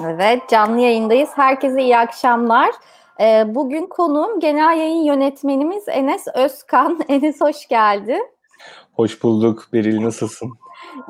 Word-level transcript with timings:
Evet, 0.00 0.48
canlı 0.48 0.80
yayındayız. 0.80 1.30
Herkese 1.34 1.82
iyi 1.82 1.98
akşamlar. 1.98 2.70
Ee, 3.20 3.44
bugün 3.54 3.86
konuğum 3.86 4.40
genel 4.40 4.78
yayın 4.78 5.04
yönetmenimiz 5.04 5.88
Enes 5.88 6.26
Özkan. 6.34 7.00
Enes 7.08 7.40
hoş 7.40 7.68
geldin. 7.68 8.28
Hoş 8.92 9.22
bulduk. 9.22 9.68
Beril 9.72 10.04
nasılsın? 10.04 10.50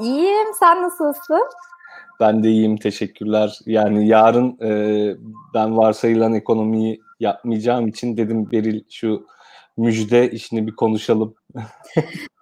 İyiyim. 0.00 0.46
Sen 0.60 0.82
nasılsın? 0.82 1.42
Ben 2.20 2.44
de 2.44 2.48
iyiyim. 2.48 2.76
Teşekkürler. 2.76 3.58
Yani 3.66 4.06
yarın 4.06 4.58
e, 4.62 4.70
ben 5.54 5.76
varsayılan 5.76 6.34
ekonomiyi 6.34 7.00
yapmayacağım 7.20 7.88
için 7.88 8.16
dedim 8.16 8.50
Beril 8.52 8.84
şu 8.90 9.26
müjde 9.76 10.30
işini 10.30 10.66
bir 10.66 10.76
konuşalım. 10.76 11.34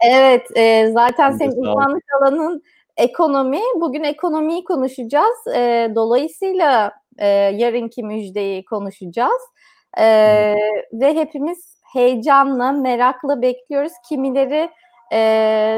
evet. 0.05 0.57
E, 0.57 0.93
zaten 0.93 1.33
senin 1.33 1.63
uzmanlık 1.63 2.05
alanın 2.21 2.63
ekonomi. 3.01 3.61
Bugün 3.81 4.03
ekonomiyi 4.03 4.65
konuşacağız. 4.65 5.47
E, 5.57 5.93
dolayısıyla 5.95 6.93
e, 7.19 7.27
yarınki 7.29 8.03
müjdeyi 8.03 8.65
konuşacağız. 8.65 9.43
E, 9.99 10.05
Ve 10.93 11.15
hepimiz 11.15 11.81
heyecanla, 11.93 12.73
merakla 12.73 13.43
bekliyoruz. 13.43 13.93
Kimileri 14.09 14.71
e, 15.13 15.19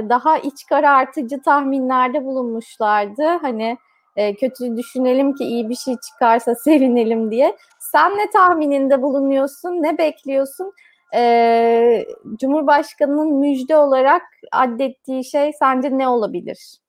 daha 0.08 0.38
iç 0.38 0.66
karartıcı 0.68 1.42
tahminlerde 1.42 2.24
bulunmuşlardı. 2.24 3.24
Hani 3.42 3.78
e, 4.16 4.34
kötü 4.34 4.76
düşünelim 4.76 5.34
ki 5.34 5.44
iyi 5.44 5.68
bir 5.68 5.74
şey 5.74 5.94
çıkarsa 6.12 6.54
sevinelim 6.64 7.30
diye. 7.30 7.56
Sen 7.80 8.18
ne 8.18 8.30
tahmininde 8.30 9.02
bulunuyorsun, 9.02 9.82
ne 9.82 9.98
bekliyorsun? 9.98 10.72
E, 11.14 12.04
Cumhurbaşkanı'nın 12.40 13.34
müjde 13.34 13.76
olarak 13.76 14.22
addettiği 14.52 15.24
şey 15.24 15.52
sence 15.52 15.98
ne 15.98 16.08
olabilir? 16.08 16.81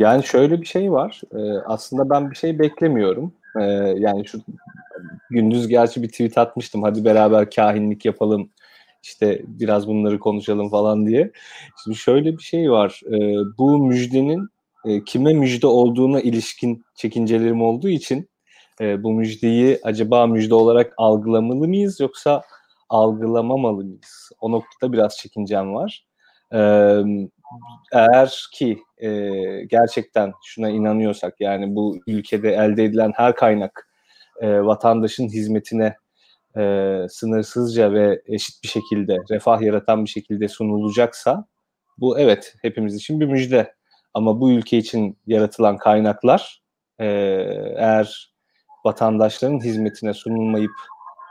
Yani 0.00 0.24
şöyle 0.24 0.60
bir 0.60 0.66
şey 0.66 0.92
var. 0.92 1.20
E, 1.34 1.38
aslında 1.66 2.10
ben 2.10 2.30
bir 2.30 2.36
şey 2.36 2.58
beklemiyorum. 2.58 3.34
E, 3.60 3.62
yani 3.96 4.26
şu 4.26 4.40
gündüz 5.30 5.68
gerçi 5.68 6.02
bir 6.02 6.08
tweet 6.08 6.38
atmıştım. 6.38 6.82
Hadi 6.82 7.04
beraber 7.04 7.50
kahinlik 7.50 8.04
yapalım. 8.04 8.50
İşte 9.02 9.42
biraz 9.46 9.88
bunları 9.88 10.18
konuşalım 10.18 10.70
falan 10.70 11.06
diye. 11.06 11.32
Şimdi 11.84 11.96
şöyle 11.96 12.32
bir 12.38 12.42
şey 12.42 12.70
var. 12.70 13.00
E, 13.06 13.18
bu 13.58 13.78
müjdenin 13.78 14.48
e, 14.84 15.04
kime 15.04 15.32
müjde 15.32 15.66
olduğuna 15.66 16.20
ilişkin 16.20 16.84
çekincelerim 16.94 17.62
olduğu 17.62 17.88
için 17.88 18.28
e, 18.80 19.02
bu 19.02 19.12
müjdeyi 19.12 19.78
acaba 19.82 20.26
müjde 20.26 20.54
olarak 20.54 20.94
algılamalı 20.96 21.68
mıyız 21.68 22.00
yoksa 22.00 22.42
algılamamalı 22.88 23.84
mıyız? 23.84 24.30
O 24.40 24.50
noktada 24.50 24.92
biraz 24.92 25.16
çekincem 25.16 25.74
var. 25.74 26.06
E, 26.52 26.58
eğer 27.92 28.48
ki 28.52 28.78
e, 28.98 29.30
gerçekten 29.64 30.32
şuna 30.44 30.68
inanıyorsak 30.70 31.40
yani 31.40 31.74
bu 31.76 31.98
ülkede 32.06 32.52
elde 32.52 32.84
edilen 32.84 33.12
her 33.16 33.34
kaynak 33.34 33.88
e, 34.40 34.60
vatandaşın 34.62 35.28
hizmetine 35.28 35.96
e, 36.56 36.62
sınırsızca 37.08 37.92
ve 37.92 38.22
eşit 38.26 38.62
bir 38.62 38.68
şekilde 38.68 39.18
refah 39.30 39.60
yaratan 39.60 40.04
bir 40.04 40.10
şekilde 40.10 40.48
sunulacaksa 40.48 41.46
bu 41.98 42.18
evet 42.18 42.54
hepimiz 42.62 42.94
için 42.94 43.20
bir 43.20 43.26
müjde. 43.26 43.74
Ama 44.14 44.40
bu 44.40 44.52
ülke 44.52 44.78
için 44.78 45.18
yaratılan 45.26 45.76
kaynaklar 45.76 46.62
e, 46.98 47.06
eğer 47.76 48.32
vatandaşların 48.84 49.60
hizmetine 49.60 50.14
sunulmayıp 50.14 50.72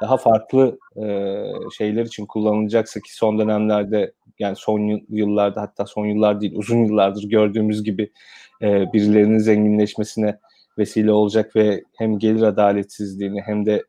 daha 0.02 0.17
farklı 0.17 0.80
e, 0.95 1.44
şeyler 1.78 2.06
için 2.06 2.25
kullanılacaksa 2.25 3.00
ki 3.00 3.16
son 3.16 3.40
dönemlerde 3.40 4.14
yani 4.39 4.55
son 4.55 5.01
yıllarda 5.09 5.61
hatta 5.61 5.85
son 5.85 6.05
yıllar 6.05 6.41
değil 6.41 6.53
uzun 6.55 6.85
yıllardır 6.85 7.23
gördüğümüz 7.23 7.83
gibi 7.83 8.11
e, 8.61 8.93
birilerinin 8.93 9.37
zenginleşmesine 9.37 10.39
vesile 10.77 11.11
olacak 11.11 11.55
ve 11.55 11.83
hem 11.97 12.19
gelir 12.19 12.41
adaletsizliğini 12.41 13.41
hem 13.41 13.65
de 13.65 13.83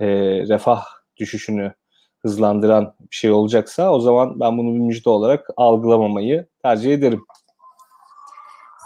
e, 0.00 0.06
refah 0.48 0.84
düşüşünü 1.16 1.72
hızlandıran 2.22 2.94
bir 3.00 3.16
şey 3.16 3.30
olacaksa 3.30 3.92
o 3.92 4.00
zaman 4.00 4.40
ben 4.40 4.58
bunu 4.58 4.74
bir 4.74 4.80
müjde 4.80 5.10
olarak 5.10 5.46
algılamamayı 5.56 6.46
tercih 6.62 6.94
ederim. 6.94 7.24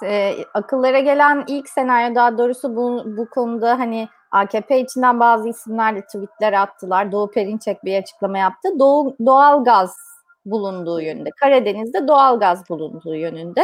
E, 0.04 0.34
akıllara 0.54 0.98
gelen 0.98 1.44
ilk 1.48 1.68
senaryo 1.68 2.14
daha 2.14 2.38
doğrusu 2.38 2.76
bu, 2.76 3.02
bu 3.16 3.30
konuda 3.30 3.78
hani 3.78 4.08
AKP 4.30 4.80
içinden 4.80 5.20
bazı 5.20 5.48
isimler 5.48 5.96
de 5.96 6.02
tweetler 6.02 6.52
attılar. 6.52 7.12
Doğu 7.12 7.30
Perinçek 7.30 7.84
bir 7.84 7.98
açıklama 7.98 8.38
yaptı. 8.38 8.68
Doğu, 8.78 9.16
doğal 9.26 9.64
gaz 9.64 9.96
bulunduğu 10.44 11.00
yönünde. 11.00 11.31
Karadeniz'de 11.31 12.09
doğal 12.09 12.41
gaz 12.41 12.71
bulunduğu 12.71 13.15
yönünde. 13.15 13.62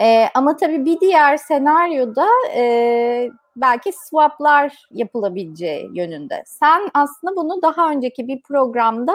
E, 0.00 0.26
ama 0.34 0.56
tabii 0.56 0.84
bir 0.84 1.00
diğer 1.00 1.36
senaryoda 1.36 2.26
e, 2.56 3.30
belki 3.56 3.92
swaplar 3.92 4.86
yapılabileceği 4.90 5.90
yönünde. 5.94 6.42
Sen 6.46 6.90
aslında 6.94 7.36
bunu 7.36 7.62
daha 7.62 7.90
önceki 7.90 8.28
bir 8.28 8.42
programda 8.42 9.14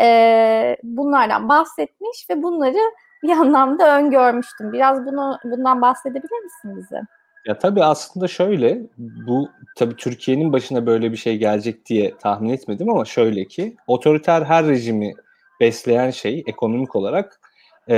e, 0.00 0.76
bunlardan 0.82 1.48
bahsetmiş 1.48 2.30
ve 2.30 2.42
bunları 2.42 2.78
bir 3.22 3.30
anlamda 3.30 3.98
öngörmüştüm. 3.98 4.72
Biraz 4.72 5.06
bunu 5.06 5.38
bundan 5.44 5.82
bahsedebilir 5.82 6.44
misin 6.44 6.76
bize? 6.76 7.00
Ya 7.46 7.58
tabii 7.58 7.84
aslında 7.84 8.28
şöyle, 8.28 8.78
bu 8.98 9.48
tabii 9.76 9.96
Türkiye'nin 9.96 10.52
başına 10.52 10.86
böyle 10.86 11.12
bir 11.12 11.16
şey 11.16 11.38
gelecek 11.38 11.86
diye 11.86 12.16
tahmin 12.16 12.48
etmedim 12.48 12.90
ama 12.90 13.04
şöyle 13.04 13.44
ki 13.44 13.76
otoriter 13.86 14.42
her 14.42 14.66
rejimi 14.66 15.14
besleyen 15.60 16.10
şey 16.10 16.44
ekonomik 16.46 16.96
olarak 16.96 17.40
e, 17.90 17.96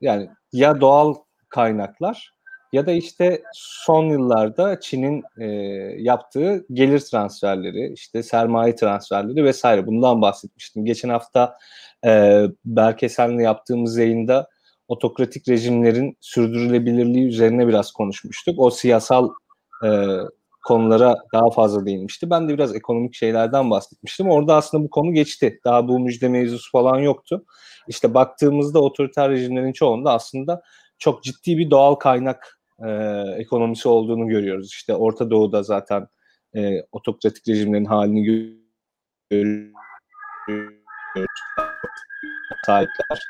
yani 0.00 0.28
ya 0.52 0.80
doğal 0.80 1.14
kaynaklar 1.48 2.36
ya 2.72 2.86
da 2.86 2.92
işte 2.92 3.42
son 3.54 4.04
yıllarda 4.04 4.80
Çin'in 4.80 5.22
e, 5.40 5.46
yaptığı 5.98 6.66
gelir 6.72 7.00
transferleri, 7.00 7.92
işte 7.92 8.22
sermaye 8.22 8.74
transferleri 8.74 9.44
vesaire 9.44 9.86
bundan 9.86 10.22
bahsetmiştim. 10.22 10.84
Geçen 10.84 11.08
hafta 11.08 11.58
e, 12.06 12.42
Berkesen'le 12.64 13.38
yaptığımız 13.38 13.98
yayında 13.98 14.48
otokratik 14.88 15.48
rejimlerin 15.48 16.16
sürdürülebilirliği 16.20 17.26
üzerine 17.26 17.68
biraz 17.68 17.92
konuşmuştuk. 17.92 18.54
O 18.58 18.70
siyasal 18.70 19.30
e, 19.84 19.88
konulara 20.66 21.16
daha 21.32 21.50
fazla 21.50 21.86
değinmişti. 21.86 22.30
Ben 22.30 22.48
de 22.48 22.54
biraz 22.54 22.74
ekonomik 22.74 23.14
şeylerden 23.14 23.70
bahsetmiştim. 23.70 24.30
Orada 24.30 24.54
aslında 24.56 24.84
bu 24.84 24.90
konu 24.90 25.12
geçti. 25.12 25.60
Daha 25.64 25.88
bu 25.88 25.98
müjde 25.98 26.28
mevzusu 26.28 26.70
falan 26.70 26.98
yoktu. 26.98 27.44
İşte 27.88 28.14
baktığımızda 28.14 28.80
otoriter 28.80 29.30
rejimlerin 29.30 29.72
çoğunda 29.72 30.12
aslında 30.12 30.62
çok 30.98 31.22
ciddi 31.22 31.58
bir 31.58 31.70
doğal 31.70 31.94
kaynak 31.94 32.60
e, 32.86 32.90
ekonomisi 33.36 33.88
olduğunu 33.88 34.28
görüyoruz. 34.28 34.68
İşte 34.72 34.94
Orta 34.94 35.30
Doğu'da 35.30 35.62
zaten 35.62 36.08
e, 36.56 36.82
otokratik 36.92 37.48
rejimlerin 37.48 37.84
halini 37.84 38.24
görüyoruz. 39.30 39.72
Sahipler. 42.66 43.22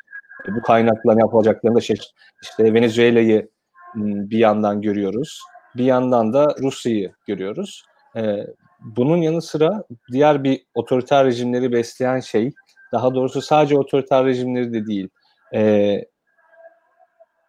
Bu 0.49 0.63
kaynakla 0.63 1.15
ne 1.15 1.21
yapacaklarını 1.21 1.77
da 1.77 1.81
şey, 1.81 1.97
işte 2.43 2.75
Venezuela'yı 2.75 3.49
bir 3.95 4.39
yandan 4.39 4.81
görüyoruz. 4.81 5.41
Bir 5.77 5.85
yandan 5.85 6.33
da 6.33 6.55
Rusya'yı 6.63 7.13
görüyoruz. 7.27 7.85
E, 8.17 8.47
bunun 8.81 9.17
yanı 9.17 9.43
sıra 9.43 9.85
diğer 10.13 10.45
bir 10.45 10.67
otoriter 10.75 11.27
rejimleri 11.27 11.73
besleyen 11.73 12.21
şey, 12.21 12.53
daha 12.93 13.15
doğrusu 13.15 13.43
sadece 13.43 13.79
otoriter 13.79 14.25
rejimleri 14.25 14.73
de 14.73 14.87
değil, 14.87 15.09
e, 15.55 16.01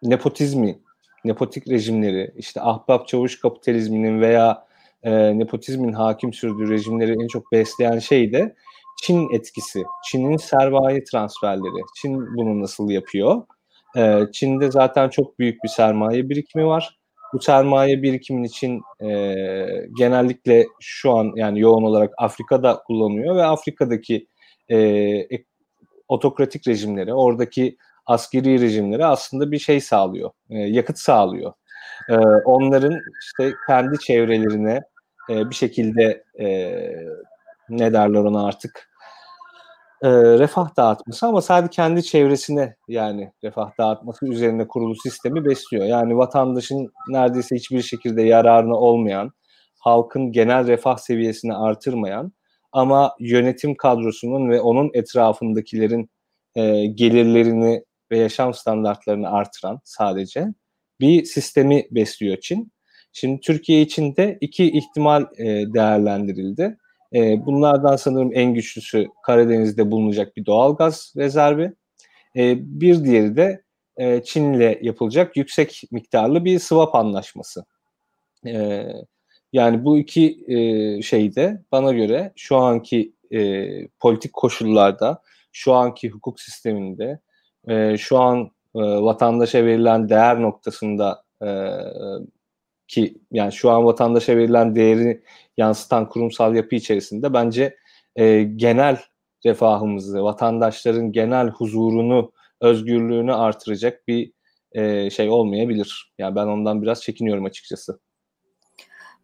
nepotizmi, 0.02 0.78
nepotik 1.24 1.68
rejimleri, 1.68 2.32
işte 2.36 2.60
ahbap 2.60 3.08
çavuş 3.08 3.40
kapitalizminin 3.40 4.20
veya 4.20 4.66
e, 5.02 5.38
nepotizmin 5.38 5.92
hakim 5.92 6.32
sürdüğü 6.32 6.70
rejimleri 6.70 7.12
en 7.12 7.26
çok 7.26 7.52
besleyen 7.52 7.98
şey 7.98 8.32
de 8.32 8.54
Çin 9.02 9.34
etkisi, 9.34 9.84
Çin'in 10.10 10.36
sermaye 10.36 11.04
transferleri. 11.04 11.82
Çin 11.96 12.36
bunu 12.36 12.62
nasıl 12.62 12.90
yapıyor? 12.90 13.42
Ee, 13.96 14.20
Çin'de 14.32 14.70
zaten 14.70 15.08
çok 15.08 15.38
büyük 15.38 15.64
bir 15.64 15.68
sermaye 15.68 16.28
birikimi 16.28 16.66
var. 16.66 16.97
Bu 17.32 17.40
sermaye 17.40 18.02
birikimin 18.02 18.44
için 18.44 18.82
e, 19.00 19.08
genellikle 19.98 20.66
şu 20.80 21.12
an 21.12 21.32
yani 21.36 21.60
yoğun 21.60 21.82
olarak 21.82 22.14
Afrika'da 22.18 22.82
kullanıyor 22.86 23.36
ve 23.36 23.44
Afrika'daki 23.44 24.26
e, 24.70 25.28
otokratik 26.08 26.68
rejimlere, 26.68 27.14
oradaki 27.14 27.76
askeri 28.06 28.60
rejimlere 28.60 29.04
aslında 29.04 29.50
bir 29.50 29.58
şey 29.58 29.80
sağlıyor, 29.80 30.30
e, 30.50 30.58
yakıt 30.58 30.98
sağlıyor. 30.98 31.52
E, 32.08 32.16
onların 32.44 33.00
işte 33.20 33.52
kendi 33.66 33.98
çevrelerine 33.98 34.80
e, 35.30 35.50
bir 35.50 35.54
şekilde 35.54 36.24
e, 36.40 36.46
ne 37.68 37.92
derler 37.92 38.20
ona 38.20 38.46
artık 38.46 38.90
e, 40.02 40.10
refah 40.38 40.76
dağıtması 40.76 41.26
ama 41.26 41.42
sadece 41.42 41.70
kendi 41.70 42.02
çevresine 42.02 42.76
yani 42.88 43.32
refah 43.44 43.70
dağıtması 43.78 44.26
üzerine 44.26 44.68
kurulu 44.68 44.94
sistemi 44.96 45.44
besliyor. 45.44 45.84
Yani 45.86 46.16
vatandaşın 46.16 46.92
neredeyse 47.08 47.56
hiçbir 47.56 47.82
şekilde 47.82 48.22
yararına 48.22 48.74
olmayan, 48.74 49.30
halkın 49.78 50.32
genel 50.32 50.66
refah 50.66 50.96
seviyesini 50.96 51.54
artırmayan 51.54 52.32
ama 52.72 53.14
yönetim 53.20 53.74
kadrosunun 53.74 54.50
ve 54.50 54.60
onun 54.60 54.90
etrafındakilerin 54.94 56.10
e, 56.54 56.86
gelirlerini 56.86 57.84
ve 58.10 58.18
yaşam 58.18 58.54
standartlarını 58.54 59.30
artıran 59.30 59.80
sadece 59.84 60.46
bir 61.00 61.24
sistemi 61.24 61.86
besliyor 61.90 62.36
Çin. 62.40 62.72
Şimdi 63.12 63.40
Türkiye 63.40 63.82
için 63.82 64.16
de 64.16 64.38
iki 64.40 64.78
ihtimal 64.78 65.22
e, 65.38 65.44
değerlendirildi. 65.74 66.78
E, 67.14 67.46
bunlardan 67.46 67.96
sanırım 67.96 68.30
en 68.34 68.54
güçlüsü 68.54 69.08
Karadeniz'de 69.22 69.90
bulunacak 69.90 70.36
bir 70.36 70.46
doğal 70.46 70.76
gaz 70.76 71.12
rezervi. 71.16 71.72
E, 72.36 72.56
bir 72.80 73.04
diğeri 73.04 73.36
de 73.36 73.62
e, 73.96 74.22
Çin 74.22 74.52
ile 74.52 74.78
yapılacak 74.82 75.36
yüksek 75.36 75.82
miktarlı 75.90 76.44
bir 76.44 76.58
swap 76.58 76.94
anlaşması. 76.94 77.64
E, 78.46 78.84
yani 79.52 79.84
bu 79.84 79.98
iki 79.98 80.44
e, 80.48 81.02
şeyde 81.02 81.62
bana 81.72 81.92
göre 81.92 82.32
şu 82.36 82.56
anki 82.56 83.12
e, 83.32 83.68
politik 84.00 84.32
koşullarda, 84.32 85.22
şu 85.52 85.74
anki 85.74 86.10
hukuk 86.10 86.40
sisteminde, 86.40 87.20
e, 87.68 87.96
şu 87.98 88.18
an 88.18 88.50
e, 88.74 88.80
vatandaşa 88.80 89.64
verilen 89.64 90.08
değer 90.08 90.42
noktasında 90.42 91.22
e, 91.42 91.48
ki 92.88 93.14
yani 93.32 93.52
şu 93.52 93.70
an 93.70 93.84
vatandaşa 93.84 94.36
verilen 94.36 94.74
değeri 94.74 95.22
yansıtan 95.56 96.08
kurumsal 96.08 96.54
yapı 96.54 96.74
içerisinde 96.74 97.32
bence 97.32 97.76
e, 98.16 98.42
genel 98.42 98.98
refahımızı, 99.46 100.22
vatandaşların 100.22 101.12
genel 101.12 101.48
huzurunu, 101.48 102.32
özgürlüğünü 102.60 103.34
artıracak 103.34 104.08
bir 104.08 104.32
e, 104.72 105.10
şey 105.10 105.30
olmayabilir. 105.30 106.12
Yani 106.18 106.36
ben 106.36 106.46
ondan 106.46 106.82
biraz 106.82 107.02
çekiniyorum 107.02 107.44
açıkçası. 107.44 108.00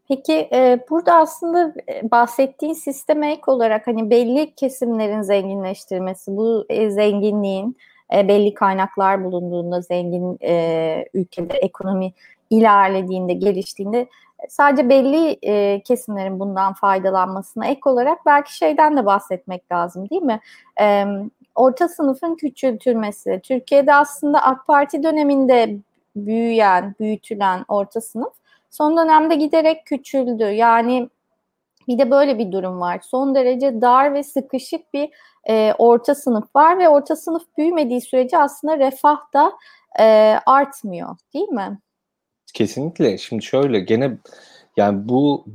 Peki 0.09 0.49
e, 0.53 0.79
burada 0.91 1.15
aslında 1.15 1.75
e, 1.89 2.11
bahsettiğin 2.11 2.73
sisteme 2.73 3.33
ek 3.33 3.43
olarak 3.47 3.87
hani 3.87 4.11
belli 4.11 4.55
kesimlerin 4.55 5.23
zenginleştirmesi, 5.23 6.37
bu 6.37 6.67
e, 6.69 6.91
zenginliğin 6.91 7.77
e, 8.15 8.29
belli 8.29 8.55
kaynaklar 8.55 9.25
bulunduğunda 9.25 9.81
zengin 9.81 10.39
e, 10.43 11.05
ülkede 11.15 11.55
ekonomi 11.55 12.13
ilerlediğinde, 12.51 13.33
geliştiğinde 13.33 14.09
sadece 14.49 14.89
belli 14.89 15.39
e, 15.43 15.83
kesimlerin 15.83 16.41
bundan 16.41 16.73
faydalanmasına 16.73 17.67
ek 17.67 17.81
olarak 17.85 18.27
belki 18.27 18.57
şeyden 18.57 18.97
de 18.97 19.07
bahsetmek 19.07 19.73
lazım 19.73 20.11
değil 20.11 20.23
mi? 20.23 20.41
E, 20.81 21.05
orta 21.55 21.89
sınıfın 21.89 22.35
küçültülmesi. 22.35 23.41
Türkiye'de 23.45 23.95
aslında 23.95 24.43
AK 24.43 24.67
Parti 24.67 25.03
döneminde 25.03 25.77
büyüyen, 26.17 26.95
büyütülen 27.01 27.65
orta 27.69 28.01
sınıf 28.01 28.33
son 28.71 28.97
dönemde 28.97 29.35
giderek 29.35 29.87
küçüldü. 29.87 30.45
Yani 30.45 31.09
bir 31.89 31.99
de 31.99 32.11
böyle 32.11 32.39
bir 32.39 32.53
durum 32.53 32.81
var. 32.81 33.01
Son 33.03 33.35
derece 33.35 33.81
dar 33.81 34.15
ve 34.15 34.23
sıkışık 34.23 34.95
bir 34.95 35.11
e, 35.49 35.75
orta 35.79 36.15
sınıf 36.15 36.57
var 36.57 36.79
ve 36.79 36.89
orta 36.89 37.17
sınıf 37.17 37.43
büyümediği 37.59 38.01
sürece 38.01 38.39
aslında 38.39 38.79
refah 38.79 39.33
da 39.35 39.53
e, 40.01 40.39
artmıyor 40.47 41.17
değil 41.35 41.49
mi? 41.49 41.79
Kesinlikle. 42.55 43.19
Şimdi 43.19 43.43
şöyle 43.43 43.81
gene 43.81 44.19
yani 44.77 45.09
bu 45.09 45.47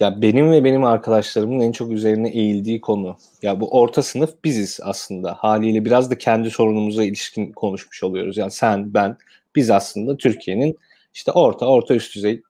ya 0.00 0.22
benim 0.22 0.50
ve 0.52 0.64
benim 0.64 0.84
arkadaşlarımın 0.84 1.60
en 1.60 1.72
çok 1.72 1.92
üzerine 1.92 2.28
eğildiği 2.28 2.80
konu. 2.80 3.16
Ya 3.42 3.60
bu 3.60 3.80
orta 3.80 4.02
sınıf 4.02 4.44
biziz 4.44 4.80
aslında. 4.82 5.34
Haliyle 5.34 5.84
biraz 5.84 6.10
da 6.10 6.18
kendi 6.18 6.50
sorunumuza 6.50 7.04
ilişkin 7.04 7.52
konuşmuş 7.52 8.02
oluyoruz. 8.02 8.36
Yani 8.36 8.50
sen, 8.50 8.94
ben, 8.94 9.16
biz 9.56 9.70
aslında 9.70 10.16
Türkiye'nin 10.16 10.78
işte 11.14 11.32
orta, 11.32 11.66
orta 11.66 11.94
üst 11.94 12.16
düzey 12.16 12.42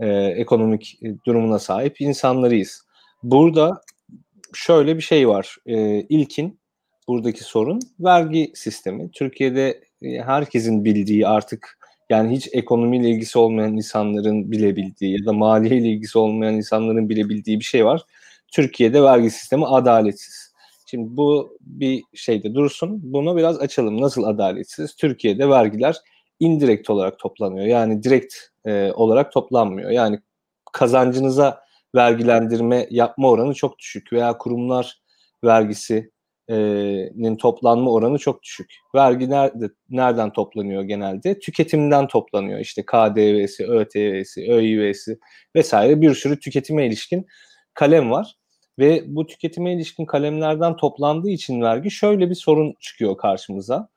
e, 0.00 0.08
ekonomik 0.16 1.00
durumuna 1.26 1.58
sahip 1.58 2.00
insanlarıyız. 2.00 2.84
Burada 3.22 3.80
şöyle 4.54 4.96
bir 4.96 5.02
şey 5.02 5.28
var. 5.28 5.56
E, 5.66 6.00
ilkin 6.00 6.60
buradaki 7.08 7.44
sorun 7.44 7.80
vergi 8.00 8.52
sistemi. 8.54 9.10
Türkiye'de 9.10 9.80
e, 10.02 10.22
herkesin 10.22 10.84
bildiği 10.84 11.26
artık 11.26 11.79
yani 12.10 12.36
hiç 12.36 12.48
ekonomiyle 12.52 13.10
ilgisi 13.10 13.38
olmayan 13.38 13.76
insanların 13.76 14.52
bilebildiği 14.52 15.18
ya 15.20 15.26
da 15.26 15.32
maliye 15.32 15.80
ile 15.80 15.88
ilgisi 15.88 16.18
olmayan 16.18 16.54
insanların 16.54 17.08
bilebildiği 17.08 17.60
bir 17.60 17.64
şey 17.64 17.84
var. 17.84 18.02
Türkiye'de 18.52 19.02
vergi 19.02 19.30
sistemi 19.30 19.66
adaletsiz. 19.66 20.50
Şimdi 20.86 21.16
bu 21.16 21.56
bir 21.60 22.02
şeyde 22.14 22.54
dursun. 22.54 23.00
Bunu 23.02 23.36
biraz 23.36 23.60
açalım. 23.60 24.00
Nasıl 24.00 24.24
adaletsiz? 24.24 24.96
Türkiye'de 24.96 25.48
vergiler 25.48 25.96
indirekt 26.40 26.90
olarak 26.90 27.18
toplanıyor. 27.18 27.66
Yani 27.66 28.02
direkt 28.02 28.34
e, 28.66 28.92
olarak 28.92 29.32
toplanmıyor. 29.32 29.90
Yani 29.90 30.20
kazancınıza 30.72 31.60
vergilendirme 31.94 32.86
yapma 32.90 33.30
oranı 33.30 33.54
çok 33.54 33.78
düşük 33.78 34.12
veya 34.12 34.38
kurumlar 34.38 35.00
vergisi 35.44 36.10
nin 37.16 37.36
toplanma 37.36 37.92
oranı 37.92 38.18
çok 38.18 38.42
düşük. 38.42 38.74
Vergi 38.94 39.30
nerede, 39.30 39.68
nereden 39.90 40.32
toplanıyor 40.32 40.82
genelde? 40.82 41.38
Tüketimden 41.38 42.06
toplanıyor. 42.08 42.58
İşte 42.60 42.82
KDV'si, 42.86 43.66
ÖTV'si, 43.66 44.52
ÖİV'si 44.52 45.18
vesaire 45.56 46.00
bir 46.00 46.14
sürü 46.14 46.40
tüketime 46.40 46.86
ilişkin 46.86 47.26
kalem 47.74 48.10
var. 48.10 48.36
Ve 48.78 49.02
bu 49.06 49.26
tüketime 49.26 49.72
ilişkin 49.74 50.06
kalemlerden 50.06 50.76
toplandığı 50.76 51.30
için 51.30 51.62
vergi 51.62 51.90
şöyle 51.90 52.30
bir 52.30 52.34
sorun 52.34 52.74
çıkıyor 52.80 53.16
karşımıza. 53.16 53.88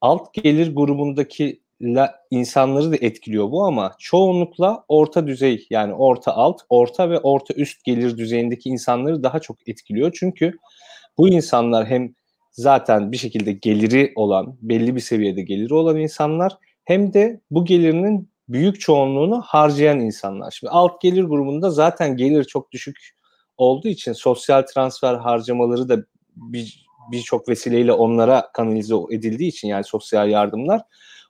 Alt 0.00 0.34
gelir 0.34 0.74
grubundaki 0.74 1.62
la, 1.82 2.14
insanları 2.30 2.92
da 2.92 2.96
etkiliyor 3.00 3.50
bu 3.50 3.64
ama 3.64 3.92
çoğunlukla 3.98 4.84
orta 4.88 5.26
düzey 5.26 5.66
yani 5.70 5.94
orta 5.94 6.32
alt, 6.32 6.60
orta 6.68 7.10
ve 7.10 7.18
orta 7.18 7.54
üst 7.54 7.84
gelir 7.84 8.16
düzeyindeki 8.18 8.68
insanları 8.68 9.22
daha 9.22 9.38
çok 9.38 9.68
etkiliyor. 9.68 10.16
Çünkü 10.20 10.56
bu 11.18 11.28
insanlar 11.28 11.86
hem 11.86 12.14
zaten 12.50 13.12
bir 13.12 13.16
şekilde 13.16 13.52
geliri 13.52 14.12
olan, 14.16 14.56
belli 14.62 14.96
bir 14.96 15.00
seviyede 15.00 15.42
geliri 15.42 15.74
olan 15.74 15.96
insanlar 15.96 16.58
hem 16.84 17.12
de 17.12 17.40
bu 17.50 17.64
gelirinin 17.64 18.32
büyük 18.48 18.80
çoğunluğunu 18.80 19.42
harcayan 19.46 20.00
insanlar. 20.00 20.50
Şimdi 20.50 20.70
alt 20.70 21.00
gelir 21.00 21.24
grubunda 21.24 21.70
zaten 21.70 22.16
gelir 22.16 22.44
çok 22.44 22.72
düşük 22.72 22.96
olduğu 23.56 23.88
için 23.88 24.12
sosyal 24.12 24.62
transfer 24.62 25.14
harcamaları 25.14 25.88
da 25.88 26.04
bir 26.36 26.86
birçok 27.12 27.48
vesileyle 27.48 27.92
onlara 27.92 28.50
kanalize 28.52 28.94
edildiği 29.10 29.48
için 29.48 29.68
yani 29.68 29.84
sosyal 29.84 30.30
yardımlar 30.30 30.82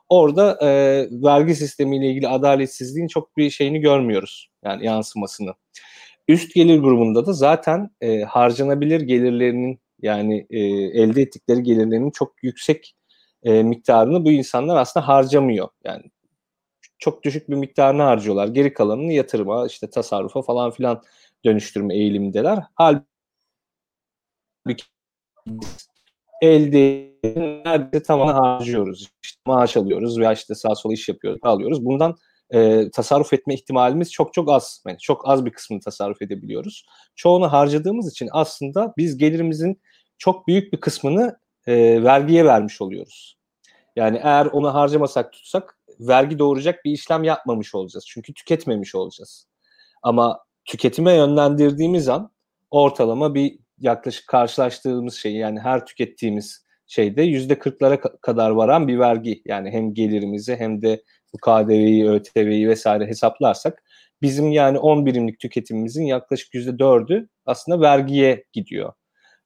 orada 0.09 0.59
e, 0.63 0.69
vergi 1.11 1.55
sistemiyle 1.55 2.07
ilgili 2.11 2.29
adaletsizliğin 2.29 3.09
çok 3.09 3.37
bir 3.37 3.51
şeyini 3.51 3.81
görmüyoruz 3.81 4.49
yani 4.65 4.87
yansımasını. 4.87 5.55
Üst 6.29 6.55
gelir 6.55 6.79
grubunda 6.79 7.27
da 7.27 7.33
zaten 7.33 7.91
e, 8.01 8.23
harcanabilir 8.23 9.01
gelirlerinin 9.01 9.81
yani 10.03 10.47
e, 10.51 10.59
elde 11.03 11.23
ettikleri 11.23 11.63
gelirlerinin 11.63 12.11
çok 12.11 12.43
yüksek 12.43 12.95
e, 13.43 13.63
miktarını 13.63 14.25
bu 14.25 14.31
insanlar 14.31 14.77
aslında 14.77 15.09
harcamıyor. 15.09 15.69
Yani 15.85 16.03
çok 16.99 17.23
düşük 17.25 17.51
bir 17.51 17.55
miktarını 17.55 18.03
harcıyorlar. 18.03 18.49
Geri 18.49 18.75
kalanını 18.75 19.13
yatırıma, 19.13 19.67
işte 19.67 19.91
tasarrufa 19.91 20.43
falan 20.43 20.71
filan 20.71 21.03
dönüştürme 21.45 21.95
eğilimindeler. 21.95 22.59
Halbuki 22.75 23.05
elde 26.43 27.13
neredeyse 27.65 28.03
tamamen 28.03 28.35
harcıyoruz. 28.35 29.09
İşte 29.23 29.41
maaş 29.47 29.77
alıyoruz 29.77 30.19
veya 30.19 30.33
işte 30.33 30.55
sağ 30.55 30.75
sola 30.75 30.93
iş 30.93 31.09
yapıyoruz, 31.09 31.41
alıyoruz. 31.43 31.85
Bundan 31.85 32.17
e, 32.53 32.91
tasarruf 32.91 33.33
etme 33.33 33.55
ihtimalimiz 33.55 34.13
çok 34.13 34.35
çok 34.35 34.51
az. 34.51 34.83
Yani 34.87 34.99
çok 34.99 35.29
az 35.29 35.45
bir 35.45 35.51
kısmını 35.51 35.81
tasarruf 35.81 36.23
edebiliyoruz. 36.23 36.87
Çoğunu 37.17 37.53
harcadığımız 37.53 38.11
için 38.11 38.29
aslında 38.33 38.95
biz 38.97 39.17
gelirimizin 39.19 39.81
çok 40.19 40.47
büyük 40.47 40.73
bir 40.73 40.81
kısmını 40.81 41.39
e, 41.67 42.03
vergiye 42.05 42.45
vermiş 42.45 42.81
oluyoruz. 42.81 43.39
Yani 43.97 44.21
eğer 44.23 44.47
onu 44.47 44.75
harcamasak 44.75 45.33
tutsak 45.33 45.79
vergi 46.01 46.39
doğuracak 46.39 46.85
bir 46.85 46.93
işlem 46.93 47.25
yapmamış 47.25 47.75
olacağız. 47.75 48.05
Çünkü 48.09 48.35
tüketmemiş 48.35 48.95
olacağız. 48.95 49.49
Ama 50.03 50.45
tüketime 50.65 51.13
yönlendirdiğimiz 51.13 52.09
an 52.09 52.31
ortalama 52.71 53.35
bir 53.35 53.59
yaklaşık 53.79 54.29
karşılaştığımız 54.29 55.15
şey 55.15 55.33
yani 55.33 55.61
her 55.61 55.87
tükettiğimiz 55.87 56.67
şeyde 56.87 57.23
yüzde 57.23 57.59
kırklara 57.59 58.01
kadar 58.01 58.51
varan 58.51 58.89
bir 58.89 58.99
vergi. 58.99 59.43
Yani 59.45 59.71
hem 59.71 59.95
gelirimizi 59.95 60.57
hem 60.57 60.83
de 60.83 61.03
bu 61.35 61.39
KDV'yi, 61.39 62.09
ÖTV'yi 62.09 62.69
vesaire 62.69 63.07
hesaplarsak 63.07 63.83
bizim 64.23 64.53
yani 64.53 64.79
10 64.79 65.07
birimlik 65.07 65.39
tüketimimizin 65.39 66.05
yaklaşık 66.05 66.55
yüzde 66.55 66.79
dördü 66.79 67.29
aslında 67.47 67.81
vergiye 67.81 68.45
gidiyor. 68.53 68.93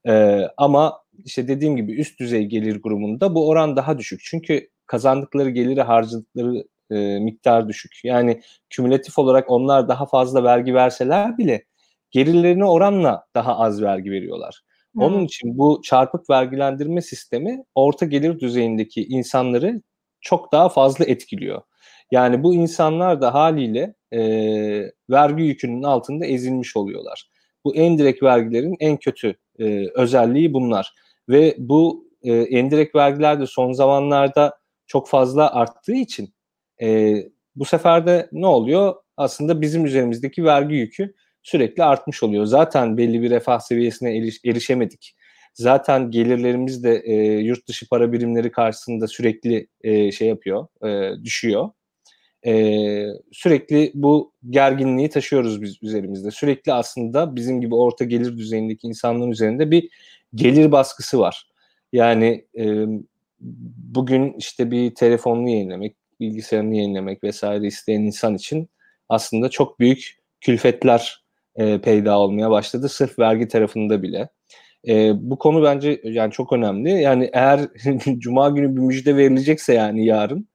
Ee, 0.09 0.49
ama 0.57 1.03
işte 1.25 1.49
dediğim 1.49 1.77
gibi 1.77 1.93
üst 1.93 2.21
düzey 2.21 2.45
gelir 2.45 2.83
grubunda 2.83 3.35
bu 3.35 3.49
oran 3.49 3.77
daha 3.77 3.99
düşük. 3.99 4.21
Çünkü 4.25 4.69
kazandıkları 4.87 5.51
geliri 5.51 5.83
harcadıkları 5.83 6.65
e, 6.91 7.19
miktar 7.19 7.69
düşük. 7.69 7.93
Yani 8.05 8.43
kümülatif 8.71 9.19
olarak 9.19 9.51
onlar 9.51 9.89
daha 9.89 10.07
fazla 10.07 10.45
vergi 10.45 10.75
verseler 10.75 11.39
bile 11.39 11.65
gelirlerine 12.11 12.65
oranla 12.65 13.27
daha 13.35 13.59
az 13.59 13.83
vergi 13.83 14.11
veriyorlar. 14.11 14.63
Onun 14.99 15.25
için 15.25 15.59
bu 15.59 15.81
çarpık 15.85 16.31
vergilendirme 16.31 17.03
sistemi 17.03 17.65
orta 17.75 18.07
gelir 18.07 18.41
düzeyindeki 18.41 19.07
insanları 19.07 19.83
çok 20.21 20.53
daha 20.53 20.69
fazla 20.69 21.05
etkiliyor. 21.05 21.63
Yani 22.11 22.43
bu 22.43 22.55
insanlar 22.55 23.21
da 23.21 23.35
haliyle 23.35 23.95
e, 24.13 24.21
vergi 25.11 25.43
yükünün 25.43 25.83
altında 25.83 26.27
ezilmiş 26.27 26.77
oluyorlar. 26.77 27.31
Bu 27.65 27.77
endirekt 27.77 28.23
vergilerin 28.23 28.77
en 28.81 28.97
kötü 28.97 29.37
e, 29.59 29.87
özelliği 29.95 30.53
bunlar. 30.53 30.95
Ve 31.29 31.55
bu 31.59 32.09
e, 32.23 32.33
endirekt 32.33 32.95
vergiler 32.95 33.41
de 33.41 33.47
son 33.47 33.73
zamanlarda 33.73 34.59
çok 34.87 35.09
fazla 35.09 35.55
arttığı 35.55 35.95
için 35.95 36.35
e, 36.83 37.17
Bu 37.57 37.65
sefer 37.65 38.07
de 38.07 38.29
ne 38.33 38.47
oluyor? 38.47 38.95
Aslında 39.17 39.61
bizim 39.61 39.85
üzerimizdeki 39.85 40.45
vergi 40.45 40.75
yükü 40.75 41.15
sürekli 41.43 41.85
artmış 41.85 42.23
oluyor. 42.23 42.45
Zaten 42.47 42.97
belli 42.97 43.23
bir 43.23 43.31
refah 43.31 43.61
seviyesine 43.61 44.17
eriş, 44.19 44.41
erişemedik. 44.45 45.17
Zaten 45.55 46.11
gelirlerimiz 46.11 46.85
de 46.85 47.03
e, 47.05 47.15
yurt 47.41 47.69
dışı 47.69 47.89
para 47.89 48.13
birimleri 48.13 48.51
karşısında 48.53 49.07
sürekli 49.07 49.69
e, 49.83 50.13
şey 50.13 50.29
yapıyor, 50.29 50.67
e, 50.85 51.25
düşüyor. 51.25 51.71
E, 52.47 53.07
sürekli 53.33 53.91
bu 53.95 54.33
gerginliği 54.51 55.09
taşıyoruz 55.09 55.63
biz 55.63 55.83
üzerimizde. 55.83 56.31
Sürekli 56.31 56.73
aslında 56.73 57.37
bizim 57.37 57.61
gibi 57.61 57.75
orta 57.75 58.05
gelir 58.05 58.39
düzeyindeki 58.39 58.87
insanların 58.87 59.31
üzerinde 59.31 59.71
bir 59.71 59.89
gelir 60.35 60.73
baskısı 60.73 61.19
var. 61.19 61.47
Yani 61.93 62.45
e, 62.59 62.85
bugün 63.95 64.35
işte 64.39 64.71
bir 64.71 64.95
telefonunu 64.95 65.49
yenilemek, 65.49 65.97
bilgisayarını 66.21 66.77
yenilemek 66.77 67.25
vesaire 67.25 67.67
isteyen 67.67 68.01
insan 68.01 68.35
için 68.35 68.69
aslında 69.09 69.49
çok 69.49 69.81
büyük 69.81 70.19
külfetler 70.41 71.25
e, 71.57 71.81
peyda 71.81 72.19
olmaya 72.19 72.51
başladı. 72.51 72.89
Sırf 72.89 73.19
vergi 73.19 73.49
tarafında 73.49 74.03
bile. 74.03 74.29
E, 74.89 75.13
bu 75.31 75.39
konu 75.39 75.63
bence 75.63 76.01
yani 76.05 76.33
çok 76.33 76.53
önemli. 76.53 76.91
Yani 76.91 77.31
eğer 77.33 77.61
Cuma 78.19 78.49
günü 78.49 78.77
bir 78.77 78.81
müjde 78.81 79.17
verilecekse 79.17 79.75
yani 79.75 80.07
yarın 80.07 80.49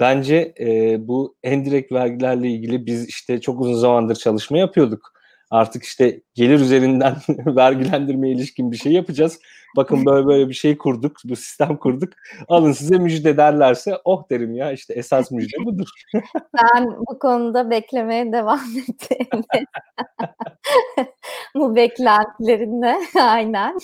bence 0.00 0.54
e, 0.60 0.98
bu 1.08 1.36
endirekt 1.42 1.92
vergilerle 1.92 2.48
ilgili 2.48 2.86
biz 2.86 3.08
işte 3.08 3.40
çok 3.40 3.60
uzun 3.60 3.74
zamandır 3.74 4.14
çalışma 4.14 4.58
yapıyorduk 4.58 5.12
artık 5.50 5.84
işte 5.84 6.20
gelir 6.34 6.60
üzerinden 6.60 7.16
vergilendirme 7.46 8.30
ilişkin 8.30 8.72
bir 8.72 8.76
şey 8.76 8.92
yapacağız. 8.92 9.38
Bakın 9.76 10.06
böyle 10.06 10.26
böyle 10.26 10.48
bir 10.48 10.54
şey 10.54 10.78
kurduk, 10.78 11.16
bu 11.24 11.36
sistem 11.36 11.76
kurduk. 11.76 12.12
Alın 12.48 12.72
size 12.72 12.98
müjde 12.98 13.36
derlerse 13.36 13.98
oh 14.04 14.30
derim 14.30 14.54
ya 14.54 14.72
işte 14.72 14.94
esas 14.94 15.30
müjde 15.30 15.64
budur. 15.64 15.88
Ben 16.62 16.86
bu 17.10 17.18
konuda 17.18 17.70
beklemeye 17.70 18.32
devam 18.32 18.60
ettim. 18.88 19.44
bu 21.54 21.76
beklentilerinle 21.76 22.96
aynen. 23.20 23.78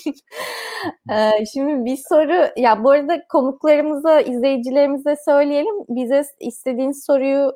Ee, 1.10 1.44
şimdi 1.52 1.84
bir 1.84 1.98
soru 2.08 2.48
ya 2.56 2.84
bu 2.84 2.90
arada 2.90 3.26
konuklarımıza, 3.28 4.20
izleyicilerimize 4.20 5.16
söyleyelim. 5.24 5.74
Bize 5.88 6.22
istediğiniz 6.40 7.04
soruyu 7.04 7.52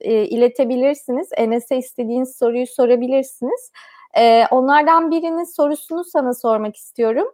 e, 0.00 0.24
iletebilirsiniz. 0.24 1.28
Enes'e 1.36 1.76
istediğiniz 1.76 2.36
soruyu 2.38 2.66
sorabilirsiniz. 2.66 3.70
Ee, 4.16 4.46
onlardan 4.50 5.10
birinin 5.10 5.56
sorusunu 5.56 6.04
sana 6.04 6.34
sormak 6.34 6.76
istiyorum. 6.76 7.26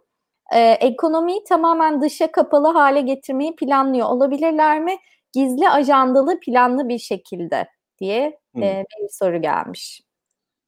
Ee, 0.53 0.59
ekonomiyi 0.59 1.43
tamamen 1.43 2.01
dışa 2.01 2.31
kapalı 2.31 2.67
hale 2.67 3.01
getirmeyi 3.01 3.55
planlıyor 3.55 4.07
olabilirler 4.07 4.79
mi? 4.81 4.97
Gizli 5.33 5.69
ajandalı 5.69 6.39
planlı 6.39 6.89
bir 6.89 6.99
şekilde 6.99 7.67
diye 7.99 8.39
hmm. 8.53 8.63
e, 8.63 8.85
bir 9.03 9.09
soru 9.09 9.41
gelmiş. 9.41 10.01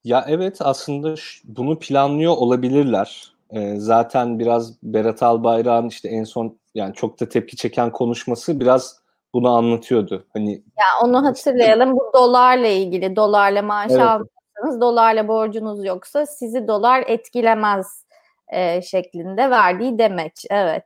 Ya 0.03 0.25
evet 0.27 0.57
aslında 0.61 1.15
bunu 1.43 1.79
planlıyor 1.79 2.37
olabilirler. 2.37 3.33
Ee, 3.51 3.75
zaten 3.77 4.39
biraz 4.39 4.83
Berat 4.83 5.23
Albayrak'ın 5.23 5.87
işte 5.87 6.09
en 6.09 6.23
son 6.23 6.59
yani 6.75 6.93
çok 6.93 7.19
da 7.19 7.29
tepki 7.29 7.55
çeken 7.55 7.91
konuşması 7.91 8.59
biraz 8.59 9.03
bunu 9.33 9.55
anlatıyordu. 9.55 10.25
Hani 10.33 10.51
ya 10.53 10.85
onu 11.03 11.25
hatırlayalım. 11.25 11.93
Bu 11.93 12.11
dolarla 12.13 12.67
ilgili. 12.67 13.15
Dolarla 13.15 13.61
maaş 13.61 13.91
evet. 13.91 14.01
almıyorsanız, 14.01 14.81
dolarla 14.81 15.27
borcunuz 15.27 15.85
yoksa 15.85 16.25
sizi 16.25 16.67
dolar 16.67 17.03
etkilemez 17.07 18.05
e, 18.53 18.81
şeklinde 18.81 19.49
verdiği 19.49 19.99
demeç. 19.99 20.45
Evet. 20.49 20.83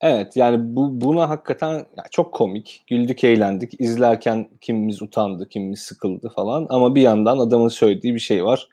Evet 0.00 0.36
yani 0.36 0.76
bu 0.76 1.00
buna 1.00 1.28
hakikaten 1.28 1.86
çok 2.10 2.34
komik. 2.34 2.84
Güldük, 2.86 3.24
eğlendik. 3.24 3.80
İzlerken 3.80 4.48
kimimiz 4.60 5.02
utandı, 5.02 5.48
kimimiz 5.48 5.80
sıkıldı 5.80 6.32
falan. 6.36 6.66
Ama 6.70 6.94
bir 6.94 7.02
yandan 7.02 7.38
adamın 7.38 7.68
söylediği 7.68 8.14
bir 8.14 8.20
şey 8.20 8.44
var. 8.44 8.68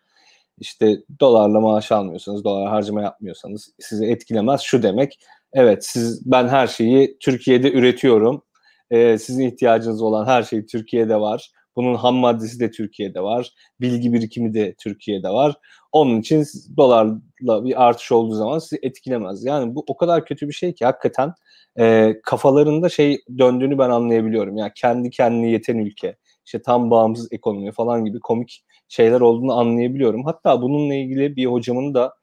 İşte 0.59 0.97
dolarla 1.19 1.59
maaş 1.59 1.91
almıyorsanız, 1.91 2.43
dolar 2.43 2.69
harcama 2.69 3.01
yapmıyorsanız 3.01 3.71
sizi 3.79 4.05
etkilemez. 4.05 4.61
Şu 4.61 4.83
demek, 4.83 5.19
evet 5.53 5.85
siz 5.85 6.31
ben 6.31 6.47
her 6.47 6.67
şeyi 6.67 7.17
Türkiye'de 7.19 7.71
üretiyorum. 7.71 8.41
Ee, 8.91 9.17
sizin 9.17 9.47
ihtiyacınız 9.47 10.01
olan 10.01 10.25
her 10.25 10.43
şey 10.43 10.65
Türkiye'de 10.65 11.19
var. 11.19 11.51
Bunun 11.79 11.95
ham 11.95 12.15
maddesi 12.15 12.59
de 12.59 12.71
Türkiye'de 12.71 13.21
var. 13.21 13.53
Bilgi 13.81 14.13
birikimi 14.13 14.53
de 14.53 14.75
Türkiye'de 14.79 15.29
var. 15.29 15.55
Onun 15.91 16.19
için 16.19 16.45
dolarla 16.77 17.65
bir 17.65 17.87
artış 17.87 18.11
olduğu 18.11 18.35
zaman 18.35 18.59
sizi 18.59 18.79
etkilemez. 18.81 19.45
Yani 19.45 19.75
bu 19.75 19.83
o 19.87 19.97
kadar 19.97 20.25
kötü 20.25 20.47
bir 20.47 20.53
şey 20.53 20.73
ki 20.73 20.85
hakikaten 20.85 21.33
e, 21.79 22.15
kafalarında 22.23 22.89
şey 22.89 23.19
döndüğünü 23.37 23.77
ben 23.77 23.89
anlayabiliyorum. 23.89 24.57
Yani 24.57 24.71
kendi 24.75 25.09
kendine 25.09 25.51
yeten 25.51 25.77
ülke, 25.77 26.15
işte 26.45 26.61
tam 26.61 26.91
bağımsız 26.91 27.27
ekonomi 27.31 27.71
falan 27.71 28.05
gibi 28.05 28.19
komik 28.19 28.65
şeyler 28.87 29.21
olduğunu 29.21 29.53
anlayabiliyorum. 29.53 30.25
Hatta 30.25 30.61
bununla 30.61 30.95
ilgili 30.95 31.35
bir 31.35 31.45
hocamın 31.45 31.93
da 31.93 32.13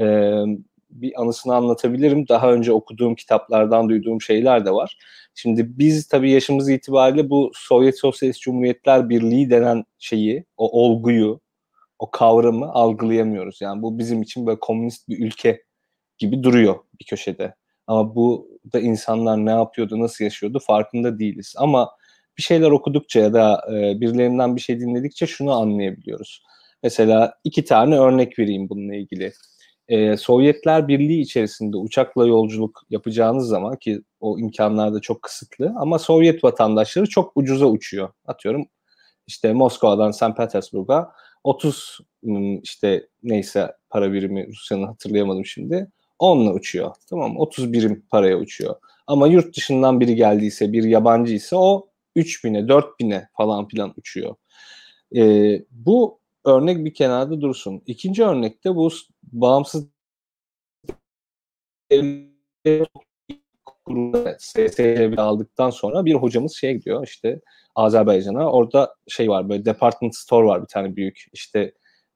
e, 0.00 0.06
bir 0.94 1.22
anısını 1.22 1.54
anlatabilirim. 1.54 2.28
Daha 2.28 2.52
önce 2.52 2.72
okuduğum 2.72 3.14
kitaplardan 3.14 3.88
duyduğum 3.88 4.20
şeyler 4.20 4.66
de 4.66 4.70
var. 4.70 4.98
Şimdi 5.34 5.78
biz 5.78 6.08
tabii 6.08 6.30
yaşımız 6.30 6.68
itibariyle 6.68 7.30
bu 7.30 7.50
Sovyet 7.54 7.98
Sosyalist 7.98 8.40
Cumhuriyetler 8.40 9.08
Birliği 9.08 9.50
denen 9.50 9.84
şeyi, 9.98 10.44
o 10.56 10.82
olguyu, 10.82 11.40
o 11.98 12.10
kavramı 12.10 12.72
algılayamıyoruz. 12.72 13.60
Yani 13.60 13.82
bu 13.82 13.98
bizim 13.98 14.22
için 14.22 14.46
böyle 14.46 14.60
komünist 14.60 15.08
bir 15.08 15.26
ülke 15.26 15.62
gibi 16.18 16.42
duruyor 16.42 16.76
bir 17.00 17.04
köşede. 17.04 17.54
Ama 17.86 18.14
bu 18.14 18.48
da 18.72 18.80
insanlar 18.80 19.46
ne 19.46 19.50
yapıyordu, 19.50 20.00
nasıl 20.00 20.24
yaşıyordu 20.24 20.58
farkında 20.66 21.18
değiliz. 21.18 21.54
Ama 21.58 21.90
bir 22.38 22.42
şeyler 22.42 22.70
okudukça 22.70 23.20
ya 23.20 23.32
da 23.32 23.60
e, 23.68 24.00
birilerinden 24.00 24.56
bir 24.56 24.60
şey 24.60 24.80
dinledikçe 24.80 25.26
şunu 25.26 25.52
anlayabiliyoruz. 25.52 26.42
Mesela 26.82 27.34
iki 27.44 27.64
tane 27.64 27.98
örnek 27.98 28.38
vereyim 28.38 28.68
bununla 28.68 28.94
ilgili. 28.94 29.32
Ee, 29.88 30.16
Sovyetler 30.16 30.88
Birliği 30.88 31.20
içerisinde 31.20 31.76
uçakla 31.76 32.26
yolculuk 32.26 32.82
yapacağınız 32.90 33.48
zaman 33.48 33.76
ki 33.76 34.02
o 34.20 34.38
imkanlar 34.38 34.94
da 34.94 35.00
çok 35.00 35.22
kısıtlı 35.22 35.74
ama 35.76 35.98
Sovyet 35.98 36.44
vatandaşları 36.44 37.08
çok 37.08 37.32
ucuza 37.34 37.66
uçuyor. 37.66 38.08
Atıyorum 38.26 38.66
işte 39.26 39.52
Moskova'dan 39.52 40.10
St. 40.10 40.36
Petersburg'a 40.36 41.12
30 41.44 41.98
işte 42.62 43.08
neyse 43.22 43.72
para 43.90 44.12
birimi 44.12 44.48
Rusya'nın 44.48 44.86
hatırlayamadım 44.86 45.46
şimdi. 45.46 45.90
Onunla 46.18 46.52
uçuyor. 46.52 46.94
Tamam 47.10 47.36
30 47.38 47.72
birim 47.72 48.06
paraya 48.10 48.38
uçuyor. 48.38 48.74
Ama 49.06 49.26
yurt 49.26 49.56
dışından 49.56 50.00
biri 50.00 50.14
geldiyse, 50.14 50.72
bir 50.72 50.84
yabancı 50.84 51.34
ise 51.34 51.56
o 51.56 51.86
3000'e, 52.16 52.60
4000'e 52.68 53.28
falan 53.36 53.68
filan 53.68 53.94
uçuyor. 53.96 54.34
Ee, 55.16 55.64
bu 55.70 56.20
örnek 56.44 56.84
bir 56.84 56.94
kenarda 56.94 57.40
dursun. 57.40 57.82
İkinci 57.86 58.24
örnekte 58.24 58.74
bu 58.74 58.90
bağımsız 59.22 59.88
SSCB 64.38 65.18
aldıktan 65.18 65.70
sonra 65.70 66.04
bir 66.04 66.14
hocamız 66.14 66.56
şeye 66.56 66.72
gidiyor 66.72 67.06
işte 67.06 67.40
Azerbaycan'a. 67.74 68.50
Orada 68.50 68.94
şey 69.08 69.28
var 69.28 69.48
böyle 69.48 69.64
department 69.64 70.16
store 70.16 70.46
var 70.46 70.62
bir 70.62 70.66
tane 70.66 70.96
büyük. 70.96 71.24
işte 71.32 71.72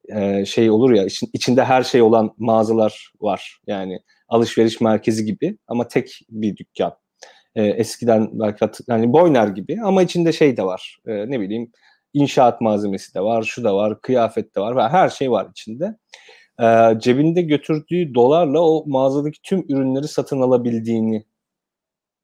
e, 0.08 0.44
şey 0.44 0.70
olur 0.70 0.90
ya 0.90 1.04
için, 1.04 1.30
içinde 1.32 1.64
her 1.64 1.82
şey 1.82 2.02
olan 2.02 2.34
mağazalar 2.38 3.12
var. 3.20 3.60
Yani 3.66 4.00
alışveriş 4.28 4.80
merkezi 4.80 5.24
gibi 5.24 5.58
ama 5.68 5.88
tek 5.88 6.20
bir 6.30 6.56
dükkan. 6.56 6.94
E, 7.54 7.64
eskiden 7.64 8.28
belki 8.32 8.68
yani 8.88 9.12
Boyner 9.12 9.48
gibi 9.48 9.78
ama 9.82 10.02
içinde 10.02 10.32
şey 10.32 10.56
de 10.56 10.62
var. 10.62 10.98
E, 11.06 11.30
ne 11.30 11.40
bileyim 11.40 11.72
inşaat 12.14 12.60
malzemesi 12.60 13.14
de 13.14 13.20
var, 13.20 13.42
şu 13.42 13.64
da 13.64 13.76
var, 13.76 14.00
kıyafet 14.00 14.56
de 14.56 14.60
var 14.60 14.92
her 14.92 15.08
şey 15.08 15.30
var 15.30 15.48
içinde. 15.50 15.96
E, 16.60 16.98
cebinde 17.00 17.42
götürdüğü 17.42 18.14
dolarla 18.14 18.60
o 18.60 18.84
mağazadaki 18.86 19.42
tüm 19.42 19.64
ürünleri 19.68 20.08
satın 20.08 20.40
alabildiğini 20.40 21.24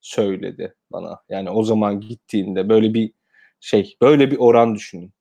söyledi 0.00 0.74
bana. 0.92 1.20
Yani 1.28 1.50
o 1.50 1.62
zaman 1.62 2.00
gittiğinde 2.00 2.68
böyle 2.68 2.94
bir 2.94 3.12
şey, 3.60 3.96
böyle 4.02 4.30
bir 4.30 4.36
oran 4.38 4.74
düşünün. 4.74 5.12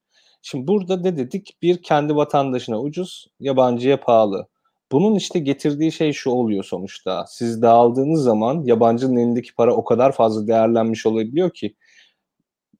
Şimdi 0.41 0.67
burada 0.67 0.98
ne 0.98 1.17
dedik? 1.17 1.58
Bir 1.62 1.84
kendi 1.84 2.15
vatandaşına 2.15 2.82
ucuz, 2.82 3.27
yabancıya 3.39 4.00
pahalı. 4.00 4.48
Bunun 4.91 5.15
işte 5.15 5.39
getirdiği 5.39 5.91
şey 5.91 6.13
şu 6.13 6.29
oluyor 6.29 6.63
sonuçta. 6.63 7.25
Siz 7.27 7.62
dağıldığınız 7.62 8.24
zaman 8.24 8.63
yabancının 8.63 9.17
elindeki 9.17 9.55
para 9.55 9.75
o 9.75 9.84
kadar 9.84 10.12
fazla 10.12 10.48
değerlenmiş 10.48 11.05
olabiliyor 11.05 11.50
ki 11.50 11.75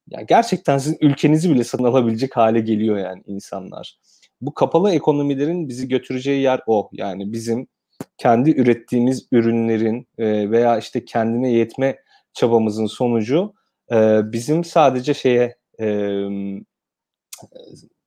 ya 0.10 0.22
gerçekten 0.22 0.78
sizin 0.78 0.98
ülkenizi 1.02 1.50
bile 1.50 1.64
satın 1.64 1.84
alabilecek 1.84 2.38
hale 2.38 2.60
geliyor 2.60 2.98
yani 2.98 3.24
insanlar. 3.26 3.98
Bu 4.42 4.54
kapalı 4.54 4.92
ekonomilerin 4.92 5.70
bizi 5.70 5.88
götüreceği 5.88 6.42
yer 6.42 6.62
o. 6.68 6.90
Yani 6.94 7.34
bizim 7.34 7.68
kendi 8.18 8.52
ürettiğimiz 8.52 9.28
ürünlerin 9.32 10.08
e, 10.18 10.52
veya 10.52 10.78
işte 10.78 11.06
kendine 11.06 11.52
yetme 11.52 11.98
çabamızın 12.34 12.86
sonucu 12.86 13.54
e, 13.92 14.22
bizim 14.32 14.64
sadece 14.64 15.14
şeye 15.14 15.56
e, 15.80 15.86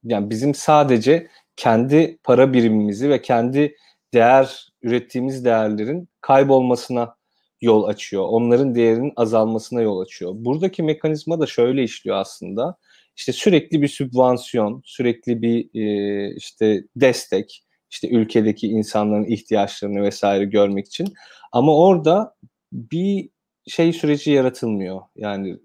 yani 0.05 0.31
bizim 0.31 0.55
sadece 0.55 1.29
kendi 1.57 2.19
para 2.25 2.53
birimimizi 2.53 3.11
ve 3.11 3.23
kendi 3.23 3.77
değer 4.15 4.69
ürettiğimiz 4.83 5.45
değerlerin 5.45 6.09
kaybolmasına 6.21 7.16
yol 7.61 7.85
açıyor. 7.85 8.25
Onların 8.29 8.75
değerinin 8.75 9.13
azalmasına 9.17 9.83
yol 9.83 10.01
açıyor. 10.01 10.33
Buradaki 10.35 10.83
mekanizma 10.83 11.41
da 11.41 11.47
şöyle 11.47 11.83
işliyor 11.83 12.17
aslında. 12.17 12.77
işte 13.17 13.33
sürekli 13.33 13.83
bir 13.83 13.89
sübvansiyon, 13.89 14.83
sürekli 14.85 15.43
bir 15.43 15.69
e, 15.75 16.35
işte 16.37 16.85
destek, 16.97 17.65
işte 17.91 18.09
ülkedeki 18.09 18.69
insanların 18.69 19.25
ihtiyaçlarını 19.25 20.03
vesaire 20.03 20.45
görmek 20.45 20.87
için. 20.87 21.15
Ama 21.53 21.79
orada 21.79 22.35
bir 22.73 23.29
şey 23.67 23.93
süreci 23.93 24.31
yaratılmıyor. 24.31 25.01
Yani 25.17 25.59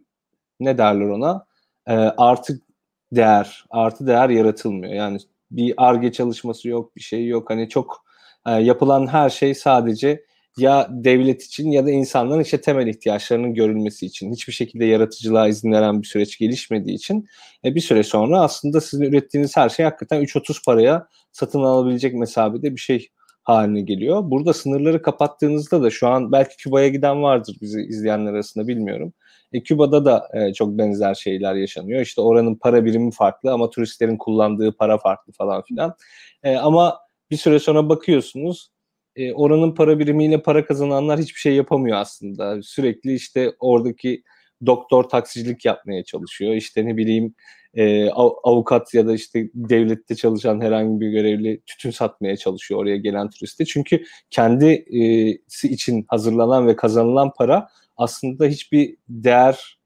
ne 0.59 0.77
derler 0.77 1.05
ona? 1.05 1.45
E, 1.87 1.93
artık 1.93 2.63
değer, 3.11 3.65
artı 3.69 4.07
değer 4.07 4.29
yaratılmıyor. 4.29 4.93
Yani 4.93 5.17
bir 5.51 5.73
arge 5.77 6.11
çalışması 6.11 6.69
yok, 6.69 6.95
bir 6.95 7.01
şey 7.01 7.27
yok. 7.27 7.49
Hani 7.49 7.69
çok 7.69 8.05
e, 8.47 8.51
yapılan 8.51 9.07
her 9.07 9.29
şey 9.29 9.55
sadece 9.55 10.25
ya 10.57 10.87
devlet 10.91 11.43
için 11.43 11.71
ya 11.71 11.85
da 11.85 11.91
insanların 11.91 12.41
işte 12.41 12.61
temel 12.61 12.87
ihtiyaçlarının 12.87 13.53
görülmesi 13.53 14.05
için 14.05 14.31
hiçbir 14.31 14.53
şekilde 14.53 14.85
yaratıcılığa 14.85 15.47
izin 15.47 15.71
veren 15.71 16.01
bir 16.01 16.07
süreç 16.07 16.37
gelişmediği 16.37 16.95
için 16.95 17.27
e, 17.65 17.75
bir 17.75 17.81
süre 17.81 18.03
sonra 18.03 18.41
aslında 18.41 18.81
sizin 18.81 19.03
ürettiğiniz 19.03 19.57
her 19.57 19.69
şey 19.69 19.85
hakikaten 19.85 20.21
3.30 20.23 20.65
paraya 20.65 21.07
satın 21.31 21.59
alabilecek 21.59 22.13
mesabede 22.13 22.71
bir 22.75 22.81
şey 22.81 23.09
haline 23.43 23.81
geliyor. 23.81 24.21
Burada 24.23 24.53
sınırları 24.53 25.01
kapattığınızda 25.01 25.83
da 25.83 25.89
şu 25.89 26.07
an 26.07 26.31
belki 26.31 26.57
Küba'ya 26.57 26.87
giden 26.87 27.23
vardır 27.23 27.57
bizi 27.61 27.81
izleyenler 27.81 28.33
arasında 28.33 28.67
bilmiyorum. 28.67 29.13
E, 29.53 29.63
Küba'da 29.63 30.05
da 30.05 30.27
e, 30.33 30.53
çok 30.53 30.77
benzer 30.77 31.13
şeyler 31.13 31.55
yaşanıyor. 31.55 32.01
İşte 32.01 32.21
oranın 32.21 32.55
para 32.55 32.85
birimi 32.85 33.11
farklı 33.11 33.51
ama 33.51 33.69
turistlerin 33.69 34.17
kullandığı 34.17 34.71
para 34.71 34.97
farklı 34.97 35.33
falan 35.33 35.61
filan. 35.61 35.95
E, 36.43 36.55
ama 36.55 36.99
bir 37.31 37.37
süre 37.37 37.59
sonra 37.59 37.89
bakıyorsunuz 37.89 38.71
e, 39.15 39.33
oranın 39.33 39.75
para 39.75 39.99
birimiyle 39.99 40.41
para 40.41 40.65
kazananlar 40.65 41.19
hiçbir 41.19 41.39
şey 41.39 41.55
yapamıyor 41.55 41.97
aslında. 41.97 42.63
Sürekli 42.63 43.13
işte 43.13 43.53
oradaki 43.59 44.23
doktor 44.65 45.03
taksicilik 45.03 45.65
yapmaya 45.65 46.03
çalışıyor. 46.03 46.53
İşte 46.53 46.85
ne 46.85 46.97
bileyim 46.97 47.35
e, 47.73 48.09
avukat 48.43 48.93
ya 48.93 49.07
da 49.07 49.13
işte 49.13 49.49
devlette 49.53 50.15
çalışan 50.15 50.61
herhangi 50.61 51.01
bir 51.01 51.09
görevli 51.09 51.61
tütün 51.65 51.91
satmaya 51.91 52.37
çalışıyor 52.37 52.79
oraya 52.79 52.97
gelen 52.97 53.29
turiste. 53.29 53.65
Çünkü 53.65 54.03
kendisi 54.29 55.67
için 55.67 56.05
hazırlanan 56.07 56.67
ve 56.67 56.75
kazanılan 56.75 57.31
para 57.37 57.67
aslında 57.97 58.45
hiçbir 58.45 58.97
değer 59.09 59.80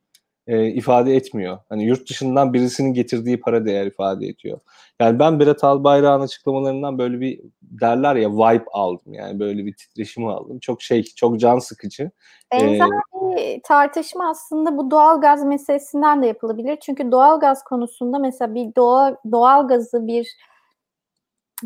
e, 0.47 0.67
ifade 0.67 1.15
etmiyor. 1.15 1.57
Hani 1.69 1.83
yurt 1.83 2.09
dışından 2.09 2.53
birisinin 2.53 2.93
getirdiği 2.93 3.39
para 3.39 3.65
değer 3.65 3.85
ifade 3.85 4.27
ediyor. 4.27 4.59
Yani 4.99 5.19
ben 5.19 5.39
Berat 5.39 5.63
Albayrak'ın 5.63 6.23
açıklamalarından 6.23 6.97
böyle 6.97 7.19
bir 7.19 7.41
derler 7.61 8.15
ya 8.15 8.31
vibe 8.31 8.65
aldım 8.71 9.13
yani 9.13 9.39
böyle 9.39 9.65
bir 9.65 9.73
titreşimi 9.73 10.31
aldım. 10.31 10.59
Çok 10.59 10.81
şey, 10.81 11.03
çok 11.03 11.39
can 11.39 11.59
sıkıcı. 11.59 12.11
Benzer 12.51 12.85
ee, 12.85 13.15
bir 13.37 13.61
tartışma 13.63 14.29
aslında 14.29 14.77
bu 14.77 14.91
doğal 14.91 15.21
gaz 15.21 15.45
meselesinden 15.45 16.23
de 16.23 16.27
yapılabilir. 16.27 16.77
Çünkü 16.81 17.11
doğal 17.11 17.39
gaz 17.39 17.63
konusunda 17.63 18.19
mesela 18.19 18.55
bir 18.55 18.75
doğal, 18.75 19.15
doğal 19.31 19.67
gazı 19.67 20.07
bir 20.07 20.27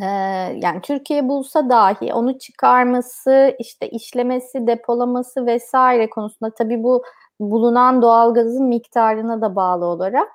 e, 0.02 0.06
yani 0.62 0.82
Türkiye 0.84 1.28
bulsa 1.28 1.70
dahi 1.70 2.14
onu 2.14 2.40
çıkarması, 2.40 3.56
işte 3.60 3.90
işlemesi, 3.90 4.68
depolaması 4.68 5.46
vesaire 5.46 6.10
konusunda 6.10 6.54
tabii 6.54 6.84
bu 6.84 7.04
bulunan 7.40 8.02
doğalgazın 8.02 8.66
miktarına 8.66 9.42
da 9.42 9.56
bağlı 9.56 9.86
olarak 9.86 10.28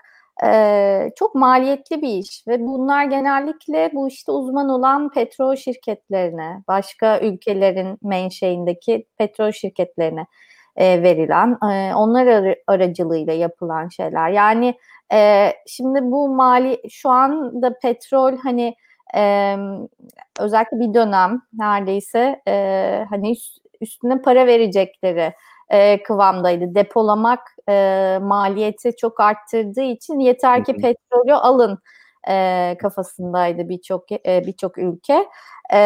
e, 0.45 1.11
çok 1.17 1.35
maliyetli 1.35 2.03
bir 2.03 2.09
iş 2.09 2.49
ve 2.49 2.61
bunlar 2.61 3.05
genellikle 3.05 3.91
bu 3.95 4.09
işte 4.09 4.33
uzman 4.33 4.69
olan 4.69 5.11
petrol 5.11 5.57
şirketlerine, 5.57 6.63
başka 6.69 7.21
ülkelerin 7.21 7.99
menşeindeki 8.03 9.07
petrol 9.19 9.51
şirketlerine 9.53 10.27
e, 10.77 11.03
verilen, 11.03 11.59
e, 11.71 11.95
onlar 11.95 12.27
ar- 12.27 12.57
aracılığıyla 12.67 13.33
yapılan 13.33 13.89
şeyler. 13.89 14.31
Yani 14.31 14.75
e, 15.13 15.51
şimdi 15.67 15.99
bu 16.03 16.29
mali 16.29 16.81
şu 16.91 17.11
anda 17.11 17.79
petrol 17.83 18.37
hani 18.37 18.75
e, 19.17 19.57
özellikle 20.41 20.81
bir 20.81 20.95
dönem 20.95 21.43
neredeyse 21.53 22.43
e, 22.49 23.07
hani 23.11 23.35
üstüne 23.81 24.23
para 24.23 24.47
verecekleri 24.47 25.33
e, 25.75 26.03
kıvamdaydı. 26.03 26.75
Depolamak 26.75 27.41
e, 27.69 28.19
maliyeti 28.23 28.97
çok 28.97 29.21
arttırdığı 29.21 29.83
için 29.83 30.19
yeter 30.19 30.65
ki 30.65 30.73
petrolü 30.73 31.35
alın 31.35 31.79
e, 32.29 32.77
kafasındaydı 32.81 33.69
birçok 33.69 34.13
e, 34.13 34.47
birçok 34.47 34.79
ülke. 34.79 35.29
E, 35.73 35.79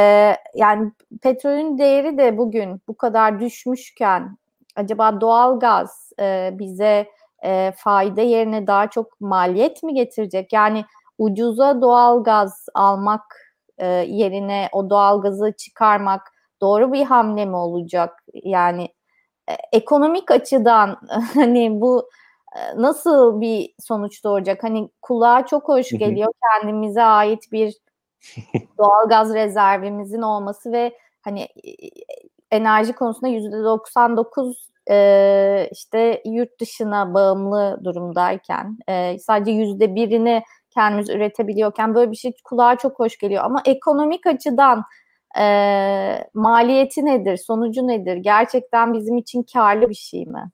yani 0.54 0.92
petrolün 1.22 1.78
değeri 1.78 2.18
de 2.18 2.38
bugün 2.38 2.80
bu 2.88 2.96
kadar 2.96 3.40
düşmüşken 3.40 4.36
acaba 4.76 5.20
doğal 5.20 5.60
gaz 5.60 6.12
e, 6.20 6.50
bize 6.52 7.08
e, 7.44 7.72
fayda 7.76 8.20
yerine 8.20 8.66
daha 8.66 8.90
çok 8.90 9.20
maliyet 9.20 9.82
mi 9.82 9.94
getirecek? 9.94 10.52
Yani 10.52 10.84
ucuza 11.18 11.80
doğal 11.82 12.24
gaz 12.24 12.66
almak 12.74 13.22
e, 13.78 13.86
yerine 13.86 14.68
o 14.72 14.90
doğal 14.90 15.22
gazı 15.22 15.52
çıkarmak 15.58 16.32
doğru 16.60 16.92
bir 16.92 17.04
hamle 17.04 17.44
mi 17.44 17.56
olacak? 17.56 18.24
Yani 18.34 18.88
ekonomik 19.72 20.30
açıdan 20.30 21.00
hani 21.34 21.80
bu 21.80 22.08
e, 22.56 22.82
nasıl 22.82 23.40
bir 23.40 23.74
sonuç 23.80 24.24
doğuracak? 24.24 24.64
Hani 24.64 24.88
kulağa 25.02 25.46
çok 25.46 25.68
hoş 25.68 25.90
geliyor. 25.90 26.32
Kendimize 26.52 27.02
ait 27.02 27.52
bir 27.52 27.74
doğal 28.78 29.08
gaz 29.08 29.34
rezervimizin 29.34 30.22
olması 30.22 30.72
ve 30.72 30.98
hani 31.22 31.42
e, 31.42 31.72
enerji 32.50 32.92
konusunda 32.92 33.28
yüzde 33.28 33.64
99 33.64 34.68
e, 34.90 35.68
işte 35.72 36.22
yurt 36.24 36.60
dışına 36.60 37.14
bağımlı 37.14 37.80
durumdayken 37.84 38.78
e, 38.88 39.18
sadece 39.18 39.50
yüzde 39.50 39.94
birini 39.94 40.42
kendimiz 40.70 41.10
üretebiliyorken 41.10 41.94
böyle 41.94 42.10
bir 42.10 42.16
şey 42.16 42.32
kulağa 42.44 42.76
çok 42.76 42.98
hoş 42.98 43.18
geliyor. 43.18 43.44
Ama 43.44 43.62
ekonomik 43.64 44.26
açıdan 44.26 44.84
e, 45.40 45.44
maliyeti 46.34 47.04
nedir, 47.04 47.36
sonucu 47.36 47.86
nedir? 47.86 48.16
Gerçekten 48.16 48.94
bizim 48.94 49.16
için 49.16 49.42
karlı 49.52 49.88
bir 49.88 49.94
şey 49.94 50.26
mi? 50.26 50.50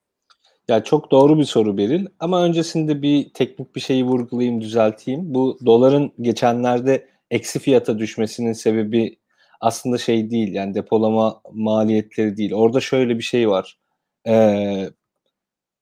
Ya 0.69 0.85
çok 0.85 1.11
doğru 1.11 1.39
bir 1.39 1.45
soru 1.45 1.77
Beril 1.77 2.07
ama 2.21 2.45
öncesinde 2.45 3.03
bir 3.03 3.33
teknik 3.33 3.77
bir 3.77 3.81
şeyi 3.81 4.05
vurgulayayım, 4.05 4.61
düzelteyim. 4.61 5.35
Bu 5.35 5.59
doların 5.67 6.13
geçenlerde 6.21 7.09
eksi 7.31 7.59
fiyata 7.59 7.99
düşmesinin 7.99 8.53
sebebi 8.53 9.19
aslında 9.61 9.99
şey 9.99 10.31
değil 10.31 10.55
yani 10.55 10.75
depolama 10.75 11.41
maliyetleri 11.53 12.37
değil. 12.37 12.53
Orada 12.53 12.81
şöyle 12.81 13.19
bir 13.19 13.23
şey 13.23 13.49
var. 13.49 13.79
Ee, 14.27 14.91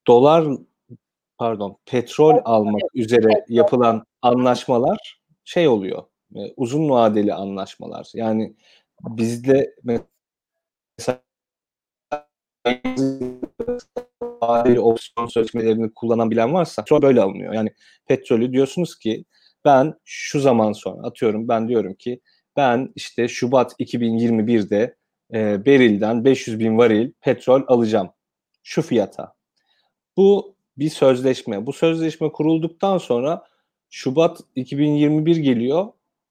dolar 0.07 0.45
pardon 1.39 1.77
petrol 1.87 2.39
almak 2.45 2.83
üzere 2.95 3.45
yapılan 3.49 4.05
anlaşmalar 4.23 5.21
şey 5.45 5.69
oluyor. 5.69 6.03
Uzun 6.57 6.91
vadeli 6.91 7.35
anlaşmalar. 7.35 8.11
Yani 8.15 8.55
bizde 9.03 9.75
mesela 9.85 11.23
vadeli 14.43 14.81
opsiyon 14.81 15.27
sözleşmelerini 15.27 15.95
kullanan 15.95 16.31
bilen 16.31 16.55
varsa 16.55 16.83
petrol 16.83 17.03
böyle 17.03 17.21
alınıyor. 17.21 17.55
Yani 17.55 17.69
petrolü 18.07 18.53
diyorsunuz 18.53 18.99
ki 18.99 19.25
ben 19.65 19.95
şu 20.05 20.41
zaman 20.41 20.73
sonra 20.73 21.07
atıyorum 21.07 21.49
ben 21.49 21.69
diyorum 21.69 21.95
ki 21.95 22.21
ben 22.57 22.93
işte 22.95 23.29
Şubat 23.29 23.81
2021'de 23.81 24.97
e, 25.35 25.67
Beril'den 25.67 26.25
500 26.25 26.59
bin 26.59 26.79
varil 26.79 27.13
petrol 27.21 27.63
alacağım. 27.67 28.11
Şu 28.63 28.83
fiyata. 28.83 29.35
Bu 30.17 30.57
bir 30.79 30.91
sözleşme. 30.91 31.67
Bu 31.67 31.73
sözleşme 31.73 32.33
kurulduktan 32.33 32.99
sonra 32.99 33.45
Şubat 33.91 34.41
2021 34.57 35.37
geliyor 35.37 35.87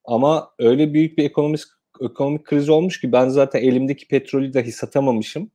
ama 0.06 0.52
öyle 0.60 0.94
büyük 0.94 1.18
bir 1.18 1.26
ekonomik 1.26 1.62
ekonomik 2.02 2.44
kriz 2.44 2.70
olmuş 2.70 3.02
ki 3.02 3.12
ben 3.12 3.30
zaten 3.30 3.60
elimdeki 3.60 4.08
petrolü 4.08 4.54
dahi 4.54 4.72
satamamışım. 4.72 5.52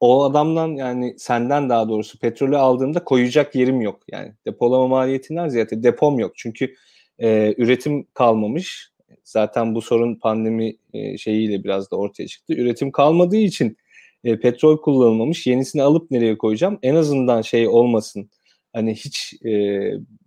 O 0.00 0.24
adamdan 0.24 0.68
yani 0.68 1.14
senden 1.18 1.68
daha 1.68 1.88
doğrusu 1.88 2.18
petrolü 2.18 2.56
aldığımda 2.56 3.04
koyacak 3.04 3.54
yerim 3.54 3.80
yok. 3.80 4.00
Yani 4.12 4.32
depolama 4.46 4.88
maliyetinden 4.88 5.48
ziyade 5.48 5.82
depom 5.82 6.18
yok. 6.18 6.32
Çünkü 6.36 6.74
e, 7.18 7.54
üretim 7.58 8.06
kalmamış. 8.14 8.92
Zaten 9.24 9.74
bu 9.74 9.82
sorun 9.82 10.14
pandemi 10.14 10.76
e, 10.94 11.18
şeyiyle 11.18 11.64
biraz 11.64 11.90
da 11.90 11.96
ortaya 11.96 12.26
çıktı. 12.26 12.54
Üretim 12.54 12.90
kalmadığı 12.90 13.36
için 13.36 13.76
e, 14.24 14.40
petrol 14.40 14.80
kullanılmamış. 14.80 15.46
Yenisini 15.46 15.82
alıp 15.82 16.10
nereye 16.10 16.38
koyacağım? 16.38 16.78
En 16.82 16.94
azından 16.94 17.42
şey 17.42 17.68
olmasın. 17.68 18.30
Hani 18.72 18.94
hiç 18.94 19.34
e, 19.44 19.80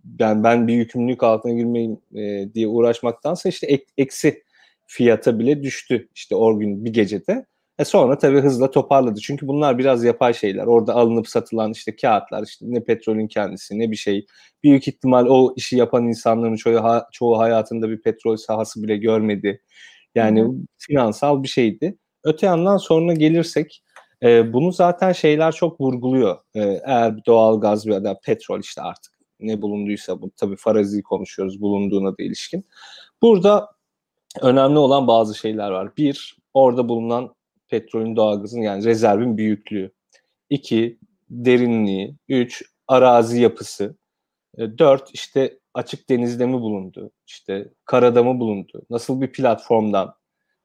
ben 0.04 0.44
ben 0.44 0.68
bir 0.68 0.74
yükümlülük 0.74 1.22
altına 1.22 1.52
girmeyeyim 1.52 1.98
e, 2.14 2.54
diye 2.54 2.68
uğraşmaktansa 2.68 3.48
işte 3.48 3.66
ek, 3.66 3.84
eksi 3.98 4.42
fiyata 4.86 5.38
bile 5.38 5.62
düştü 5.62 6.08
işte 6.14 6.36
o 6.36 6.58
gün 6.58 6.84
bir 6.84 6.92
gecede. 6.92 7.46
E 7.78 7.84
sonra 7.84 8.18
tabii 8.18 8.40
hızla 8.40 8.70
toparladı. 8.70 9.20
Çünkü 9.20 9.48
bunlar 9.48 9.78
biraz 9.78 10.04
yapay 10.04 10.34
şeyler. 10.34 10.66
Orada 10.66 10.94
alınıp 10.94 11.28
satılan 11.28 11.72
işte 11.72 11.96
kağıtlar, 11.96 12.42
işte 12.42 12.66
ne 12.68 12.84
petrolün 12.84 13.28
kendisi 13.28 13.78
ne 13.78 13.90
bir 13.90 13.96
şey. 13.96 14.26
Büyük 14.62 14.88
ihtimal 14.88 15.26
o 15.26 15.54
işi 15.56 15.76
yapan 15.76 16.08
insanların 16.08 16.56
çoğu, 16.56 17.02
çoğu 17.12 17.38
hayatında 17.38 17.90
bir 17.90 18.02
petrol 18.02 18.36
sahası 18.36 18.82
bile 18.82 18.96
görmedi. 18.96 19.62
Yani 20.14 20.42
Hı. 20.42 20.50
finansal 20.78 21.42
bir 21.42 21.48
şeydi. 21.48 21.98
Öte 22.24 22.46
yandan 22.46 22.76
sonra 22.76 23.12
gelirsek 23.14 23.82
e, 24.22 24.52
bunu 24.52 24.72
zaten 24.72 25.12
şeyler 25.12 25.52
çok 25.52 25.80
vurguluyor. 25.80 26.36
E, 26.54 26.60
eğer 26.84 27.24
doğal 27.26 27.60
gaz 27.60 27.86
ya 27.86 28.04
da 28.04 28.20
petrol 28.24 28.60
işte 28.60 28.82
artık 28.82 29.12
ne 29.40 29.62
bulunduysa 29.62 30.22
bu 30.22 30.30
tabii 30.36 30.56
farazi 30.56 31.02
konuşuyoruz 31.02 31.60
bulunduğuna 31.60 32.10
da 32.10 32.22
ilişkin. 32.22 32.66
Burada 33.22 33.75
önemli 34.40 34.78
olan 34.78 35.06
bazı 35.06 35.34
şeyler 35.34 35.70
var. 35.70 35.96
Bir, 35.96 36.36
orada 36.54 36.88
bulunan 36.88 37.34
petrolün 37.68 38.16
doğalgazın 38.16 38.60
yani 38.60 38.84
rezervin 38.84 39.36
büyüklüğü. 39.36 39.92
İki, 40.50 40.98
derinliği. 41.30 42.16
Üç, 42.28 42.62
arazi 42.88 43.40
yapısı. 43.40 43.96
E, 44.58 44.78
dört, 44.78 45.10
işte 45.14 45.58
açık 45.74 46.08
denizde 46.08 46.46
mi 46.46 46.60
bulundu? 46.60 47.10
İşte 47.26 47.68
karada 47.84 48.22
mı 48.22 48.40
bulundu? 48.40 48.82
Nasıl 48.90 49.20
bir 49.20 49.32
platformdan 49.32 50.14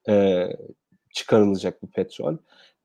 e, 0.08 0.46
çıkarılacak 1.14 1.82
bu 1.82 1.90
petrol? 1.90 2.36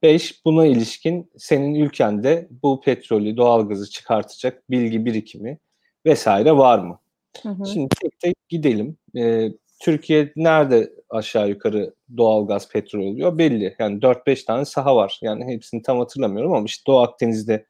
Beş, 0.02 0.44
buna 0.44 0.66
ilişkin 0.66 1.30
senin 1.36 1.74
ülkende 1.74 2.48
bu 2.62 2.80
petrolü, 2.80 3.36
doğalgazı 3.36 3.90
çıkartacak 3.90 4.70
bilgi 4.70 5.04
birikimi 5.04 5.58
vesaire 6.06 6.56
var 6.56 6.78
mı? 6.78 7.00
Hı 7.42 7.48
hı. 7.48 7.66
Şimdi 7.66 7.88
tek 8.02 8.18
tek 8.18 8.48
gidelim. 8.48 8.96
Ee, 9.16 9.48
Türkiye 9.78 10.32
nerede 10.36 10.90
aşağı 11.10 11.48
yukarı 11.48 11.94
doğalgaz, 12.16 12.68
petrol 12.68 13.00
oluyor 13.00 13.38
belli. 13.38 13.76
Yani 13.78 14.02
4-5 14.02 14.44
tane 14.44 14.64
saha 14.64 14.96
var. 14.96 15.18
Yani 15.22 15.44
hepsini 15.54 15.82
tam 15.82 15.98
hatırlamıyorum 15.98 16.52
ama 16.52 16.66
işte 16.66 16.82
Doğu 16.86 17.00
Akdeniz'de 17.00 17.66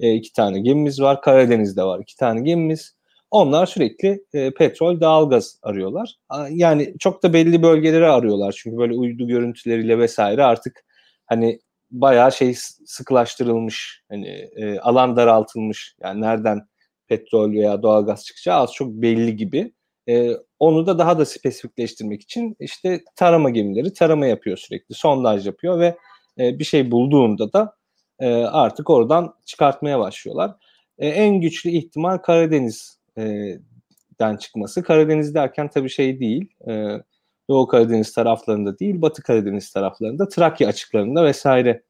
e, 0.00 0.14
iki 0.14 0.32
tane 0.32 0.60
gemimiz 0.60 1.00
var. 1.00 1.22
Karadeniz'de 1.22 1.82
var 1.84 2.00
iki 2.00 2.16
tane 2.16 2.40
gemimiz. 2.40 2.98
Onlar 3.30 3.66
sürekli 3.66 4.24
e, 4.32 4.50
petrol, 4.54 5.00
doğalgaz 5.00 5.58
arıyorlar. 5.62 6.14
Yani 6.50 6.94
çok 6.98 7.22
da 7.22 7.32
belli 7.32 7.62
bölgeleri 7.62 8.06
arıyorlar. 8.06 8.54
Çünkü 8.58 8.78
böyle 8.78 8.94
uydu 8.94 9.26
görüntüleriyle 9.26 9.98
vesaire 9.98 10.44
artık 10.44 10.84
hani 11.26 11.60
bayağı 11.90 12.32
şey 12.32 12.54
sıkılaştırılmış. 12.86 14.02
Hani 14.08 14.28
e, 14.56 14.78
alan 14.78 15.16
daraltılmış. 15.16 15.96
Yani 16.02 16.20
nereden 16.20 16.60
petrol 17.08 17.52
veya 17.52 17.82
doğalgaz 17.82 18.24
çıkacağı 18.24 18.60
az 18.60 18.72
çok 18.72 18.88
belli 18.88 19.36
gibi. 19.36 19.72
E, 20.08 20.30
onu 20.58 20.86
da 20.86 20.98
daha 20.98 21.18
da 21.18 21.24
spesifikleştirmek 21.24 22.22
için 22.22 22.56
işte 22.60 23.00
tarama 23.16 23.50
gemileri 23.50 23.92
tarama 23.92 24.26
yapıyor 24.26 24.56
sürekli. 24.56 24.94
Sondaj 24.94 25.46
yapıyor 25.46 25.80
ve 25.80 25.96
e, 26.38 26.58
bir 26.58 26.64
şey 26.64 26.90
bulduğunda 26.90 27.52
da 27.52 27.76
e, 28.18 28.34
artık 28.34 28.90
oradan 28.90 29.34
çıkartmaya 29.44 29.98
başlıyorlar. 29.98 30.54
E, 30.98 31.08
en 31.08 31.40
güçlü 31.40 31.70
ihtimal 31.70 32.18
Karadeniz'den 32.18 34.36
çıkması. 34.36 34.82
Karadeniz 34.82 35.34
derken 35.34 35.68
tabii 35.68 35.90
şey 35.90 36.20
değil. 36.20 36.48
E, 36.68 37.02
Doğu 37.48 37.66
Karadeniz 37.66 38.12
taraflarında 38.12 38.78
değil, 38.78 39.02
Batı 39.02 39.22
Karadeniz 39.22 39.72
taraflarında, 39.72 40.28
Trakya 40.28 40.68
açıklarında 40.68 41.24
vesaire 41.24 41.82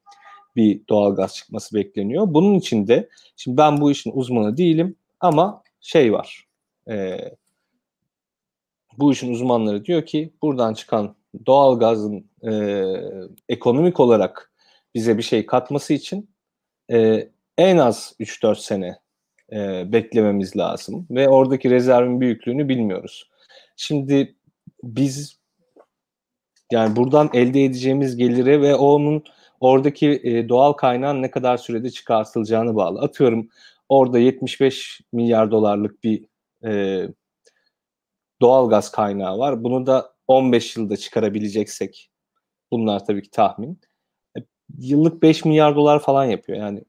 bir 0.57 0.81
doğal 0.89 1.15
gaz 1.15 1.35
çıkması 1.35 1.77
bekleniyor. 1.77 2.25
Bunun 2.29 2.55
için 2.55 2.87
de, 2.87 3.09
şimdi 3.37 3.57
ben 3.57 3.81
bu 3.81 3.91
işin 3.91 4.13
uzmanı 4.15 4.57
değilim 4.57 4.97
ama 5.21 5.63
şey 5.81 6.13
var, 6.13 6.45
e, 6.91 7.19
bu 8.99 9.13
işin 9.13 9.33
uzmanları 9.33 9.85
diyor 9.85 10.07
ki 10.07 10.33
buradan 10.43 10.75
çıkan 10.75 11.15
doğal 11.47 11.79
gazın 11.79 12.31
e, 12.43 12.85
ekonomik 13.49 14.01
olarak 14.01 14.53
bize 14.95 15.19
bir 15.19 15.23
şey 15.23 15.47
katması 15.47 15.95
için 15.95 16.31
e, 16.93 17.29
en 17.59 17.77
az 17.77 18.15
3-4 18.21 18.61
sene 18.61 18.99
e, 19.53 19.93
beklememiz 19.93 20.57
lazım 20.57 21.07
ve 21.11 21.29
oradaki 21.29 21.71
rezervin 21.71 22.21
büyüklüğünü 22.21 22.69
bilmiyoruz. 22.69 23.31
Şimdi 23.77 24.37
biz 24.83 25.39
yani 26.73 26.97
buradan 26.97 27.31
elde 27.33 27.65
edeceğimiz 27.65 28.17
gelire 28.17 28.63
ve 28.63 28.75
onun 28.75 29.25
oradaki 29.61 30.21
e, 30.25 30.49
doğal 30.49 30.73
kaynağın 30.73 31.23
ne 31.23 31.31
kadar 31.31 31.57
sürede 31.57 31.91
çıkartılacağını 31.91 32.77
bağlı. 32.77 33.01
Atıyorum 33.01 33.49
orada 33.89 34.19
75 34.19 35.01
milyar 35.13 35.51
dolarlık 35.51 36.05
bir 36.05 36.25
e, 36.65 37.03
doğal 38.40 38.68
gaz 38.68 38.90
kaynağı 38.90 39.38
var. 39.38 39.64
Bunu 39.64 39.87
da 39.87 40.12
15 40.27 40.77
yılda 40.77 40.96
çıkarabileceksek 40.96 42.11
bunlar 42.70 43.05
tabii 43.07 43.22
ki 43.22 43.31
tahmin. 43.31 43.81
E, 44.38 44.40
yıllık 44.79 45.22
5 45.22 45.44
milyar 45.44 45.77
dolar 45.77 45.98
falan 45.98 46.24
yapıyor. 46.24 46.59
Yani 46.59 46.85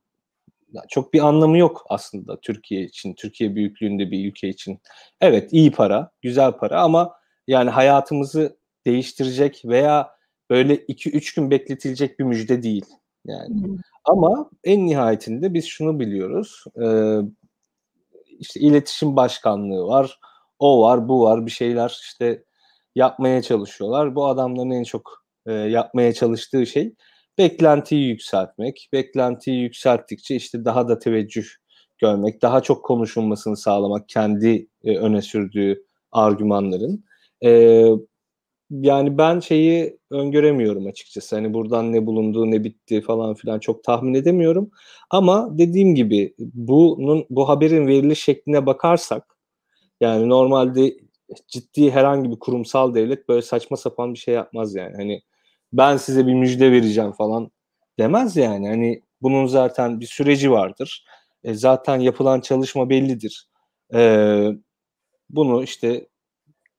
çok 0.90 1.14
bir 1.14 1.20
anlamı 1.20 1.58
yok 1.58 1.86
aslında 1.90 2.40
Türkiye 2.40 2.84
için, 2.84 3.14
Türkiye 3.14 3.56
büyüklüğünde 3.56 4.12
bir 4.12 4.30
ülke 4.30 4.50
için. 4.50 4.80
Evet 5.22 5.54
iyi 5.54 5.72
para, 5.72 6.12
güzel 6.22 6.52
para 6.52 6.82
ama 6.82 7.14
yani 7.48 7.70
hayatımızı 7.70 8.58
değiştirecek 8.86 9.62
veya 9.66 10.12
böyle 10.50 10.76
2-3 10.76 11.36
gün 11.36 11.52
bekletilecek 11.52 12.20
bir 12.20 12.24
müjde 12.24 12.64
değil. 12.64 12.86
Yani. 13.26 13.78
Ama 14.06 14.50
en 14.64 14.86
nihayetinde 14.86 15.54
biz 15.54 15.66
şunu 15.66 16.00
biliyoruz. 16.00 16.64
Ee, 16.84 17.20
işte 18.40 18.60
iletişim 18.60 19.16
başkanlığı 19.16 19.88
var. 19.88 20.20
O 20.60 20.82
var, 20.82 21.10
bu 21.10 21.24
var. 21.24 21.46
Bir 21.46 21.52
şeyler 21.52 21.90
işte 22.02 22.44
yapmaya 22.96 23.42
çalışıyorlar. 23.42 24.16
Bu 24.16 24.26
adamların 24.28 24.72
en 24.72 24.84
çok 24.84 25.24
e, 25.46 25.54
yapmaya 25.54 26.14
çalıştığı 26.14 26.66
şey 26.66 26.94
beklentiyi 27.38 28.08
yükseltmek. 28.08 28.90
Beklentiyi 28.94 29.62
yükselttikçe 29.62 30.36
işte 30.36 30.66
daha 30.66 30.88
da 30.88 31.00
teveccüh 31.00 31.46
görmek, 31.98 32.42
daha 32.42 32.62
çok 32.62 32.86
konuşulmasını 32.86 33.58
sağlamak 33.58 34.10
kendi 34.10 34.68
e, 34.84 34.98
öne 34.98 35.22
sürdüğü 35.22 35.86
argümanların. 36.12 37.06
E, 37.46 37.84
yani 38.72 39.18
ben 39.18 39.40
şeyi 39.40 40.00
öngöremiyorum 40.12 40.88
açıkçası. 40.88 41.36
Hani 41.36 41.54
buradan 41.54 41.94
ne 41.94 42.06
bulunduğu 42.06 42.52
ne 42.52 42.64
bitti 42.64 43.02
falan 43.02 43.34
filan 43.36 43.60
çok 43.60 43.84
tahmin 43.84 44.14
edemiyorum. 44.14 44.72
Ama 45.10 45.58
dediğim 45.58 45.96
gibi 45.96 46.34
bunun 46.40 47.26
bu 47.30 47.50
haberin 47.50 47.88
veriliş 47.88 48.24
şekline 48.24 48.66
bakarsak 48.66 49.39
yani 50.02 50.30
normalde 50.30 50.98
ciddi 51.48 51.92
herhangi 51.92 52.32
bir 52.32 52.40
kurumsal 52.40 52.96
devlet 52.96 53.30
böyle 53.30 53.42
saçma 53.42 53.78
sapan 53.78 54.14
bir 54.14 54.20
şey 54.20 54.34
yapmaz 54.34 54.76
yani. 54.76 54.96
Hani 54.96 55.22
ben 55.74 55.98
size 55.98 56.28
bir 56.28 56.34
müjde 56.34 56.72
vereceğim 56.72 57.12
falan 57.12 57.52
demez 58.00 58.38
yani. 58.38 58.68
Hani 58.68 59.04
bunun 59.22 59.46
zaten 59.46 60.00
bir 60.00 60.06
süreci 60.06 60.52
vardır. 60.52 61.06
E, 61.44 61.54
zaten 61.54 62.00
yapılan 62.00 62.42
çalışma 62.42 62.90
bellidir. 62.90 63.50
E, 63.94 64.02
bunu 65.30 65.64
işte 65.64 66.08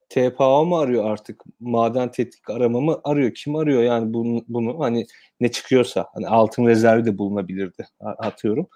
TPA 0.08 0.64
mı 0.64 0.78
arıyor 0.78 1.10
artık? 1.10 1.42
Maden 1.60 2.10
tetkik 2.10 2.50
arama 2.50 2.80
mı 2.80 3.00
arıyor? 3.04 3.34
Kim 3.34 3.56
arıyor 3.56 3.82
yani 3.82 4.14
bunu, 4.14 4.44
bunu 4.48 4.80
hani 4.80 5.06
ne 5.40 5.50
çıkıyorsa 5.50 6.06
hani 6.14 6.28
altın 6.28 6.66
rezervi 6.66 7.04
de 7.06 7.18
bulunabilirdi 7.18 7.86
atıyorum. 8.00 8.68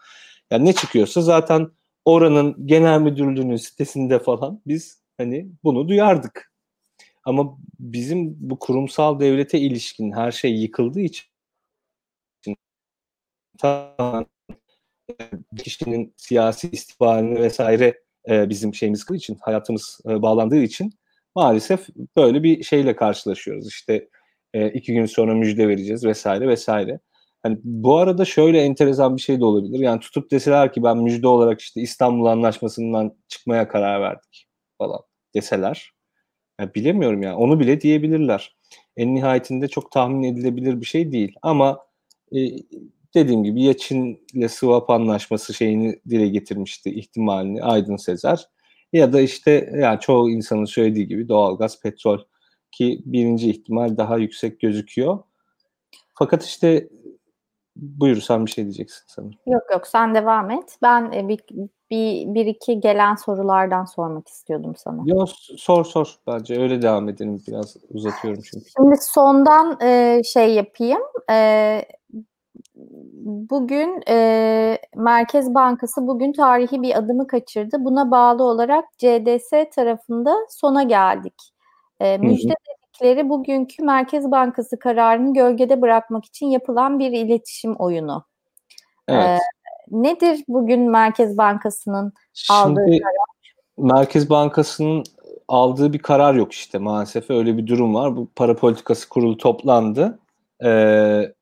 Yani 0.51 0.65
ne 0.65 0.73
çıkıyorsa 0.73 1.21
zaten 1.23 1.69
oranın 2.05 2.67
genel 2.67 3.01
müdürlüğünün 3.01 3.57
sitesinde 3.57 4.19
falan 4.19 4.63
biz 4.67 5.03
hani 5.17 5.49
bunu 5.65 5.89
duyardık. 5.89 6.53
Ama 7.25 7.59
bizim 7.79 8.37
bu 8.51 8.59
kurumsal 8.59 9.21
devlete 9.21 9.59
ilişkin 9.59 10.13
her 10.13 10.33
şey 10.33 10.55
yıkıldığı 10.55 11.01
için 11.01 11.27
tamamen 13.59 14.27
kişinin 15.59 16.15
siyasi 16.17 16.69
istikbalini 16.71 17.41
vesaire 17.41 18.03
e, 18.29 18.49
bizim 18.49 18.75
şeyimiz 18.75 19.05
kıldığı 19.05 19.19
için 19.19 19.39
hayatımız 19.41 20.01
e, 20.09 20.23
bağlandığı 20.23 20.63
için 20.63 20.93
maalesef 21.35 21.89
böyle 22.17 22.43
bir 22.43 22.63
şeyle 22.63 22.97
karşılaşıyoruz. 22.97 23.69
İşte 23.69 24.09
e, 24.55 24.69
iki 24.69 24.93
gün 24.95 25.07
sonra 25.07 25.35
müjde 25.35 25.69
vereceğiz 25.69 26.05
vesaire 26.05 26.49
vesaire. 26.49 27.01
Yani 27.45 27.59
bu 27.65 27.97
arada 27.99 28.25
şöyle 28.25 28.61
enteresan 28.61 29.17
bir 29.17 29.23
şey 29.23 29.41
de 29.41 29.45
olabilir. 29.45 29.79
Yani 29.79 30.01
tutup 30.01 30.31
deseler 30.31 30.73
ki 30.73 30.83
ben 30.83 30.99
müjde 30.99 31.29
olarak 31.29 31.61
işte 31.61 31.81
İstanbul 31.81 32.27
Anlaşması'ndan 32.27 33.15
çıkmaya 33.29 33.69
karar 33.69 34.01
verdik 34.01 34.49
falan 34.79 35.01
deseler. 35.35 35.93
Yani 36.61 36.75
bilemiyorum 36.75 37.23
yani 37.23 37.37
onu 37.37 37.61
bile 37.61 37.81
diyebilirler. 37.81 38.57
En 38.97 39.15
nihayetinde 39.15 39.69
çok 39.69 39.93
tahmin 39.93 40.23
edilebilir 40.23 40.81
bir 40.81 40.87
şey 40.87 41.13
değil. 41.13 41.35
Ama 41.43 41.79
e, 42.37 42.39
dediğim 43.15 43.45
gibi 43.45 43.63
ya 43.63 43.77
Çin'le 43.77 44.49
swap 44.49 44.91
anlaşması 44.91 45.55
şeyini 45.55 46.01
dile 46.09 46.29
getirmişti 46.29 46.91
ihtimalini 46.91 47.63
Aydın 47.63 47.97
Sezer. 47.97 48.49
Ya 48.93 49.13
da 49.13 49.21
işte 49.21 49.73
yani 49.81 50.01
çoğu 50.01 50.31
insanın 50.31 50.65
söylediği 50.65 51.09
gibi 51.09 51.29
doğalgaz, 51.29 51.81
petrol 51.83 52.19
ki 52.73 53.03
birinci 53.05 53.51
ihtimal 53.51 53.97
daha 53.97 54.19
yüksek 54.19 54.61
gözüküyor. 54.61 55.19
Fakat 56.15 56.45
işte 56.45 56.89
buyur 57.77 58.17
sen 58.17 58.47
bir 58.47 58.51
şey 58.51 58.65
diyeceksin 58.65 59.05
sanırım. 59.07 59.39
Yok 59.47 59.63
yok 59.73 59.87
sen 59.87 60.15
devam 60.15 60.51
et. 60.51 60.79
Ben 60.83 61.13
e, 61.13 61.29
bir, 61.29 61.41
bir, 61.91 62.35
bir 62.35 62.47
iki 62.47 62.81
gelen 62.81 63.15
sorulardan 63.15 63.85
sormak 63.85 64.29
istiyordum 64.29 64.75
sana. 64.77 65.03
Yok 65.05 65.29
sor 65.57 65.85
sor 65.85 66.17
bence 66.27 66.63
öyle 66.63 66.83
devam 66.83 67.09
edelim 67.09 67.43
biraz 67.49 67.77
uzatıyorum 67.91 68.43
çünkü. 68.53 68.67
Şimdi 68.77 68.97
sondan 69.01 69.79
e, 69.83 70.23
şey 70.25 70.55
yapayım. 70.55 71.03
E, 71.31 71.85
bugün 73.25 74.03
e, 74.09 74.79
Merkez 74.97 75.55
Bankası 75.55 76.07
bugün 76.07 76.33
tarihi 76.33 76.83
bir 76.83 76.99
adımı 76.99 77.27
kaçırdı. 77.27 77.85
Buna 77.85 78.11
bağlı 78.11 78.43
olarak 78.43 78.85
CDS 78.99 79.51
tarafında 79.75 80.37
sona 80.49 80.83
geldik. 80.83 81.35
E, 82.01 82.19
müjde 82.19 82.55
dedikleri 82.95 83.29
bugünkü 83.29 83.85
Merkez 83.85 84.31
Bankası 84.31 84.79
kararını 84.79 85.35
gölgede 85.35 85.83
bırakmak 85.83 86.25
için 86.25 86.47
yapılan 86.47 86.99
bir 86.99 87.11
iletişim 87.11 87.75
oyunu. 87.75 88.25
Evet. 89.09 89.25
E, 89.25 89.39
nedir 89.91 90.45
bugün 90.49 90.91
Merkez 90.91 91.39
Bankası'nın 91.39 92.13
aldığı 92.51 92.85
Şimdi, 92.85 93.01
karar? 93.01 93.95
Merkez 93.97 94.31
Bankası'nın 94.31 95.05
aldığı 95.49 95.93
bir 95.93 95.99
karar 95.99 96.35
yok 96.35 96.53
işte 96.53 96.79
maalesef 96.79 97.31
öyle 97.31 97.57
bir 97.57 97.67
durum 97.67 97.95
var. 97.95 98.17
Bu 98.17 98.29
para 98.37 98.57
politikası 98.57 99.09
kurulu 99.09 99.37
toplandı. 99.37 100.19
Ee, 100.65 101.33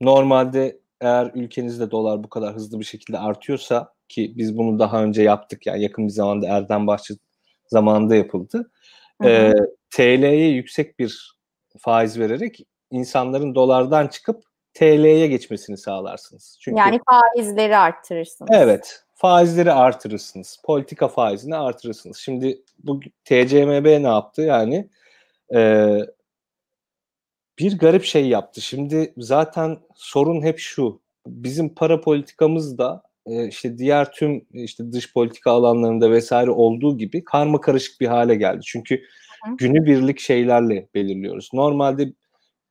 normalde 0.00 0.80
eğer 1.00 1.30
ülkenizde 1.34 1.90
dolar 1.90 2.24
bu 2.24 2.28
kadar 2.28 2.54
hızlı 2.54 2.80
bir 2.80 2.84
şekilde 2.84 3.18
artıyorsa 3.18 3.94
ki 4.08 4.34
biz 4.36 4.58
bunu 4.58 4.78
daha 4.78 5.02
önce 5.02 5.22
yaptık 5.22 5.66
yani 5.66 5.82
yakın 5.82 6.06
bir 6.06 6.12
zamanda 6.12 6.46
Erdem 6.46 6.86
Bahçı 6.86 7.14
zamanında 7.66 8.14
yapıldı. 8.14 8.70
E, 9.24 9.52
TL'ye 9.90 10.48
yüksek 10.48 10.98
bir 10.98 11.38
faiz 11.78 12.18
vererek 12.18 12.66
insanların 12.90 13.54
dolardan 13.54 14.06
çıkıp 14.06 14.44
TL'ye 14.74 15.26
geçmesini 15.26 15.76
sağlarsınız. 15.76 16.58
Çünkü 16.60 16.78
Yani 16.78 17.00
faizleri 17.10 17.76
arttırırsınız. 17.76 18.50
Evet, 18.54 19.04
faizleri 19.14 19.72
artırırsınız. 19.72 20.58
Politika 20.64 21.08
faizini 21.08 21.56
artırırsınız. 21.56 22.16
Şimdi 22.16 22.62
bu 22.78 23.00
TCMB 23.24 23.84
ne 23.84 24.08
yaptı? 24.08 24.42
Yani 24.42 24.88
e, 25.54 25.98
bir 27.58 27.78
garip 27.78 28.04
şey 28.04 28.28
yaptı. 28.28 28.60
Şimdi 28.60 29.14
zaten 29.16 29.78
sorun 29.94 30.42
hep 30.42 30.58
şu. 30.58 31.00
Bizim 31.26 31.74
para 31.74 32.00
politikamız 32.00 32.78
da 32.78 33.02
e, 33.26 33.48
işte 33.48 33.78
diğer 33.78 34.12
tüm 34.12 34.46
işte 34.52 34.92
dış 34.92 35.12
politika 35.12 35.50
alanlarında 35.50 36.10
vesaire 36.10 36.50
olduğu 36.50 36.98
gibi 36.98 37.24
karma 37.24 37.60
karışık 37.60 38.00
bir 38.00 38.06
hale 38.06 38.34
geldi. 38.34 38.60
Çünkü 38.66 38.96
Hı. 39.44 39.56
günübirlik 39.58 40.20
şeylerle 40.20 40.88
belirliyoruz. 40.94 41.50
Normalde 41.52 42.12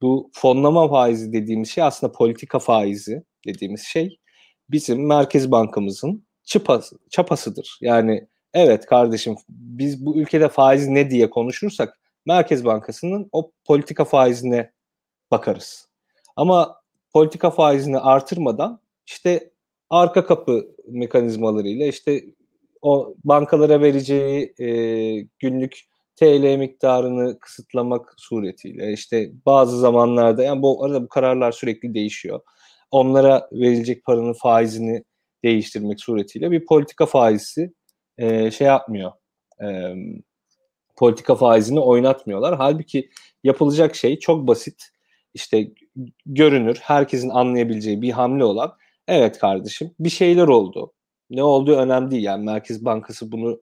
bu 0.02 0.32
fonlama 0.34 0.90
faizi 0.90 1.34
dediğimiz 1.34 1.70
şey 1.70 1.84
aslında 1.84 2.14
politika 2.14 2.60
faizi 2.60 3.24
dediğimiz 3.48 3.82
şey 3.82 4.20
bizim 4.70 5.08
Merkez 5.08 5.52
Bankamızın 5.52 6.26
çıpası, 6.44 6.96
çapasıdır. 7.10 7.78
Yani 7.82 8.28
evet 8.54 8.86
kardeşim 8.86 9.36
biz 9.50 10.06
bu 10.06 10.18
ülkede 10.18 10.50
faiz 10.50 10.88
ne 10.88 11.10
diye 11.10 11.30
konuşursak 11.30 12.00
Merkez 12.26 12.66
Bankası'nın 12.66 13.30
o 13.32 13.52
politika 13.66 14.06
faizine 14.06 14.72
bakarız. 15.32 15.90
Ama 16.36 16.76
politika 17.14 17.52
faizini 17.52 18.00
artırmadan 18.00 18.80
işte 19.06 19.53
arka 19.94 20.26
kapı 20.26 20.68
mekanizmalarıyla 20.88 21.88
işte 21.88 22.26
o 22.82 23.16
bankalara 23.24 23.82
vereceği 23.82 24.54
e, 24.60 24.68
günlük 25.40 25.80
TL 26.16 26.58
miktarını 26.58 27.40
kısıtlamak 27.40 28.14
suretiyle 28.18 28.94
işte 28.94 29.32
bazı 29.46 29.80
zamanlarda 29.80 30.44
yani 30.44 30.62
bu 30.62 30.86
arada 30.86 31.04
bu 31.04 31.08
kararlar 31.08 31.52
sürekli 31.52 31.94
değişiyor. 31.94 32.40
Onlara 32.92 33.50
verilecek 33.52 34.04
paranın 34.04 34.34
faizini 34.34 35.04
değiştirmek 35.44 36.02
suretiyle 36.02 36.52
bir 36.52 36.66
politika 36.66 37.06
faizi 37.06 37.74
e, 38.18 38.52
şey 38.52 38.68
yapmıyor. 38.68 39.12
E, 39.64 39.96
politika 40.96 41.36
faizini 41.36 41.80
oynatmıyorlar. 41.80 42.56
Halbuki 42.58 43.10
yapılacak 43.44 43.96
şey 43.96 44.20
çok 44.20 44.48
basit. 44.48 44.84
İşte 45.34 45.68
görünür, 46.26 46.78
herkesin 46.82 47.30
anlayabileceği 47.30 48.02
bir 48.02 48.12
hamle 48.12 48.44
olan 48.44 48.74
evet 49.08 49.40
kardeşim 49.40 49.92
bir 50.00 50.10
şeyler 50.10 50.48
oldu. 50.48 50.94
Ne 51.30 51.44
olduğu 51.44 51.76
önemli 51.76 52.12
değil 52.12 52.24
yani 52.24 52.46
Merkez 52.46 52.86
Bankası 52.86 53.32
bunu 53.32 53.62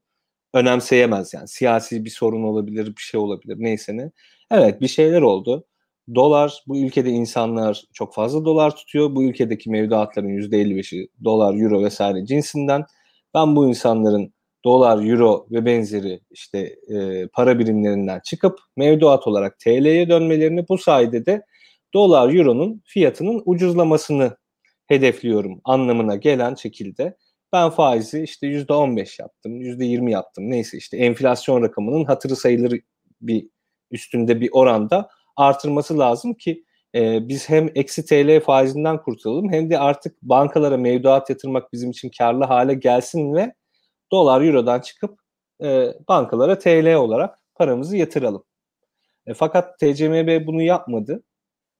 önemseyemez 0.53 1.33
yani. 1.33 1.47
Siyasi 1.47 2.05
bir 2.05 2.09
sorun 2.09 2.43
olabilir, 2.43 2.87
bir 2.87 3.01
şey 3.01 3.19
olabilir 3.19 3.55
neyse 3.59 3.97
ne. 3.97 4.11
Evet 4.51 4.81
bir 4.81 4.87
şeyler 4.87 5.21
oldu. 5.21 5.65
Dolar 6.15 6.63
bu 6.67 6.77
ülkede 6.79 7.09
insanlar 7.09 7.83
çok 7.93 8.13
fazla 8.13 8.45
dolar 8.45 8.75
tutuyor. 8.75 9.15
Bu 9.15 9.23
ülkedeki 9.23 9.69
mevduatların 9.69 10.29
%55'i 10.29 11.07
dolar, 11.23 11.55
euro 11.55 11.83
vesaire 11.83 12.25
cinsinden. 12.25 12.85
Ben 13.33 13.55
bu 13.55 13.69
insanların 13.69 14.33
dolar, 14.65 15.05
euro 15.09 15.47
ve 15.51 15.65
benzeri 15.65 16.21
işte 16.31 16.75
e, 16.87 17.27
para 17.27 17.59
birimlerinden 17.59 18.21
çıkıp 18.25 18.59
mevduat 18.77 19.27
olarak 19.27 19.59
TL'ye 19.59 20.09
dönmelerini 20.09 20.67
bu 20.69 20.77
sayede 20.77 21.25
de 21.25 21.45
dolar, 21.93 22.33
euronun 22.33 22.81
fiyatının 22.85 23.41
ucuzlamasını 23.45 24.37
hedefliyorum 24.87 25.61
anlamına 25.63 26.15
gelen 26.15 26.55
şekilde 26.55 27.17
ben 27.53 27.69
faizi 27.69 28.23
işte 28.23 28.47
yüzde 28.47 28.73
on 28.73 28.97
beş 28.97 29.19
yaptım, 29.19 29.61
yüzde 29.61 29.85
yirmi 29.85 30.11
yaptım. 30.11 30.49
Neyse 30.49 30.77
işte 30.77 30.97
enflasyon 30.97 31.61
rakamının 31.61 32.05
hatırı 32.05 32.35
sayılır 32.35 32.79
bir 33.21 33.47
üstünde 33.91 34.41
bir 34.41 34.49
oranda 34.51 35.09
artırması 35.37 35.99
lazım 35.99 36.33
ki 36.33 36.63
e, 36.95 37.27
biz 37.27 37.49
hem 37.49 37.69
eksi 37.75 38.05
TL 38.05 38.39
faizinden 38.39 39.01
kurtulalım 39.01 39.51
hem 39.51 39.69
de 39.69 39.79
artık 39.79 40.21
bankalara 40.21 40.77
mevduat 40.77 41.29
yatırmak 41.29 41.73
bizim 41.73 41.91
için 41.91 42.11
karlı 42.17 42.43
hale 42.43 42.73
gelsin 42.73 43.33
ve 43.33 43.53
dolar 44.11 44.41
eurodan 44.41 44.79
çıkıp 44.79 45.19
e, 45.63 45.87
bankalara 46.07 46.57
TL 46.59 46.95
olarak 46.95 47.39
paramızı 47.55 47.97
yatıralım. 47.97 48.43
E, 49.27 49.33
fakat 49.33 49.79
TCMB 49.79 50.47
bunu 50.47 50.61
yapmadı. 50.61 51.23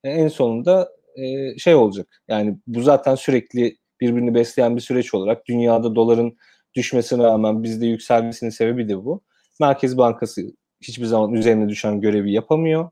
E, 0.04 0.10
en 0.10 0.28
sonunda 0.28 0.92
e, 1.16 1.58
şey 1.58 1.74
olacak. 1.74 2.22
Yani 2.28 2.58
bu 2.66 2.82
zaten 2.82 3.14
sürekli 3.14 3.76
birbirini 4.00 4.34
besleyen 4.34 4.76
bir 4.76 4.80
süreç 4.80 5.14
olarak 5.14 5.46
dünyada 5.46 5.94
doların 5.94 6.36
düşmesine 6.74 7.22
rağmen 7.22 7.62
bizde 7.62 7.86
yükselmesinin 7.86 8.50
sebebi 8.50 8.88
de 8.88 9.04
bu. 9.04 9.22
Merkez 9.60 9.98
Bankası 9.98 10.42
hiçbir 10.80 11.06
zaman 11.06 11.32
üzerine 11.32 11.68
düşen 11.68 12.00
görevi 12.00 12.32
yapamıyor. 12.32 12.90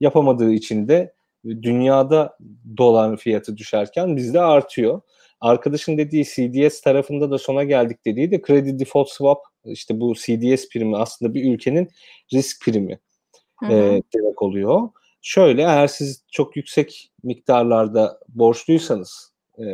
Yapamadığı 0.00 0.52
için 0.52 0.88
de 0.88 1.14
dünyada 1.44 2.38
dolar 2.76 3.16
fiyatı 3.16 3.56
düşerken 3.56 4.16
bizde 4.16 4.40
artıyor. 4.40 5.00
Arkadaşın 5.40 5.98
dediği 5.98 6.24
CDS 6.24 6.80
tarafında 6.80 7.30
da 7.30 7.38
sona 7.38 7.64
geldik 7.64 7.98
dediği 8.06 8.30
de 8.30 8.42
kredi 8.42 8.78
default 8.78 9.08
swap 9.08 9.38
işte 9.64 10.00
bu 10.00 10.14
CDS 10.14 10.68
primi 10.68 10.96
aslında 10.96 11.34
bir 11.34 11.54
ülkenin 11.54 11.88
risk 12.32 12.64
primi 12.64 12.98
e, 13.70 14.02
demek 14.14 14.42
oluyor. 14.42 14.88
Şöyle 15.22 15.62
eğer 15.62 15.86
siz 15.86 16.24
çok 16.32 16.56
yüksek 16.56 17.12
miktarlarda 17.22 18.20
borçluysanız 18.28 19.32
e, 19.58 19.64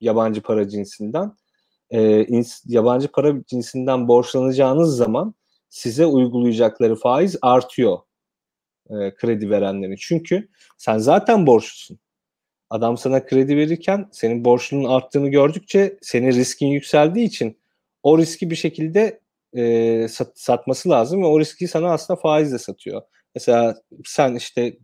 yabancı 0.00 0.42
para 0.42 0.68
cinsinden 0.68 1.36
e, 1.90 2.24
ins, 2.24 2.62
yabancı 2.66 3.08
para 3.08 3.44
cinsinden 3.44 4.08
borçlanacağınız 4.08 4.96
zaman 4.96 5.34
size 5.68 6.06
uygulayacakları 6.06 6.96
faiz 6.96 7.36
artıyor 7.42 7.98
e, 8.90 9.14
kredi 9.14 9.50
verenlerin. 9.50 9.96
Çünkü 10.00 10.48
sen 10.78 10.98
zaten 10.98 11.46
borçlusun. 11.46 11.98
Adam 12.70 12.98
sana 12.98 13.26
kredi 13.26 13.56
verirken 13.56 14.08
senin 14.12 14.44
borçlunun 14.44 14.84
arttığını 14.84 15.28
gördükçe 15.28 15.98
senin 16.02 16.32
riskin 16.32 16.66
yükseldiği 16.66 17.26
için 17.26 17.58
o 18.02 18.18
riski 18.18 18.50
bir 18.50 18.56
şekilde 18.56 19.20
e, 19.56 20.08
sat, 20.08 20.40
satması 20.40 20.88
lazım 20.90 21.22
ve 21.22 21.26
o 21.26 21.40
riski 21.40 21.68
sana 21.68 21.92
aslında 21.92 22.20
faizle 22.20 22.58
satıyor. 22.58 23.02
Mesela 23.34 23.76
sen 24.04 24.34
işte 24.34 24.78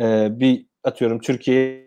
e, 0.00 0.28
bir 0.40 0.66
atıyorum 0.84 1.20
Türkiye'ye 1.20 1.86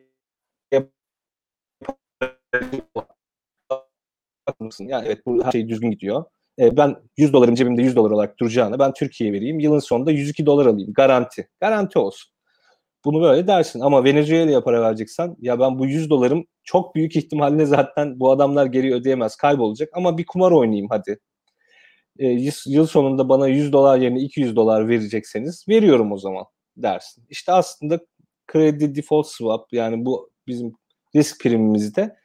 yani 4.80 5.08
evet 5.08 5.26
bu 5.26 5.46
her 5.46 5.52
şey 5.52 5.70
düzgün 5.70 5.92
gidiyor. 5.92 6.24
E, 6.60 6.78
ben 6.78 6.96
100 7.18 7.34
dolarım 7.34 7.56
cebimde 7.56 7.82
100 7.82 7.96
dolar 7.96 8.12
olarak 8.12 8.40
duracağına 8.40 8.80
ben 8.80 8.94
Türkiye'ye 8.94 9.34
vereyim. 9.36 9.60
Yılın 9.60 9.80
sonunda 9.80 10.12
102 10.12 10.46
dolar 10.46 10.66
alayım. 10.66 10.94
Garanti. 10.94 11.50
Garanti 11.62 12.00
olsun. 12.00 12.32
Bunu 13.06 13.22
böyle 13.22 13.48
dersin 13.48 13.80
ama 13.80 14.04
Venezuela'ya 14.04 14.64
para 14.64 14.82
vereceksen 14.82 15.36
ya 15.40 15.60
ben 15.60 15.80
bu 15.80 15.86
100 15.86 16.10
dolarım 16.10 16.46
çok 16.64 16.96
büyük 16.96 17.16
ihtimalle 17.16 17.66
zaten 17.66 18.20
bu 18.20 18.32
adamlar 18.32 18.66
geri 18.66 18.94
ödeyemez 18.94 19.36
kaybolacak 19.36 19.90
ama 19.94 20.18
bir 20.18 20.26
kumar 20.26 20.52
oynayayım 20.52 20.88
hadi. 20.90 21.20
E, 22.20 22.28
yıl 22.66 22.88
sonunda 22.88 23.30
bana 23.30 23.48
100 23.48 23.74
dolar 23.74 23.98
yerine 23.98 24.20
200 24.20 24.56
dolar 24.56 24.88
verecekseniz 24.90 25.66
veriyorum 25.70 26.12
o 26.12 26.18
zaman 26.18 26.46
dersin. 26.78 27.24
İşte 27.30 27.52
aslında 27.52 28.00
kredi 28.48 28.96
default 28.96 29.28
swap 29.28 29.74
yani 29.74 30.06
bu 30.06 30.32
bizim 30.48 30.74
risk 31.16 31.42
primimizde 31.42 32.16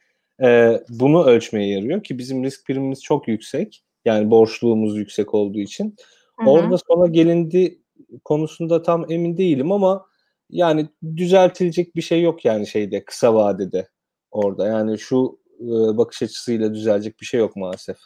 e, 0.43 0.81
bunu 0.89 1.25
ölçmeye 1.25 1.69
yarıyor 1.69 2.03
ki 2.03 2.19
bizim 2.19 2.45
risk 2.45 2.67
primimiz 2.67 3.03
çok 3.03 3.29
yüksek. 3.29 3.85
Yani 4.05 4.31
borçluğumuz 4.31 4.97
yüksek 4.97 5.35
olduğu 5.35 5.59
için. 5.59 5.97
Hı-hı. 6.39 6.51
Orada 6.51 6.79
sonra 6.89 7.07
gelindi 7.07 7.79
konusunda 8.25 8.83
tam 8.83 9.13
emin 9.13 9.37
değilim 9.37 9.73
ama 9.73 10.07
yani 10.51 10.89
düzeltilecek 11.17 11.97
bir 11.97 12.03
şey 12.03 12.23
yok 12.23 12.45
yani 12.45 12.67
şeyde 12.67 13.05
kısa 13.05 13.35
vadede 13.35 13.89
orada. 14.31 14.67
Yani 14.67 14.99
şu 14.99 15.39
e, 15.61 15.67
bakış 15.97 16.23
açısıyla 16.23 16.75
düzelecek 16.75 17.21
bir 17.21 17.27
şey 17.27 17.41
yok 17.41 17.57
maalesef. 17.57 17.97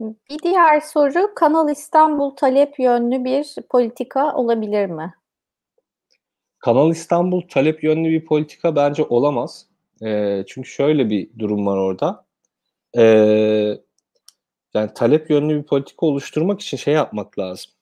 Bir 0.00 0.38
diğer 0.42 0.80
soru 0.80 1.34
Kanal 1.34 1.70
İstanbul 1.70 2.36
talep 2.36 2.78
yönlü 2.78 3.24
bir 3.24 3.54
politika 3.70 4.34
olabilir 4.34 4.86
mi? 4.86 5.14
Kanal 6.58 6.90
İstanbul 6.90 7.42
talep 7.48 7.84
yönlü 7.84 8.10
bir 8.10 8.24
politika 8.24 8.76
bence 8.76 9.02
olamaz. 9.02 9.66
E, 10.02 10.42
çünkü 10.46 10.68
şöyle 10.68 11.10
bir 11.10 11.30
durum 11.38 11.66
var 11.66 11.76
orada. 11.76 12.26
E, 12.96 13.02
yani 14.74 14.94
talep 14.94 15.30
yönlü 15.30 15.58
bir 15.58 15.66
politika 15.66 16.06
oluşturmak 16.06 16.60
için 16.60 16.76
şey 16.76 16.94
yapmak 16.94 17.38
lazım. 17.38 17.72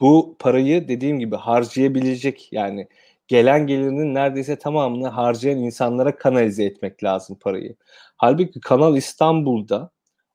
Bu 0.00 0.36
parayı 0.38 0.88
dediğim 0.88 1.18
gibi 1.18 1.36
harcayabilecek 1.36 2.48
yani 2.52 2.88
gelen 3.30 3.66
gelirinin 3.66 4.14
neredeyse 4.14 4.58
tamamını 4.58 5.08
harcayan 5.08 5.58
insanlara 5.58 6.16
kanalize 6.16 6.64
etmek 6.64 7.04
lazım 7.04 7.38
parayı. 7.40 7.76
Halbuki 8.16 8.60
Kanal 8.60 8.96
İstanbul'da 8.96 9.90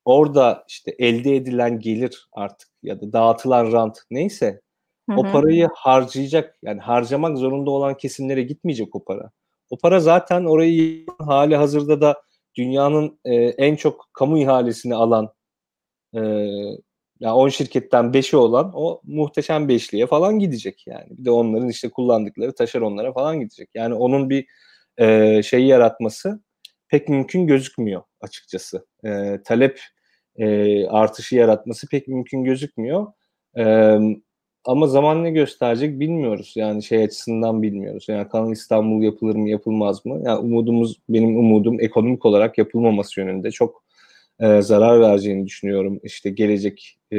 orada 0.06 0.64
işte 0.68 0.96
elde 1.00 1.36
edilen 1.36 1.80
gelir 1.80 2.28
artık 2.34 2.70
ya 2.84 3.02
da 3.02 3.14
dağıtılan 3.14 3.72
rant 3.72 3.98
neyse 4.12 4.62
Hı-hı. 5.10 5.20
o 5.20 5.24
parayı 5.24 5.68
harcayacak 5.76 6.58
yani 6.62 6.82
harcamak 6.82 7.38
zorunda 7.38 7.72
olan 7.72 7.98
kesimlere 7.98 8.42
gitmeyecek 8.42 8.96
o 8.96 9.04
para. 9.04 9.32
O 9.70 9.78
para 9.78 10.00
zaten 10.00 10.46
orayı 10.46 11.06
hali 11.20 11.56
hazırda 11.56 12.02
da 12.02 12.22
dünyanın 12.58 13.20
e, 13.26 13.36
en 13.36 13.76
çok 13.76 14.10
kamu 14.14 14.38
ihalesini 14.40 14.96
alan 14.96 15.34
e, 16.16 16.22
yani 17.20 17.34
10 17.34 17.50
şirketten 17.50 18.06
5'i 18.06 18.38
olan 18.38 18.72
o 18.76 19.02
muhteşem 19.04 19.68
beşliğe 19.68 20.08
falan 20.08 20.40
gidecek 20.40 20.88
yani. 20.88 21.06
Bir 21.10 21.26
de 21.26 21.32
onların 21.32 21.70
işte 21.70 21.90
kullandıkları 21.90 22.56
taşeronlara 22.56 23.14
falan 23.14 23.40
gidecek. 23.40 23.70
Yani 23.76 23.94
onun 23.94 24.30
bir 24.30 24.46
e, 24.98 25.44
şeyi 25.44 25.68
yaratması 25.68 26.40
pek 26.88 27.10
mümkün 27.10 27.48
gözükmüyor 27.48 28.02
açıkçası. 28.22 28.86
E, 29.06 29.40
talep 29.46 29.80
e, 30.38 30.88
artışı 30.88 31.36
yaratması 31.36 31.88
pek 31.88 32.08
mümkün 32.08 32.44
gözükmüyor. 32.44 33.08
E, 33.58 33.98
ama 34.66 34.88
zaman 34.88 35.24
ne 35.24 35.32
gösterecek 35.32 36.00
bilmiyoruz. 36.00 36.54
Yani 36.56 36.84
şey 36.84 37.04
açısından 37.04 37.62
bilmiyoruz. 37.62 38.06
Yani 38.10 38.28
Kanal 38.30 38.52
İstanbul 38.52 39.04
yapılır 39.04 39.36
mı 39.36 39.50
yapılmaz 39.50 40.06
mı? 40.06 40.22
Yani 40.26 40.40
umudumuz 40.40 41.02
benim 41.10 41.38
umudum 41.38 41.82
ekonomik 41.82 42.26
olarak 42.26 42.58
yapılmaması 42.58 43.20
yönünde. 43.20 43.52
Çok 43.52 43.85
e, 44.40 44.62
zarar 44.62 45.02
vereceğini 45.02 45.46
düşünüyorum. 45.46 46.00
İşte 46.04 46.30
gelecek 46.30 46.98
e, 47.12 47.18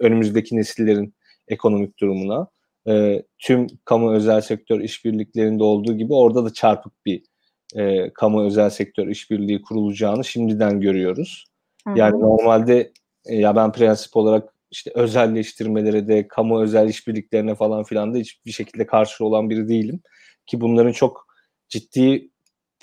önümüzdeki 0.00 0.56
nesillerin 0.56 1.14
ekonomik 1.48 2.00
durumuna. 2.00 2.48
E, 2.88 3.22
tüm 3.38 3.66
kamu 3.84 4.12
özel 4.12 4.40
sektör 4.40 4.80
işbirliklerinde 4.80 5.64
olduğu 5.64 5.96
gibi 5.96 6.14
orada 6.14 6.44
da 6.44 6.52
çarpık 6.52 7.06
bir 7.06 7.22
e, 7.74 8.12
kamu 8.12 8.44
özel 8.44 8.70
sektör 8.70 9.08
işbirliği 9.08 9.62
kurulacağını 9.62 10.24
şimdiden 10.24 10.80
görüyoruz. 10.80 11.46
Hı-hı. 11.86 11.98
Yani 11.98 12.20
normalde 12.20 12.92
e, 13.26 13.36
ya 13.36 13.56
ben 13.56 13.72
prensip 13.72 14.16
olarak 14.16 14.54
işte 14.70 14.90
özelleştirmelere 14.94 16.08
de 16.08 16.28
kamu 16.28 16.62
özel 16.62 16.88
işbirliklerine 16.88 17.54
falan 17.54 17.84
filan 17.84 18.14
da 18.14 18.18
hiçbir 18.18 18.52
şekilde 18.52 18.86
karşı 18.86 19.24
olan 19.24 19.50
biri 19.50 19.68
değilim. 19.68 20.00
Ki 20.46 20.60
bunların 20.60 20.92
çok 20.92 21.26
ciddi 21.68 22.30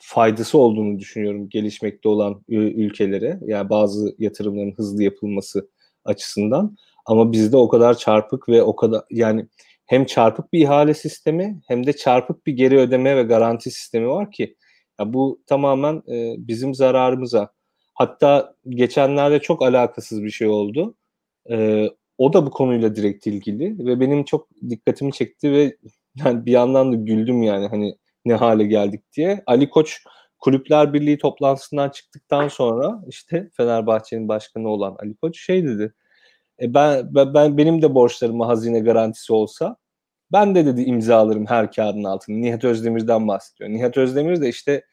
faydası 0.06 0.58
olduğunu 0.58 1.00
düşünüyorum 1.00 1.50
gelişmekte 1.50 2.10
olan 2.10 2.44
ülkelere. 2.50 3.40
Yani 3.46 3.70
bazı 3.70 4.16
yatırımların 4.20 4.74
hızlı 4.78 5.04
yapılması 5.04 5.70
açısından. 6.06 6.78
Ama 7.06 7.32
bizde 7.32 7.58
o 7.58 7.70
kadar 7.70 7.98
çarpık 7.98 8.50
ve 8.50 8.64
o 8.64 8.76
kadar 8.76 9.02
yani 9.10 9.48
hem 9.86 10.06
çarpık 10.06 10.54
bir 10.54 10.60
ihale 10.60 10.94
sistemi 10.94 11.62
hem 11.68 11.86
de 11.88 11.94
çarpık 11.94 12.48
bir 12.48 12.54
geri 12.54 12.78
ödeme 12.78 13.18
ve 13.18 13.24
garanti 13.24 13.72
sistemi 13.72 14.08
var 14.08 14.32
ki 14.32 14.56
ya 15.00 15.14
bu 15.14 15.42
tamamen 15.48 16.04
e, 16.08 16.36
bizim 16.38 16.76
zararımıza. 16.76 17.54
Hatta 17.94 18.56
geçenlerde 18.70 19.40
çok 19.40 19.64
alakasız 19.64 20.24
bir 20.24 20.32
şey 20.32 20.48
oldu. 20.48 20.96
E, 21.52 21.88
o 22.18 22.34
da 22.34 22.46
bu 22.46 22.52
konuyla 22.52 22.96
direkt 22.96 23.28
ilgili 23.28 23.86
ve 23.86 24.00
benim 24.00 24.24
çok 24.24 24.50
dikkatimi 24.70 25.12
çekti 25.14 25.52
ve 25.52 25.78
yani 26.16 26.46
bir 26.46 26.52
yandan 26.52 26.92
da 26.92 26.96
güldüm 26.96 27.44
yani 27.44 27.68
hani 27.68 27.96
ne 28.26 28.34
hale 28.34 28.64
geldik 28.64 29.04
diye. 29.18 29.44
Ali 29.46 29.70
Koç 29.70 30.04
Kulüpler 30.40 30.94
Birliği 30.94 31.18
toplantısından 31.18 31.90
çıktıktan 31.90 32.48
sonra 32.48 33.02
işte 33.08 33.50
Fenerbahçe'nin 33.58 34.28
başkanı 34.28 34.70
olan 34.70 34.96
Ali 35.00 35.16
Koç 35.16 35.40
şey 35.40 35.66
dedi. 35.66 35.94
E 36.62 36.74
ben, 36.74 37.16
ben, 37.16 37.34
ben 37.34 37.58
benim 37.58 37.82
de 37.82 37.96
borçlarıma 37.96 38.48
hazine 38.48 38.80
garantisi 38.80 39.34
olsa 39.34 39.78
ben 40.32 40.56
de 40.56 40.66
dedi 40.66 40.82
imzalarım 40.82 41.46
her 41.46 41.72
kağıdın 41.72 42.04
altını. 42.04 42.42
Nihat 42.42 42.64
Özdemir'den 42.64 43.28
bahsediyor. 43.28 43.70
Nihat 43.70 43.98
Özdemir 43.98 44.42
de 44.42 44.50
işte 44.50 44.84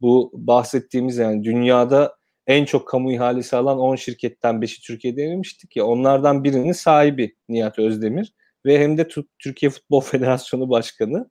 bu 0.00 0.30
bahsettiğimiz 0.34 1.16
yani 1.16 1.44
dünyada 1.44 2.16
en 2.46 2.64
çok 2.64 2.88
kamu 2.88 3.12
ihalesi 3.12 3.56
alan 3.56 3.78
10 3.78 3.96
şirketten 3.96 4.54
5'i 4.54 4.82
Türkiye'de 4.82 5.30
demiştik 5.30 5.76
ya 5.76 5.86
onlardan 5.86 6.44
birinin 6.44 6.72
sahibi 6.72 7.36
Nihat 7.48 7.78
Özdemir 7.78 8.34
ve 8.66 8.80
hem 8.80 8.98
de 8.98 9.08
Türkiye 9.38 9.70
Futbol 9.70 10.00
Federasyonu 10.04 10.70
Başkanı. 10.70 11.30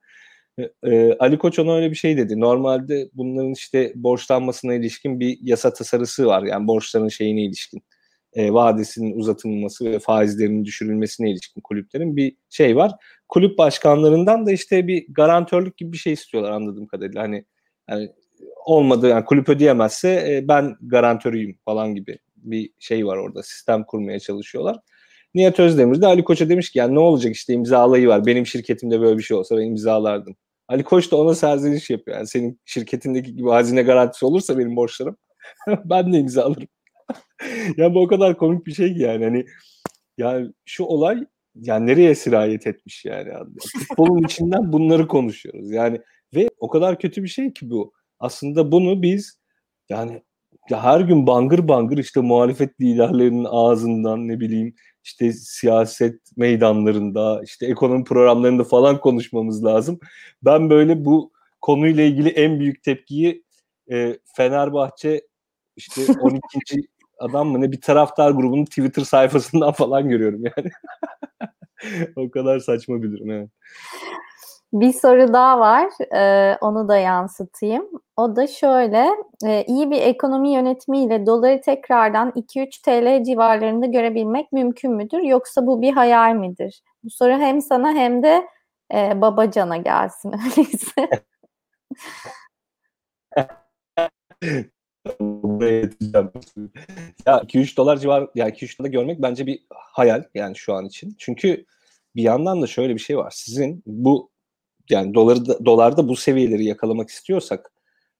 Ee, 0.83 1.13
Ali 1.19 1.37
Koç 1.37 1.59
ona 1.59 1.75
öyle 1.75 1.91
bir 1.91 1.95
şey 1.95 2.17
dedi. 2.17 2.39
Normalde 2.39 3.09
bunların 3.13 3.53
işte 3.53 3.93
borçlanmasına 3.95 4.73
ilişkin 4.73 5.19
bir 5.19 5.37
yasa 5.41 5.73
tasarısı 5.73 6.25
var. 6.25 6.43
Yani 6.43 6.67
borçların 6.67 7.07
şeyine 7.07 7.43
ilişkin. 7.43 7.83
E, 8.33 8.53
vadesinin 8.53 9.19
uzatılması 9.19 9.85
ve 9.85 9.99
faizlerinin 9.99 10.65
düşürülmesine 10.65 11.31
ilişkin 11.31 11.61
kulüplerin 11.61 12.17
bir 12.17 12.35
şey 12.49 12.75
var. 12.75 12.91
Kulüp 13.29 13.57
başkanlarından 13.57 14.45
da 14.45 14.51
işte 14.51 14.87
bir 14.87 15.05
garantörlük 15.09 15.77
gibi 15.77 15.91
bir 15.91 15.97
şey 15.97 16.13
istiyorlar 16.13 16.51
anladığım 16.51 16.87
kadarıyla. 16.87 17.23
Hani 17.23 17.45
yani 17.89 18.09
olmadı 18.65 19.07
yani 19.07 19.25
kulüp 19.25 19.49
ödeyemezse 19.49 20.09
e, 20.09 20.47
ben 20.47 20.75
garantörüyüm 20.81 21.57
falan 21.65 21.95
gibi 21.95 22.19
bir 22.35 22.69
şey 22.79 23.05
var 23.05 23.17
orada. 23.17 23.43
Sistem 23.43 23.83
kurmaya 23.83 24.19
çalışıyorlar. 24.19 24.79
Nihat 25.33 25.59
Özdemir 25.59 26.01
de 26.01 26.05
Ali 26.05 26.23
Koç'a 26.23 26.49
demiş 26.49 26.71
ki 26.71 26.79
yani 26.79 26.95
ne 26.95 26.99
olacak 26.99 27.35
işte 27.35 27.53
imzalayı 27.53 28.07
var. 28.07 28.25
Benim 28.25 28.45
şirketimde 28.45 29.01
böyle 29.01 29.17
bir 29.17 29.23
şey 29.23 29.37
olsa 29.37 29.57
ben 29.57 29.65
imzalardım. 29.65 30.35
Ali 30.69 30.83
Koç 30.83 31.11
da 31.11 31.17
ona 31.17 31.35
serzeniş 31.35 31.89
yapıyor. 31.89 32.17
Yani 32.17 32.27
senin 32.27 32.59
şirketindeki 32.65 33.35
gibi 33.35 33.49
hazine 33.49 33.81
garantisi 33.81 34.25
olursa 34.25 34.57
benim 34.57 34.75
borçlarım 34.75 35.17
ben 35.85 36.13
de 36.13 36.17
imzalarım. 36.17 36.67
ya 37.77 37.93
bu 37.93 38.01
o 38.01 38.07
kadar 38.07 38.37
komik 38.37 38.67
bir 38.67 38.73
şey 38.73 38.93
ki 38.93 39.01
yani. 39.01 39.23
Hani 39.23 39.45
yani 40.17 40.51
şu 40.65 40.83
olay 40.83 41.25
yani 41.55 41.87
nereye 41.87 42.15
sirayet 42.15 42.67
etmiş 42.67 43.05
yani. 43.05 43.29
Futbolun 43.77 44.23
içinden 44.23 44.73
bunları 44.73 45.07
konuşuyoruz. 45.07 45.71
Yani 45.71 46.01
ve 46.35 46.49
o 46.59 46.69
kadar 46.69 46.99
kötü 46.99 47.23
bir 47.23 47.27
şey 47.27 47.53
ki 47.53 47.69
bu. 47.69 47.93
Aslında 48.19 48.71
bunu 48.71 49.01
biz 49.01 49.39
yani 49.89 50.23
ya 50.69 50.83
her 50.83 50.99
gün 50.99 51.27
bangır 51.27 51.67
bangır 51.67 51.97
işte 51.97 52.21
muhalefet 52.21 52.81
liderlerinin 52.81 53.47
ağzından 53.49 54.27
ne 54.27 54.39
bileyim 54.39 54.75
işte 55.09 55.33
siyaset 55.33 56.19
meydanlarında, 56.37 57.41
işte 57.43 57.65
ekonomi 57.65 58.03
programlarında 58.03 58.63
falan 58.63 58.99
konuşmamız 58.99 59.65
lazım. 59.65 59.99
Ben 60.43 60.69
böyle 60.69 61.05
bu 61.05 61.31
konuyla 61.61 62.03
ilgili 62.03 62.29
en 62.29 62.59
büyük 62.59 62.83
tepkiyi 62.83 63.43
e, 63.91 64.19
Fenerbahçe 64.35 65.21
işte 65.75 66.01
12. 66.21 66.41
adam 67.19 67.47
mı 67.47 67.61
ne 67.61 67.71
bir 67.71 67.81
taraftar 67.81 68.31
grubunun 68.31 68.65
Twitter 68.65 69.03
sayfasından 69.03 69.71
falan 69.71 70.09
görüyorum 70.09 70.41
yani. 70.43 70.71
o 72.15 72.31
kadar 72.31 72.59
saçma 72.59 73.03
bir 73.03 73.11
durum 73.11 73.31
evet. 73.31 73.49
Bir 74.73 74.93
soru 74.93 75.33
daha 75.33 75.59
var. 75.59 75.89
Ee, 76.15 76.57
onu 76.61 76.87
da 76.87 76.97
yansıtayım. 76.97 77.89
O 78.17 78.35
da 78.35 78.47
şöyle. 78.47 79.09
E, 79.45 79.63
iyi 79.67 79.91
bir 79.91 80.01
ekonomi 80.01 80.53
yönetimiyle 80.53 81.25
doları 81.25 81.61
tekrardan 81.61 82.31
2-3 82.35 82.81
TL 82.81 83.23
civarlarında 83.23 83.85
görebilmek 83.85 84.51
mümkün 84.51 84.91
müdür? 84.91 85.19
Yoksa 85.19 85.67
bu 85.67 85.81
bir 85.81 85.93
hayal 85.93 86.35
midir? 86.35 86.81
Bu 87.03 87.09
soru 87.09 87.31
hem 87.31 87.61
sana 87.61 87.93
hem 87.93 88.23
de 88.23 88.47
e, 88.93 89.21
Babacan'a 89.21 89.77
gelsin 89.77 90.33
öyleyse. 90.57 91.09
ya 97.25 97.41
2-3 97.41 97.77
dolar 97.77 97.97
civar 97.97 98.29
yani 98.35 98.51
2-3 98.51 98.79
dolar 98.79 98.89
görmek 98.89 99.21
bence 99.21 99.45
bir 99.45 99.59
hayal 99.69 100.23
yani 100.33 100.55
şu 100.55 100.73
an 100.73 100.85
için. 100.85 101.15
Çünkü 101.19 101.65
bir 102.15 102.23
yandan 102.23 102.61
da 102.61 102.67
şöyle 102.67 102.95
bir 102.95 102.99
şey 102.99 103.17
var. 103.17 103.31
Sizin 103.35 103.83
bu 103.85 104.31
yani 104.89 105.13
doları 105.13 105.45
da, 105.45 105.65
dolarda 105.65 106.07
bu 106.07 106.15
seviyeleri 106.15 106.65
yakalamak 106.65 107.09
istiyorsak 107.09 107.71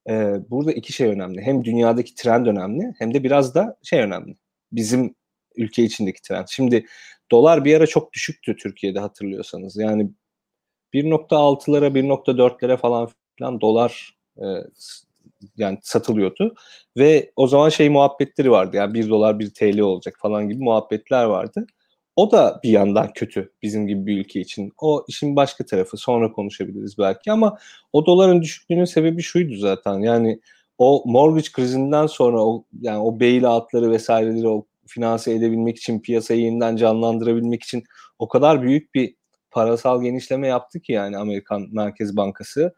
e, 0.10 0.36
burada 0.50 0.72
iki 0.72 0.94
şey 0.94 1.08
önemli. 1.08 1.42
Hem 1.42 1.66
dünyadaki 1.66 2.16
trend 2.16 2.46
önemli 2.46 2.94
hem 3.00 3.14
de 3.14 3.24
biraz 3.24 3.56
da 3.56 3.78
şey 3.84 4.00
önemli. 4.02 4.36
Bizim 4.72 5.16
ülke 5.56 5.84
içindeki 5.84 6.22
trend. 6.22 6.48
Şimdi 6.50 6.86
dolar 7.32 7.66
bir 7.66 7.76
ara 7.76 7.88
çok 7.88 8.14
düşüktü 8.14 8.56
Türkiye'de 8.56 9.00
hatırlıyorsanız. 9.00 9.78
Yani 9.78 10.12
1.6'lara 10.94 11.88
1.4'lere 11.88 12.78
falan 12.78 13.10
filan 13.38 13.62
dolar 13.62 14.18
e, 14.38 14.46
yani 15.58 15.78
satılıyordu. 15.82 16.56
Ve 16.98 17.32
o 17.36 17.48
zaman 17.48 17.70
şey 17.70 17.90
muhabbetleri 17.90 18.52
vardı. 18.52 18.78
Yani 18.78 18.94
1 18.94 19.10
dolar 19.10 19.40
1 19.40 19.54
TL 19.54 19.80
olacak 19.80 20.18
falan 20.22 20.50
gibi 20.50 20.64
muhabbetler 20.64 21.24
vardı. 21.24 21.66
O 22.20 22.32
da 22.32 22.60
bir 22.64 22.70
yandan 22.70 23.14
kötü 23.14 23.52
bizim 23.62 23.88
gibi 23.88 24.06
bir 24.06 24.18
ülke 24.18 24.40
için. 24.40 24.72
O 24.82 25.06
işin 25.08 25.36
başka 25.36 25.66
tarafı. 25.66 25.98
Sonra 25.98 26.32
konuşabiliriz 26.32 26.98
belki 26.98 27.32
ama 27.32 27.58
o 27.94 28.06
doların 28.06 28.42
düşüklüğünün 28.42 28.86
sebebi 28.86 29.22
şuydu 29.22 29.56
zaten. 29.56 30.00
Yani 30.00 30.40
o 30.78 31.04
mortgage 31.06 31.48
krizinden 31.54 32.08
sonra 32.08 32.46
o 32.46 32.66
yani 32.82 32.98
o 32.98 33.20
bailoutları 33.20 33.92
vesaireleri 33.92 34.48
o 34.48 34.66
finanse 34.88 35.34
edebilmek 35.34 35.78
için 35.78 36.00
piyasayı 36.00 36.42
yeniden 36.42 36.76
canlandırabilmek 36.76 37.64
için 37.64 37.84
o 38.20 38.28
kadar 38.28 38.62
büyük 38.62 38.96
bir 38.96 39.16
parasal 39.52 40.02
genişleme 40.02 40.48
yaptı 40.48 40.80
ki 40.80 40.92
yani 40.92 41.18
Amerikan 41.18 41.68
Merkez 41.72 42.18
Bankası. 42.18 42.76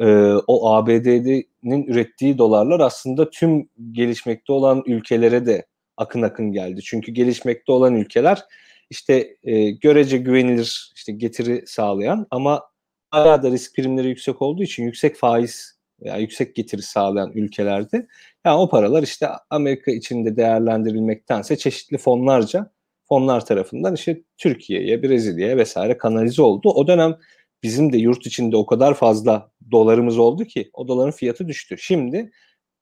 Ee, 0.00 0.34
o 0.46 0.74
ABD'nin 0.74 1.86
ürettiği 1.86 2.38
dolarlar 2.38 2.80
aslında 2.80 3.30
tüm 3.30 3.68
gelişmekte 3.92 4.52
olan 4.52 4.82
ülkelere 4.86 5.46
de 5.46 5.66
akın 5.96 6.22
akın 6.22 6.52
geldi. 6.52 6.82
Çünkü 6.82 7.12
gelişmekte 7.12 7.72
olan 7.72 7.94
ülkeler 7.94 8.44
işte 8.90 9.36
e, 9.42 9.70
görece 9.70 10.18
güvenilir 10.18 10.92
işte 10.96 11.12
getiri 11.12 11.62
sağlayan 11.66 12.26
ama 12.30 12.62
hala 13.10 13.42
da 13.42 13.50
risk 13.50 13.76
primleri 13.76 14.08
yüksek 14.08 14.42
olduğu 14.42 14.62
için 14.62 14.84
yüksek 14.84 15.16
faiz 15.16 15.78
veya 16.02 16.16
yüksek 16.16 16.54
getiri 16.54 16.82
sağlayan 16.82 17.32
ülkelerde 17.34 18.06
yani 18.46 18.56
o 18.56 18.68
paralar 18.68 19.02
işte 19.02 19.28
Amerika 19.50 19.90
içinde 19.90 20.36
değerlendirilmektense 20.36 21.56
çeşitli 21.56 21.98
fonlarca 21.98 22.70
fonlar 23.08 23.46
tarafından 23.46 23.94
işte 23.94 24.22
Türkiye'ye, 24.38 25.02
Brezilya'ya 25.02 25.56
vesaire 25.56 25.98
kanalize 25.98 26.42
oldu. 26.42 26.70
O 26.70 26.86
dönem 26.86 27.18
bizim 27.62 27.92
de 27.92 27.98
yurt 27.98 28.26
içinde 28.26 28.56
o 28.56 28.66
kadar 28.66 28.94
fazla 28.94 29.50
dolarımız 29.70 30.18
oldu 30.18 30.44
ki 30.44 30.70
o 30.72 30.88
doların 30.88 31.10
fiyatı 31.10 31.48
düştü. 31.48 31.76
Şimdi 31.78 32.30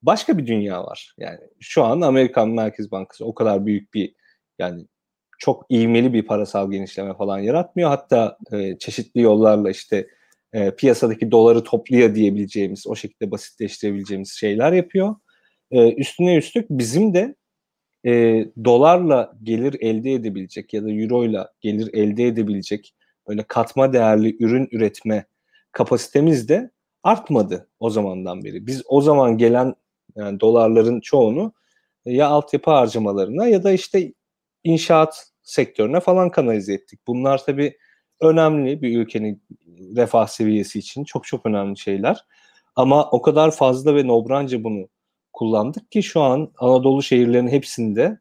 başka 0.02 0.38
bir 0.38 0.46
dünya 0.46 0.84
var. 0.84 1.14
Yani 1.18 1.38
şu 1.60 1.84
an 1.84 2.00
Amerikan 2.00 2.48
Merkez 2.50 2.90
Bankası 2.90 3.26
o 3.26 3.34
kadar 3.34 3.66
büyük 3.66 3.94
bir 3.94 4.14
yani 4.58 4.86
çok 5.42 5.66
ivmeli 5.70 6.12
bir 6.12 6.22
parasal 6.26 6.70
genişleme 6.70 7.14
falan 7.14 7.38
yaratmıyor. 7.38 7.88
Hatta 7.88 8.38
e, 8.52 8.78
çeşitli 8.78 9.20
yollarla 9.20 9.70
işte 9.70 10.06
e, 10.52 10.70
piyasadaki 10.70 11.30
doları 11.30 11.64
topluya 11.64 12.14
diyebileceğimiz, 12.14 12.86
o 12.86 12.94
şekilde 12.94 13.30
basitleştirebileceğimiz 13.30 14.32
şeyler 14.32 14.72
yapıyor. 14.72 15.14
E, 15.70 15.92
üstüne 15.94 16.36
üstlük 16.36 16.70
bizim 16.70 17.14
de 17.14 17.34
e, 18.06 18.44
dolarla 18.64 19.32
gelir 19.42 19.76
elde 19.80 20.12
edebilecek 20.12 20.74
ya 20.74 20.84
da 20.84 20.90
euroyla 20.90 21.52
gelir 21.60 21.90
elde 21.94 22.26
edebilecek 22.26 22.94
böyle 23.28 23.42
katma 23.42 23.92
değerli 23.92 24.44
ürün 24.44 24.68
üretme 24.72 25.24
kapasitemiz 25.72 26.48
de 26.48 26.70
artmadı 27.02 27.68
o 27.80 27.90
zamandan 27.90 28.44
beri. 28.44 28.66
Biz 28.66 28.82
o 28.86 29.00
zaman 29.00 29.38
gelen 29.38 29.74
yani 30.16 30.40
dolarların 30.40 31.00
çoğunu 31.00 31.52
ya 32.04 32.28
altyapı 32.28 32.70
harcamalarına 32.70 33.46
ya 33.46 33.64
da 33.64 33.72
işte 33.72 34.12
inşaat 34.64 35.31
sektörüne 35.42 36.00
falan 36.00 36.30
kanalize 36.30 36.72
ettik. 36.72 37.00
Bunlar 37.06 37.44
tabii 37.44 37.78
önemli 38.20 38.82
bir 38.82 38.98
ülkenin 38.98 39.42
refah 39.96 40.26
seviyesi 40.26 40.78
için 40.78 41.04
çok 41.04 41.24
çok 41.24 41.46
önemli 41.46 41.78
şeyler. 41.78 42.24
Ama 42.76 43.10
o 43.10 43.22
kadar 43.22 43.50
fazla 43.50 43.94
ve 43.94 44.06
nobranca 44.06 44.64
bunu 44.64 44.88
kullandık 45.32 45.92
ki 45.92 46.02
şu 46.02 46.20
an 46.20 46.52
Anadolu 46.58 47.02
şehirlerinin 47.02 47.50
hepsinde 47.50 48.18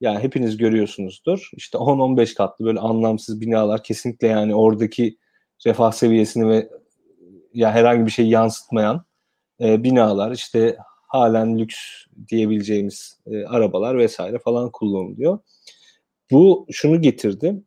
yani 0.00 0.18
hepiniz 0.18 0.56
görüyorsunuzdur. 0.56 1.50
İşte 1.56 1.78
10-15 1.78 2.34
katlı 2.34 2.64
böyle 2.64 2.80
anlamsız 2.80 3.40
binalar 3.40 3.82
kesinlikle 3.82 4.26
yani 4.26 4.54
oradaki 4.54 5.18
refah 5.66 5.92
seviyesini 5.92 6.48
ve 6.48 6.68
ya 7.54 7.72
herhangi 7.72 8.06
bir 8.06 8.10
şey 8.10 8.28
yansıtmayan 8.28 9.04
e, 9.60 9.84
binalar 9.84 10.32
işte 10.32 10.76
halen 11.06 11.58
lüks 11.58 11.76
diyebileceğimiz 12.28 13.20
e, 13.26 13.44
arabalar 13.44 13.98
vesaire 13.98 14.38
falan 14.38 14.70
kullanılıyor. 14.70 15.38
Bu 16.30 16.66
şunu 16.70 17.02
getirdi. 17.02 17.62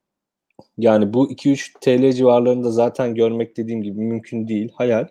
Yani 0.77 1.13
bu 1.13 1.31
2-3 1.31 1.73
TL 1.81 2.13
civarlarında 2.13 2.71
zaten 2.71 3.15
görmek 3.15 3.57
dediğim 3.57 3.83
gibi 3.83 4.01
mümkün 4.01 4.47
değil. 4.47 4.71
Hayal. 4.75 5.07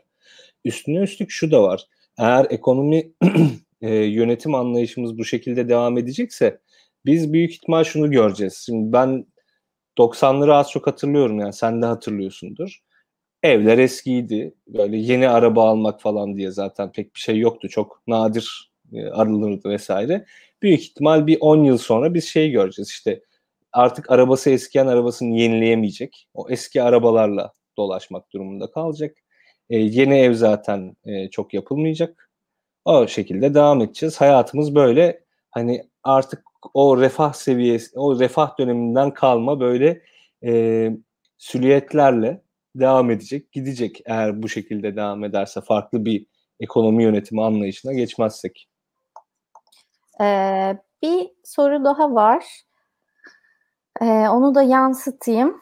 Üstüne 0.64 0.98
üstlük 0.98 1.30
şu 1.30 1.50
da 1.50 1.62
var. 1.62 1.86
Eğer 2.18 2.46
ekonomi 2.50 3.12
e, 3.80 3.94
yönetim 3.94 4.54
anlayışımız 4.54 5.18
bu 5.18 5.24
şekilde 5.24 5.68
devam 5.68 5.98
edecekse 5.98 6.60
biz 7.06 7.32
büyük 7.32 7.52
ihtimal 7.52 7.84
şunu 7.84 8.10
göreceğiz. 8.10 8.62
Şimdi 8.66 8.92
ben 8.92 9.26
90'ları 9.98 10.54
az 10.54 10.70
çok 10.70 10.86
hatırlıyorum 10.86 11.40
yani 11.40 11.52
sen 11.52 11.82
de 11.82 11.86
hatırlıyorsundur. 11.86 12.80
Evler 13.42 13.78
eskiydi. 13.78 14.54
Böyle 14.68 14.96
yeni 14.96 15.28
araba 15.28 15.68
almak 15.70 16.00
falan 16.00 16.36
diye 16.36 16.50
zaten 16.50 16.92
pek 16.92 17.14
bir 17.14 17.20
şey 17.20 17.38
yoktu. 17.38 17.68
Çok 17.68 18.02
nadir 18.06 18.72
e, 18.92 19.06
arılırdı 19.06 19.68
vesaire. 19.68 20.24
Büyük 20.62 20.80
ihtimal 20.80 21.26
bir 21.26 21.38
10 21.40 21.64
yıl 21.64 21.78
sonra 21.78 22.14
biz 22.14 22.24
şey 22.24 22.50
göreceğiz 22.50 22.90
işte 22.90 23.22
artık 23.72 24.10
arabası 24.10 24.50
eskiyen 24.50 24.86
arabasını 24.86 25.36
yenileyemeyecek. 25.36 26.28
O 26.34 26.50
eski 26.50 26.82
arabalarla 26.82 27.52
dolaşmak 27.76 28.32
durumunda 28.32 28.70
kalacak. 28.70 29.16
E, 29.70 29.78
yeni 29.78 30.18
ev 30.18 30.34
zaten 30.34 30.96
e, 31.04 31.30
çok 31.30 31.54
yapılmayacak. 31.54 32.30
O 32.84 33.06
şekilde 33.06 33.54
devam 33.54 33.82
edeceğiz. 33.82 34.20
Hayatımız 34.20 34.74
böyle 34.74 35.24
hani 35.50 35.82
artık 36.02 36.42
o 36.74 37.00
refah 37.00 37.32
seviyesi, 37.32 37.98
o 37.98 38.20
refah 38.20 38.58
döneminden 38.58 39.14
kalma 39.14 39.60
böyle 39.60 40.02
e, 40.44 40.90
süliyetlerle 41.38 42.42
devam 42.74 43.10
edecek, 43.10 43.52
gidecek 43.52 44.00
eğer 44.06 44.42
bu 44.42 44.48
şekilde 44.48 44.96
devam 44.96 45.24
ederse 45.24 45.60
farklı 45.60 46.04
bir 46.04 46.26
ekonomi 46.60 47.02
yönetimi 47.02 47.42
anlayışına 47.42 47.92
geçmezsek. 47.92 48.68
Ee, 50.20 50.76
bir 51.02 51.30
soru 51.44 51.84
daha 51.84 52.14
var. 52.14 52.44
Ee, 54.02 54.04
onu 54.06 54.54
da 54.54 54.62
yansıtayım. 54.62 55.60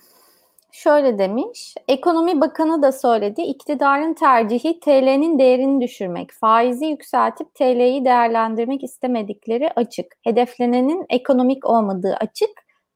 Şöyle 0.73 1.19
demiş, 1.19 1.75
Ekonomi 1.89 2.41
Bakanı 2.41 2.83
da 2.83 2.93
söyledi, 2.93 3.43
iktidarın 3.43 4.15
tercihi 4.15 4.81
TL'nin 4.81 5.39
değerini 5.39 5.81
düşürmek, 5.81 6.33
faizi 6.33 6.87
yükseltip 6.87 7.55
TL'yi 7.55 8.05
değerlendirmek 8.05 8.85
istemedikleri 8.85 9.71
açık. 9.77 10.07
Hedeflenenin 10.25 11.07
ekonomik 11.09 11.67
olmadığı 11.67 12.15
açık 12.15 12.51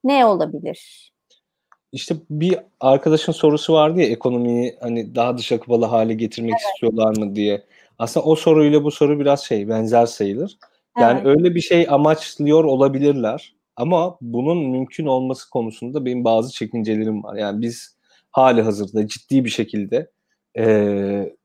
ne 0.04 0.26
olabilir? 0.26 1.10
İşte 1.92 2.14
bir 2.30 2.58
arkadaşın 2.80 3.32
sorusu 3.32 3.72
vardı 3.72 4.00
ya 4.00 4.06
ekonomiyi 4.06 4.76
hani 4.80 5.14
daha 5.14 5.38
dışa 5.38 5.60
kapalı 5.60 5.84
hale 5.84 6.14
getirmek 6.14 6.52
evet. 6.52 6.74
istiyorlar 6.74 7.16
mı 7.16 7.36
diye. 7.36 7.62
Aslında 7.98 8.26
o 8.26 8.36
soruyla 8.36 8.84
bu 8.84 8.90
soru 8.90 9.20
biraz 9.20 9.44
şey 9.44 9.68
benzer 9.68 10.06
sayılır. 10.06 10.58
Yani 10.98 11.20
evet. 11.22 11.26
öyle 11.26 11.54
bir 11.54 11.60
şey 11.60 11.86
amaçlıyor 11.88 12.64
olabilirler. 12.64 13.54
Ama 13.76 14.18
bunun 14.20 14.70
mümkün 14.70 15.06
olması 15.06 15.50
konusunda 15.50 16.04
benim 16.04 16.24
bazı 16.24 16.52
çekincelerim 16.52 17.24
var. 17.24 17.36
Yani 17.36 17.62
biz 17.62 17.96
hali 18.30 18.62
hazırda 18.62 19.06
ciddi 19.06 19.44
bir 19.44 19.50
şekilde 19.50 20.10
e, 20.58 21.36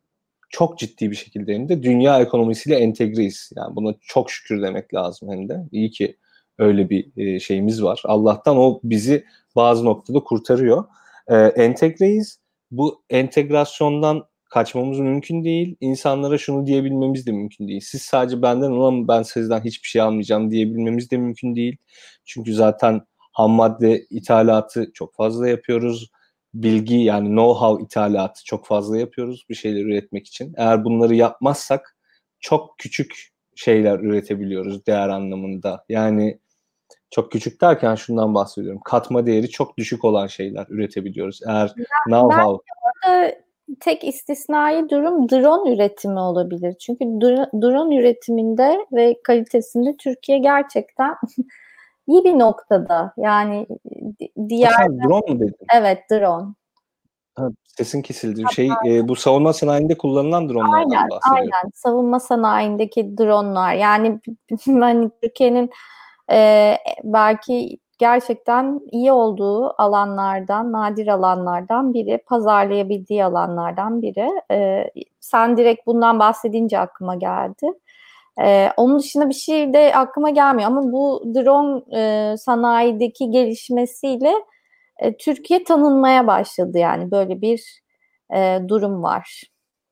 çok 0.50 0.80
ciddi 0.80 1.12
bir 1.12 1.16
şekilde 1.16 1.54
hem 1.54 1.70
de 1.70 1.84
dünya 1.84 2.20
ekonomisiyle 2.22 2.76
entegreyiz. 2.78 3.52
Yani 3.56 3.76
buna 3.76 3.94
çok 4.02 4.32
şükür 4.32 4.62
demek 4.62 4.94
lazım 4.94 5.30
hem 5.32 5.50
de. 5.50 5.68
İyi 5.72 5.92
ki 5.92 6.18
öyle 6.60 6.90
bir 6.90 7.40
şeyimiz 7.40 7.84
var. 7.84 8.02
Allah'tan 8.06 8.58
o 8.58 8.80
bizi 8.84 9.26
bazı 9.56 9.86
noktada 9.86 10.20
kurtarıyor. 10.20 10.84
E, 11.28 11.36
entegreyiz. 11.36 12.40
Bu 12.72 13.04
entegrasyondan 13.10 14.24
kaçmamız 14.50 15.00
mümkün 15.00 15.44
değil. 15.44 15.76
İnsanlara 15.80 16.38
şunu 16.38 16.66
diyebilmemiz 16.66 17.28
de 17.28 17.32
mümkün 17.32 17.68
değil. 17.68 17.82
Siz 17.82 18.02
sadece 18.02 18.42
benden 18.42 18.72
olan 18.72 19.08
ben 19.08 19.24
sizden 19.24 19.62
hiçbir 19.62 19.88
şey 19.88 20.02
almayacağım 20.02 20.52
diyebilmemiz 20.52 21.12
de 21.12 21.18
mümkün 21.18 21.56
değil. 21.56 21.78
Çünkü 22.26 22.54
zaten 22.54 23.02
ham 23.34 23.52
madde 23.52 24.06
ithalatı 24.10 24.92
çok 24.94 25.16
fazla 25.16 25.50
yapıyoruz. 25.50 26.12
Bilgi 26.54 26.96
yani 26.96 27.30
know-how 27.30 27.84
ithalatı 27.86 28.44
çok 28.46 28.66
fazla 28.66 28.98
yapıyoruz 28.98 29.46
bir 29.50 29.56
şeyler 29.56 29.82
üretmek 29.82 30.28
için. 30.28 30.54
Eğer 30.58 30.84
bunları 30.86 31.16
yapmazsak 31.16 31.98
çok 32.40 32.78
küçük 32.78 33.30
şeyler 33.56 34.00
üretebiliyoruz 34.00 34.86
değer 34.86 35.10
anlamında. 35.10 35.86
Yani 35.90 36.40
çok 37.12 37.32
küçük 37.32 37.62
derken 37.62 37.96
şundan 37.96 38.36
bahsediyorum. 38.36 38.82
Katma 38.86 39.26
değeri 39.26 39.50
çok 39.50 39.78
düşük 39.78 40.06
olan 40.06 40.28
şeyler 40.28 40.66
üretebiliyoruz. 40.70 41.40
Eğer 41.48 41.74
know-how 42.08 42.60
tek 43.80 44.04
istisnai 44.04 44.90
durum 44.90 45.30
drone 45.30 45.74
üretimi 45.74 46.20
olabilir. 46.20 46.76
Çünkü 46.80 47.06
drone 47.62 47.96
üretiminde 47.96 48.86
ve 48.92 49.16
kalitesinde 49.24 49.98
Türkiye 49.98 50.38
gerçekten 50.38 51.16
iyi 52.08 52.24
bir 52.24 52.40
noktada. 52.40 53.14
Yani 53.18 53.68
diğer 54.50 54.72
Sen 54.72 55.00
drone 55.00 55.34
mu 55.34 55.40
dedin? 55.40 55.56
Evet, 55.74 56.00
drone. 56.12 56.54
Ha, 57.36 57.50
sesin 57.66 58.02
kesildi. 58.02 58.44
Şey 58.56 58.70
e, 58.88 59.08
bu 59.08 59.16
savunma 59.16 59.54
sanayinde 59.54 59.98
kullanılan 59.98 60.50
dronlardan 60.50 60.74
aynen, 60.74 61.10
bahsediyorum. 61.10 61.52
Aynen. 61.54 61.72
Savunma 61.74 62.20
sanayindeki 62.20 63.18
dronlar. 63.18 63.74
Yani 63.74 64.20
hani 64.66 65.12
Türkiye'nin 65.24 65.70
e, 66.32 66.74
belki 67.04 67.78
gerçekten 67.98 68.82
iyi 68.92 69.12
olduğu 69.12 69.82
alanlardan, 69.82 70.72
nadir 70.72 71.08
alanlardan 71.08 71.94
biri, 71.94 72.18
pazarlayabildiği 72.18 73.26
alanlardan 73.26 74.02
biri. 74.02 74.30
E, 74.52 74.90
sen 75.20 75.58
direkt 75.58 75.88
bundan 75.88 76.20
bahsedince 76.20 76.80
aklıma 76.80 77.16
geldi. 77.16 77.66
E, 78.42 78.70
onun 78.78 79.00
dışında 79.00 79.30
bir 79.30 79.34
şey 79.34 79.74
de 79.74 79.96
aklıma 79.96 80.30
gelmiyor 80.30 80.68
ama 80.70 80.92
bu 80.92 81.24
drone 81.36 81.82
e, 82.02 82.38
sanayideki 82.38 83.32
gelişmesiyle 83.32 84.34
e, 85.00 85.18
Türkiye 85.18 85.64
tanınmaya 85.64 86.28
başladı 86.28 86.78
yani 86.78 87.12
böyle 87.12 87.42
bir 87.42 87.82
e, 88.36 88.60
durum 88.68 89.04
var. 89.04 89.44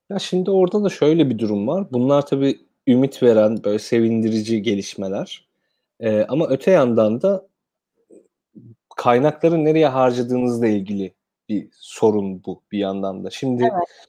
Ya 0.10 0.20
şimdi 0.20 0.51
orada 0.51 0.84
da 0.84 0.89
şöyle 0.89 1.30
bir 1.30 1.39
durum 1.39 1.68
var. 1.68 1.88
Bunlar 1.91 2.26
tabii 2.26 2.60
ümit 2.88 3.24
veren 3.24 3.64
böyle 3.64 3.80
sevindirici 3.80 4.62
gelişmeler. 4.62 5.47
E, 5.99 6.26
ama 6.30 6.47
öte 6.47 6.72
yandan 6.72 7.22
da 7.22 7.47
kaynakları 8.96 9.66
nereye 9.66 9.88
harcadığınızla 9.88 10.68
ilgili 10.68 11.16
bir 11.50 11.68
sorun 11.72 12.43
bu 12.43 12.64
bir 12.72 12.80
yandan 12.80 13.24
da. 13.24 13.30
Şimdi 13.30 13.64
evet. 13.64 14.08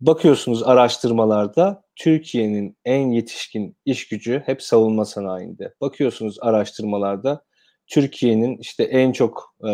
bakıyorsunuz 0.00 0.62
araştırmalarda 0.62 1.82
Türkiye'nin 1.96 2.76
en 2.84 3.10
yetişkin 3.10 3.76
iş 3.84 4.08
gücü 4.08 4.42
hep 4.46 4.62
savunma 4.62 5.04
sanayinde. 5.04 5.74
Bakıyorsunuz 5.80 6.38
araştırmalarda 6.40 7.44
Türkiye'nin 7.86 8.58
işte 8.58 8.84
en 8.84 9.12
çok 9.12 9.56
e, 9.68 9.70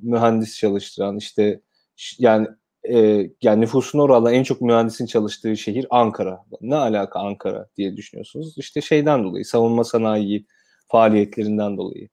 mühendis 0.00 0.58
çalıştıran 0.58 1.16
işte 1.16 1.60
yani 2.18 2.48
e, 2.88 3.30
yani 3.42 3.60
nüfusun 3.60 3.98
oranla 3.98 4.32
en 4.32 4.42
çok 4.42 4.60
mühendisin 4.60 5.06
çalıştığı 5.06 5.56
şehir 5.56 5.86
Ankara. 5.90 6.44
Ne 6.60 6.76
alaka 6.76 7.20
Ankara 7.20 7.68
diye 7.76 7.96
düşünüyorsunuz. 7.96 8.58
İşte 8.58 8.80
şeyden 8.80 9.24
dolayı 9.24 9.44
savunma 9.44 9.84
sanayi 9.84 10.46
faaliyetlerinden 10.88 11.76
dolayı. 11.76 12.08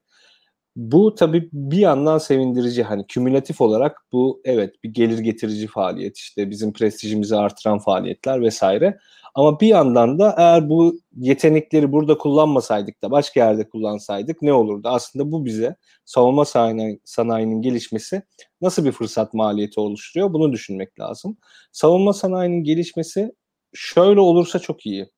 Bu 0.76 1.16
tabii 1.16 1.50
bir 1.54 1.78
yandan 1.78 2.18
sevindirici 2.18 2.84
hani 2.84 3.08
kümülatif 3.08 3.62
olarak 3.62 4.02
bu 4.12 4.42
evet 4.46 4.84
bir 4.84 4.90
gelir 4.90 5.20
getirici 5.20 5.68
faaliyet 5.68 6.18
işte 6.18 6.50
bizim 6.50 6.74
prestijimizi 6.74 7.36
artıran 7.36 7.80
faaliyetler 7.80 8.42
vesaire. 8.42 9.00
Ama 9.36 9.60
bir 9.60 9.68
yandan 9.68 10.20
da 10.20 10.36
eğer 10.38 10.70
bu 10.70 11.00
yetenekleri 11.18 11.92
burada 11.92 12.18
kullanmasaydık 12.18 13.02
da 13.04 13.12
başka 13.12 13.40
yerde 13.40 13.70
kullansaydık 13.70 14.42
ne 14.42 14.54
olurdu? 14.54 14.88
Aslında 14.88 15.32
bu 15.32 15.46
bize 15.46 15.76
savunma 16.06 16.46
sanayi, 16.46 17.00
sanayinin 17.06 17.62
gelişmesi 17.62 18.22
nasıl 18.62 18.86
bir 18.86 18.92
fırsat 18.92 19.34
maliyeti 19.34 19.80
oluşturuyor? 19.80 20.34
Bunu 20.34 20.54
düşünmek 20.54 21.00
lazım. 21.00 21.38
Savunma 21.72 22.14
sanayinin 22.14 22.64
gelişmesi 22.64 23.32
şöyle 23.74 24.20
olursa 24.20 24.60
çok 24.60 24.86
iyi. 24.86 25.10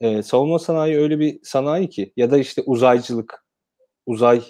Ee, 0.00 0.22
savunma 0.22 0.58
sanayi 0.58 0.96
öyle 0.98 1.18
bir 1.18 1.40
sanayi 1.42 1.88
ki 1.88 2.12
ya 2.16 2.30
da 2.30 2.38
işte 2.38 2.62
uzaycılık, 2.66 3.46
uzay 4.06 4.42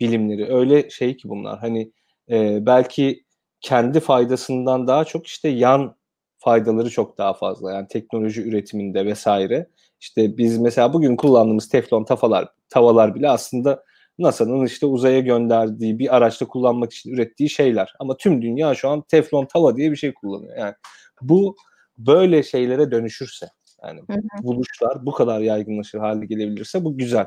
bilimleri 0.00 0.54
öyle 0.54 0.90
şey 0.90 1.16
ki 1.16 1.28
bunlar. 1.28 1.58
Hani 1.58 1.92
e, 2.30 2.66
belki 2.66 3.24
kendi 3.60 4.00
faydasından 4.00 4.86
daha 4.86 5.04
çok 5.04 5.26
işte 5.26 5.48
yan 5.48 5.96
faydaları 6.38 6.90
çok 6.90 7.18
daha 7.18 7.34
fazla. 7.34 7.72
Yani 7.72 7.88
teknoloji 7.88 8.42
üretiminde 8.42 9.06
vesaire. 9.06 9.70
İşte 10.00 10.38
biz 10.38 10.58
mesela 10.58 10.92
bugün 10.92 11.16
kullandığımız 11.16 11.68
teflon 11.68 12.04
tavalar 12.04 12.48
tavalar 12.68 13.14
bile 13.14 13.30
aslında 13.30 13.84
NASA'nın 14.18 14.66
işte 14.66 14.86
uzaya 14.86 15.20
gönderdiği 15.20 15.98
bir 15.98 16.16
araçta 16.16 16.46
kullanmak 16.46 16.92
için 16.92 17.12
ürettiği 17.12 17.50
şeyler. 17.50 17.94
Ama 17.98 18.16
tüm 18.16 18.42
dünya 18.42 18.74
şu 18.74 18.88
an 18.88 19.02
teflon 19.02 19.46
tava 19.46 19.76
diye 19.76 19.90
bir 19.90 19.96
şey 19.96 20.14
kullanıyor. 20.14 20.56
Yani 20.56 20.74
bu 21.22 21.56
böyle 21.98 22.42
şeylere 22.42 22.90
dönüşürse 22.90 23.46
yani 23.84 24.00
hı 24.00 24.12
hı. 24.12 24.42
buluşlar 24.42 25.06
bu 25.06 25.12
kadar 25.12 25.40
yaygınlaşır 25.40 25.98
hale 25.98 26.26
gelebilirse 26.26 26.84
bu 26.84 26.98
güzel. 26.98 27.26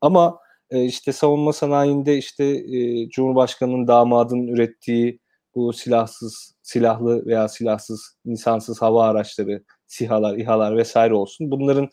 Ama 0.00 0.38
e, 0.70 0.84
işte 0.84 1.12
savunma 1.12 1.52
sanayinde 1.52 2.18
işte 2.18 2.44
e, 2.44 3.08
Cumhurbaşkanı'nın 3.08 3.88
damadının 3.88 4.46
ürettiği 4.48 5.20
bu 5.54 5.72
silahsız, 5.72 6.54
silahlı 6.62 7.26
veya 7.26 7.48
silahsız, 7.48 8.16
insansız 8.24 8.82
hava 8.82 9.04
araçları, 9.04 9.64
SİHA'lar, 9.86 10.36
İHA'lar 10.36 10.76
vesaire 10.76 11.14
olsun. 11.14 11.50
Bunların 11.50 11.88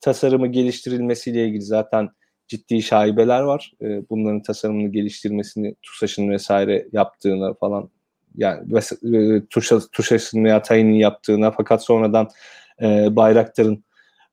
tasarımı 0.00 0.46
geliştirilmesiyle 0.46 1.44
ilgili 1.44 1.62
zaten 1.62 2.08
ciddi 2.48 2.82
şaibeler 2.82 3.40
var. 3.40 3.72
E, 3.82 4.08
bunların 4.10 4.42
tasarımını 4.42 4.88
geliştirmesini 4.88 5.74
TUSAŞ'ın 5.82 6.30
vesaire 6.30 6.88
yaptığına 6.92 7.54
falan 7.54 7.90
yani 8.36 8.78
e, 9.14 9.42
TUSAŞ'ın 9.92 10.44
veya 10.44 10.62
TAİ'nin 10.62 10.94
yaptığına 10.94 11.50
fakat 11.50 11.84
sonradan 11.84 12.28
e, 12.82 13.16
Bayraktar'ın 13.16 13.84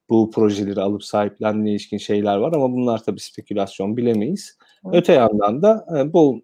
bu 0.10 0.32
projeleri 0.32 0.82
alıp 0.82 1.04
sahiplendiğine 1.04 1.72
ilişkin 1.72 1.98
şeyler 1.98 2.38
var 2.38 2.54
ama 2.54 2.72
bunlar 2.72 3.04
tabii 3.04 3.20
spekülasyon 3.20 3.98
bilemeyiz. 3.98 4.58
Evet. 4.86 4.96
Öte 4.96 5.14
yandan 5.14 5.62
da 5.62 5.86
e, 5.98 6.14
bu 6.14 6.42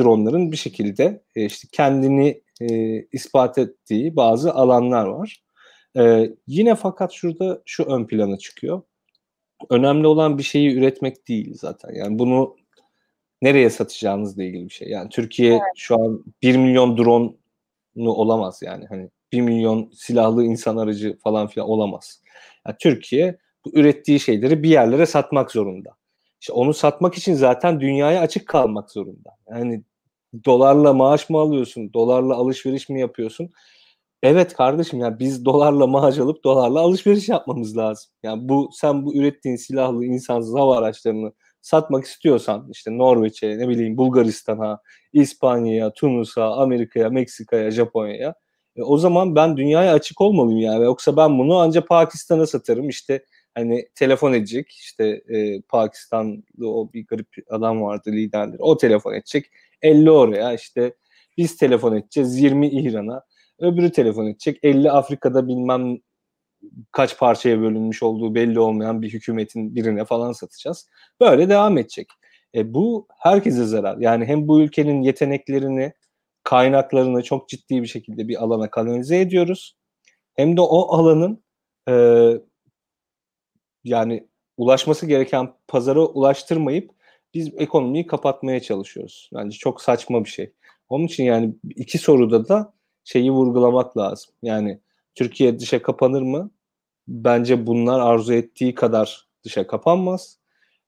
dronların 0.00 0.52
bir 0.52 0.56
şekilde 0.56 1.22
e, 1.36 1.44
işte 1.44 1.68
kendini 1.72 2.42
e, 2.60 2.98
ispat 3.12 3.58
ettiği 3.58 4.16
bazı 4.16 4.54
alanlar 4.54 5.06
var. 5.06 5.42
E, 5.98 6.30
yine 6.46 6.74
fakat 6.74 7.12
şurada 7.12 7.62
şu 7.66 7.84
ön 7.84 8.06
plana 8.06 8.38
çıkıyor. 8.38 8.82
Önemli 9.70 10.06
olan 10.06 10.38
bir 10.38 10.42
şeyi 10.42 10.74
üretmek 10.74 11.28
değil 11.28 11.54
zaten. 11.54 11.94
Yani 11.94 12.18
bunu 12.18 12.56
nereye 13.42 13.70
satacağınızla 13.70 14.44
ilgili 14.44 14.64
bir 14.64 14.74
şey. 14.74 14.88
Yani 14.88 15.08
Türkiye 15.08 15.52
evet. 15.52 15.62
şu 15.76 16.00
an 16.00 16.24
1 16.42 16.56
milyon 16.56 16.98
drone 16.98 17.32
olamaz 17.96 18.62
yani. 18.62 18.86
Hani 18.86 19.10
1 19.32 19.40
milyon 19.40 19.90
silahlı 19.94 20.44
insan 20.44 20.76
aracı 20.76 21.18
falan 21.18 21.46
filan 21.46 21.68
olamaz. 21.68 22.22
Yani 22.66 22.76
Türkiye 22.80 23.38
bu 23.64 23.70
ürettiği 23.78 24.20
şeyleri 24.20 24.62
bir 24.62 24.70
yerlere 24.70 25.06
satmak 25.06 25.50
zorunda. 25.50 25.90
İşte 26.40 26.52
onu 26.52 26.74
satmak 26.74 27.14
için 27.14 27.34
zaten 27.34 27.80
dünyaya 27.80 28.20
açık 28.20 28.48
kalmak 28.48 28.90
zorunda. 28.90 29.30
Yani 29.50 29.84
dolarla 30.44 30.92
maaş 30.92 31.30
mı 31.30 31.38
alıyorsun? 31.38 31.92
Dolarla 31.92 32.34
alışveriş 32.34 32.88
mi 32.88 33.00
yapıyorsun? 33.00 33.50
Evet 34.22 34.54
kardeşim 34.54 35.00
ya 35.00 35.06
yani 35.06 35.18
biz 35.18 35.44
dolarla 35.44 35.86
maaş 35.86 36.18
alıp 36.18 36.44
dolarla 36.44 36.80
alışveriş 36.80 37.28
yapmamız 37.28 37.76
lazım. 37.76 38.10
Yani 38.22 38.48
bu 38.48 38.70
sen 38.72 39.04
bu 39.04 39.14
ürettiğin 39.14 39.56
silahlı 39.56 40.04
insansız 40.04 40.54
hava 40.54 40.78
araçlarını 40.78 41.32
satmak 41.60 42.04
istiyorsan 42.04 42.68
işte 42.70 42.98
Norveç'e 42.98 43.58
ne 43.58 43.68
bileyim 43.68 43.96
Bulgaristan'a, 43.96 44.80
İspanya'ya, 45.12 45.92
Tunus'a, 45.92 46.50
Amerika'ya, 46.50 47.10
Meksika'ya, 47.10 47.70
Japonya'ya 47.70 48.34
e, 48.76 48.82
o 48.82 48.98
zaman 48.98 49.36
ben 49.36 49.56
dünyaya 49.56 49.94
açık 49.94 50.20
olmalıyım 50.20 50.60
yani. 50.60 50.84
Yoksa 50.84 51.16
ben 51.16 51.38
bunu 51.38 51.58
ancak 51.58 51.88
Pakistan'a 51.88 52.46
satarım. 52.46 52.88
İşte 52.88 53.24
hani 53.54 53.88
telefon 53.94 54.32
edecek 54.32 54.70
işte 54.70 55.22
e, 55.28 55.60
Pakistanlı 55.62 56.42
o 56.64 56.92
bir 56.92 57.06
garip 57.06 57.28
adam 57.50 57.82
vardı 57.82 58.12
liderleri. 58.12 58.62
O 58.62 58.76
telefon 58.76 59.14
edecek 59.14 59.46
50 59.82 60.10
oraya 60.10 60.52
işte 60.54 60.94
biz 61.36 61.56
telefon 61.56 61.96
edeceğiz 61.96 62.38
20 62.38 62.68
İran'a. 62.68 63.22
Öbürü 63.58 63.92
telefon 63.92 64.26
edecek 64.26 64.58
50 64.62 64.90
Afrika'da 64.90 65.48
bilmem 65.48 65.98
kaç 66.92 67.18
parçaya 67.18 67.60
bölünmüş 67.60 68.02
olduğu 68.02 68.34
belli 68.34 68.60
olmayan 68.60 69.02
bir 69.02 69.12
hükümetin 69.12 69.74
birine 69.74 70.04
falan 70.04 70.32
satacağız. 70.32 70.88
Böyle 71.20 71.48
devam 71.48 71.78
edecek. 71.78 72.08
E, 72.54 72.74
bu 72.74 73.06
herkese 73.18 73.64
zarar. 73.64 73.98
Yani 73.98 74.24
hem 74.24 74.48
bu 74.48 74.60
ülkenin 74.60 75.02
yeteneklerini, 75.02 75.92
kaynaklarını 76.42 77.22
çok 77.22 77.48
ciddi 77.48 77.82
bir 77.82 77.86
şekilde 77.86 78.28
bir 78.28 78.42
alana 78.42 78.70
kanalize 78.70 79.20
ediyoruz. 79.20 79.76
Hem 80.34 80.56
de 80.56 80.60
o 80.60 80.96
alanın 80.96 81.44
e, 81.88 81.94
yani 83.84 84.28
ulaşması 84.56 85.06
gereken 85.06 85.52
pazara 85.68 86.00
ulaştırmayıp 86.00 86.90
biz 87.34 87.50
ekonomiyi 87.56 88.06
kapatmaya 88.06 88.60
çalışıyoruz. 88.60 89.30
Bence 89.34 89.58
çok 89.58 89.82
saçma 89.82 90.24
bir 90.24 90.30
şey. 90.30 90.52
Onun 90.88 91.04
için 91.06 91.24
yani 91.24 91.54
iki 91.76 91.98
soruda 91.98 92.48
da 92.48 92.74
şeyi 93.04 93.30
vurgulamak 93.30 93.96
lazım. 93.96 94.34
Yani 94.42 94.80
Türkiye 95.14 95.58
dışa 95.58 95.82
kapanır 95.82 96.22
mı? 96.22 96.50
Bence 97.08 97.66
bunlar 97.66 98.00
arzu 98.00 98.32
ettiği 98.34 98.74
kadar 98.74 99.28
dışa 99.44 99.66
kapanmaz. 99.66 100.38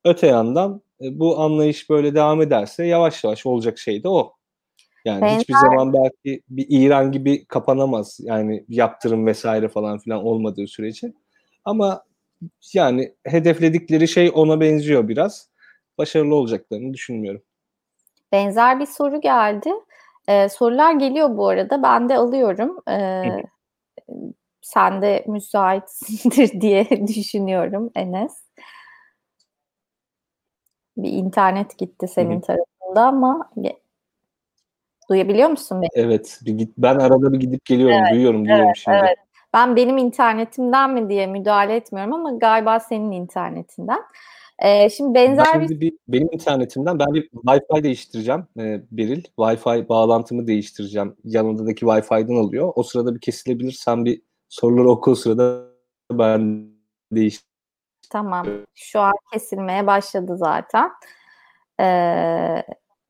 Öte 0.04 0.26
yandan 0.26 0.82
e, 1.02 1.18
bu 1.18 1.40
anlayış 1.40 1.90
böyle 1.90 2.14
devam 2.14 2.42
ederse 2.42 2.86
yavaş 2.86 3.24
yavaş 3.24 3.46
olacak 3.46 3.78
şey 3.78 4.02
de 4.02 4.08
o. 4.08 4.36
Yani 5.04 5.22
Benzer... 5.22 5.38
hiçbir 5.38 5.54
zaman 5.54 5.92
belki 5.92 6.42
bir 6.48 6.66
İran 6.68 7.12
gibi 7.12 7.44
kapanamaz. 7.44 8.18
Yani 8.22 8.64
yaptırım 8.68 9.26
vesaire 9.26 9.68
falan 9.68 9.98
filan 9.98 10.24
olmadığı 10.24 10.66
sürece. 10.66 11.12
Ama 11.64 12.04
yani 12.74 13.14
hedefledikleri 13.24 14.08
şey 14.08 14.30
ona 14.34 14.60
benziyor 14.60 15.08
biraz. 15.08 15.50
Başarılı 15.98 16.34
olacaklarını 16.34 16.94
düşünmüyorum. 16.94 17.42
Benzer 18.32 18.80
bir 18.80 18.86
soru 18.86 19.20
geldi. 19.20 19.70
Ee, 20.28 20.48
sorular 20.48 20.92
geliyor 20.92 21.36
bu 21.36 21.48
arada. 21.48 21.82
Ben 21.82 22.08
de 22.08 22.16
alıyorum. 22.16 22.78
Ee, 22.90 23.42
sen 24.60 25.02
de 25.02 25.24
müsaitsindir 25.28 26.50
diye 26.60 27.06
düşünüyorum 27.06 27.90
Enes. 27.94 28.44
Bir 30.96 31.10
internet 31.12 31.78
gitti 31.78 32.08
senin 32.08 32.34
Hı-hı. 32.34 32.40
tarafında 32.40 33.02
ama 33.06 33.50
duyabiliyor 35.10 35.48
musun 35.48 35.82
beni? 35.82 36.04
Evet. 36.04 36.40
Bir 36.46 36.52
git, 36.52 36.72
ben 36.78 36.94
arada 36.94 37.32
bir 37.32 37.40
gidip 37.40 37.64
geliyorum. 37.64 37.96
Evet, 37.96 38.12
duyuyorum, 38.12 38.44
duyuyorum 38.44 38.66
evet, 38.66 38.76
şimdi. 38.76 38.96
Evet. 38.96 39.18
Ben 39.54 39.76
benim 39.76 39.98
internetimden 39.98 40.90
mi 40.90 41.08
diye 41.08 41.26
müdahale 41.26 41.76
etmiyorum 41.76 42.12
ama 42.12 42.30
galiba 42.30 42.80
senin 42.80 43.12
internetinden. 43.12 44.00
Ee, 44.58 44.90
şimdi 44.90 45.14
benzer 45.14 45.46
ben 45.54 45.68
bir... 45.68 45.80
bir... 45.80 45.98
Benim 46.08 46.28
internetimden 46.32 46.98
ben 46.98 47.14
bir 47.14 47.28
Wi-Fi 47.30 47.82
değiştireceğim 47.82 48.46
e, 48.58 48.80
Beril. 48.90 49.24
Wi-Fi 49.38 49.88
bağlantımı 49.88 50.46
değiştireceğim. 50.46 51.16
Yanındaki 51.24 51.84
Wi-Fi'den 51.84 52.36
alıyor. 52.36 52.72
O 52.74 52.82
sırada 52.82 53.14
bir 53.14 53.20
kesilebilir. 53.20 53.72
Sen 53.72 54.04
bir 54.04 54.22
soruları 54.48 54.90
oku 54.90 55.10
o 55.10 55.14
sırada 55.14 55.64
ben 56.12 56.66
değiştireceğim. 57.12 57.54
Tamam. 58.10 58.46
Şu 58.74 59.00
an 59.00 59.12
kesilmeye 59.32 59.86
başladı 59.86 60.36
zaten. 60.36 60.90
Ee, 61.80 62.62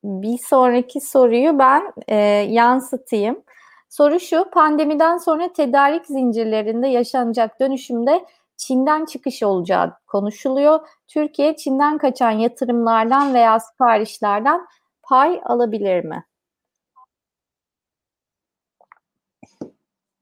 bir 0.04 0.38
sonraki 0.38 1.00
soruyu 1.00 1.58
ben 1.58 1.92
e, 2.08 2.16
yansıtayım. 2.50 3.42
Soru 3.88 4.20
şu, 4.20 4.50
pandemiden 4.50 5.18
sonra 5.18 5.52
tedarik 5.52 6.06
zincirlerinde 6.06 6.86
yaşanacak 6.88 7.60
dönüşümde 7.60 8.24
Çin'den 8.56 9.04
çıkış 9.04 9.42
olacağı 9.42 9.92
konuşuluyor. 10.06 10.88
Türkiye 11.08 11.56
Çin'den 11.56 11.98
kaçan 11.98 12.30
yatırımlardan 12.30 13.34
veya 13.34 13.60
siparişlerden 13.60 14.66
pay 15.02 15.40
alabilir 15.44 16.04
mi? 16.04 16.24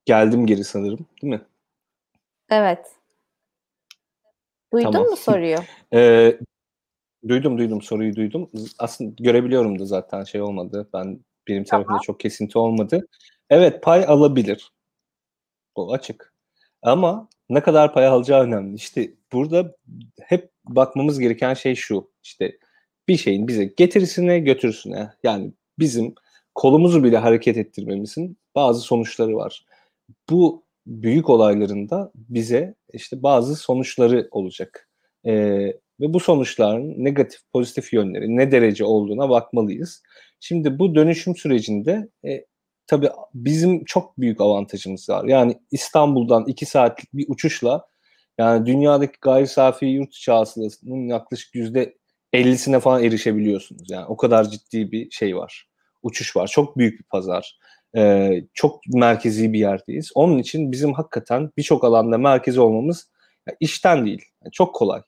Geldim 0.05 0.47
geri 0.47 0.64
sanırım, 0.64 1.07
değil 1.22 1.35
mi? 1.35 1.43
Evet. 2.51 2.87
Duydun 4.72 4.93
tamam. 4.93 5.09
mu 5.09 5.16
soruyu? 5.16 5.57
ee, 5.95 6.39
duydum 7.29 7.59
duydum 7.59 7.83
soruyu 7.83 8.16
duydum. 8.16 8.51
Aslında 8.79 9.14
görebiliyorum 9.18 9.79
da 9.79 9.87
zaten 9.87 10.25
şey 10.25 10.43
olmadı. 10.43 10.89
Ben 10.93 11.20
benim 11.49 11.64
tarafımda 11.64 11.89
tamam. 11.89 12.03
çok 12.03 12.20
kesinti 12.20 12.59
olmadı. 12.59 13.07
Evet 13.51 13.83
pay 13.83 14.05
alabilir. 14.09 14.73
O 15.75 15.93
açık. 15.93 16.35
Ama 16.83 17.29
ne 17.51 17.61
kadar 17.61 17.95
pay 17.95 18.07
alacağı 18.07 18.43
önemli. 18.43 18.75
İşte 18.77 19.11
burada 19.33 19.77
hep 20.20 20.51
bakmamız 20.64 21.18
gereken 21.18 21.55
şey 21.55 21.75
şu. 21.75 22.11
İşte 22.23 22.59
bir 23.09 23.16
şeyin 23.16 23.49
bize 23.49 23.64
getirisine 23.64 24.39
götürüsüne 24.39 25.12
yani 25.23 25.53
bizim 25.79 26.14
kolumuzu 26.55 27.05
bile 27.05 27.16
hareket 27.18 27.57
ettirmemizin 27.57 28.39
bazı 28.55 28.81
sonuçları 28.81 29.37
var. 29.37 29.66
Bu 30.31 30.64
büyük 30.87 31.31
olaylarında 31.31 32.12
bize 32.14 32.75
işte 32.93 33.23
bazı 33.23 33.57
sonuçları 33.57 34.29
olacak. 34.31 34.89
Ee, 35.27 35.73
ve 36.01 36.12
bu 36.12 36.20
sonuçların 36.20 37.05
negatif, 37.05 37.40
pozitif 37.53 37.93
yönleri 37.93 38.36
ne 38.36 38.53
derece 38.53 38.84
olduğuna 38.84 39.30
bakmalıyız. 39.30 40.03
Şimdi 40.40 40.78
bu 40.78 40.95
dönüşüm 40.95 41.36
sürecinde 41.36 42.09
e, 42.24 42.45
tabii 42.86 43.09
bizim 43.34 43.84
çok 43.84 44.20
büyük 44.20 44.40
avantajımız 44.40 45.09
var. 45.09 45.24
Yani 45.24 45.59
İstanbul'dan 45.70 46.45
iki 46.47 46.66
saatlik 46.66 47.14
bir 47.14 47.24
uçuşla 47.28 47.86
yani 48.38 48.66
dünyadaki 48.66 49.18
gayri 49.20 49.47
safi 49.47 49.86
yurt 49.86 50.14
içi 50.14 50.32
hasılasının 50.32 51.09
yaklaşık 51.09 51.55
yüzde 51.55 51.95
50'sine 52.32 52.80
falan 52.80 53.05
erişebiliyorsunuz. 53.05 53.90
Yani 53.90 54.07
o 54.07 54.16
kadar 54.16 54.51
ciddi 54.51 54.93
bir 54.93 55.11
şey 55.11 55.36
var. 55.36 55.68
Uçuş 56.03 56.36
var. 56.36 56.47
Çok 56.47 56.78
büyük 56.78 56.99
bir 56.99 57.05
pazar. 57.05 57.59
Ee, 57.97 58.45
çok 58.55 58.80
merkezi 58.86 59.53
bir 59.53 59.59
yerdeyiz. 59.59 60.11
Onun 60.14 60.38
için 60.38 60.72
bizim 60.72 60.93
hakikaten 60.93 61.51
birçok 61.57 61.84
alanda 61.84 62.18
merkezi 62.18 62.61
olmamız 62.61 63.11
yani 63.49 63.57
işten 63.61 64.07
değil. 64.07 64.22
Yani 64.45 64.53
çok 64.53 64.74
kolay. 64.74 65.03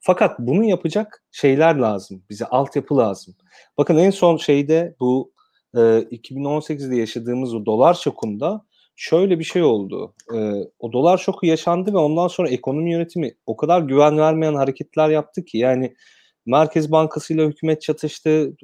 Fakat 0.00 0.38
bunu 0.38 0.64
yapacak 0.64 1.24
şeyler 1.32 1.74
lazım. 1.76 2.22
Bize 2.30 2.44
altyapı 2.44 2.96
lazım. 2.96 3.34
Bakın 3.78 3.96
en 3.96 4.10
son 4.10 4.36
şeyde 4.36 4.96
bu 5.00 5.32
e, 5.74 5.78
2018'de 5.78 6.96
yaşadığımız 6.96 7.54
o 7.54 7.66
dolar 7.66 7.94
şokunda 7.94 8.66
şöyle 8.96 9.38
bir 9.38 9.44
şey 9.44 9.62
oldu. 9.62 10.14
E, 10.34 10.38
o 10.78 10.92
dolar 10.92 11.18
şoku 11.18 11.46
yaşandı 11.46 11.92
ve 11.92 11.98
ondan 11.98 12.28
sonra 12.28 12.48
ekonomi 12.48 12.92
yönetimi 12.92 13.34
o 13.46 13.56
kadar 13.56 13.80
güven 13.80 14.18
vermeyen 14.18 14.54
hareketler 14.54 15.08
yaptı 15.08 15.44
ki 15.44 15.58
yani 15.58 15.96
Merkez 16.46 16.92
Bankası 16.92 17.34
ile 17.34 17.46
hükümet 17.46 17.82
çatıştı. 17.82 18.56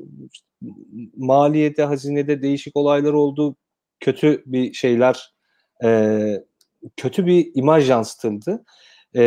Maliyede, 1.16 1.84
hazinede 1.84 2.42
değişik 2.42 2.76
olaylar 2.76 3.12
oldu. 3.12 3.56
Kötü 4.00 4.42
bir 4.46 4.72
şeyler, 4.72 5.34
e, 5.84 6.44
kötü 6.96 7.26
bir 7.26 7.50
imaj 7.54 7.90
yansıtıldı. 7.90 8.64
E, 9.16 9.22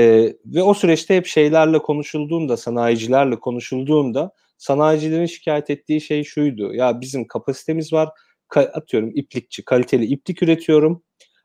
ve 0.46 0.64
o 0.64 0.74
süreçte 0.74 1.16
hep 1.16 1.26
şeylerle 1.26 1.80
konuşulduğunda, 1.80 2.58
sanayicilerle 2.58 3.40
konuşulduğunda 3.40 4.32
sanayicilerin 4.58 5.26
şikayet 5.26 5.70
ettiği 5.70 6.02
şey 6.02 6.24
şuydu. 6.24 6.74
Ya 6.74 7.02
bizim 7.02 7.28
kapasitemiz 7.28 7.94
var. 7.94 8.10
Ka- 8.50 8.72
atıyorum 8.72 9.12
iplikçi, 9.16 9.66
kaliteli 9.66 10.06
iplik 10.06 10.44
üretiyorum. 10.44 11.04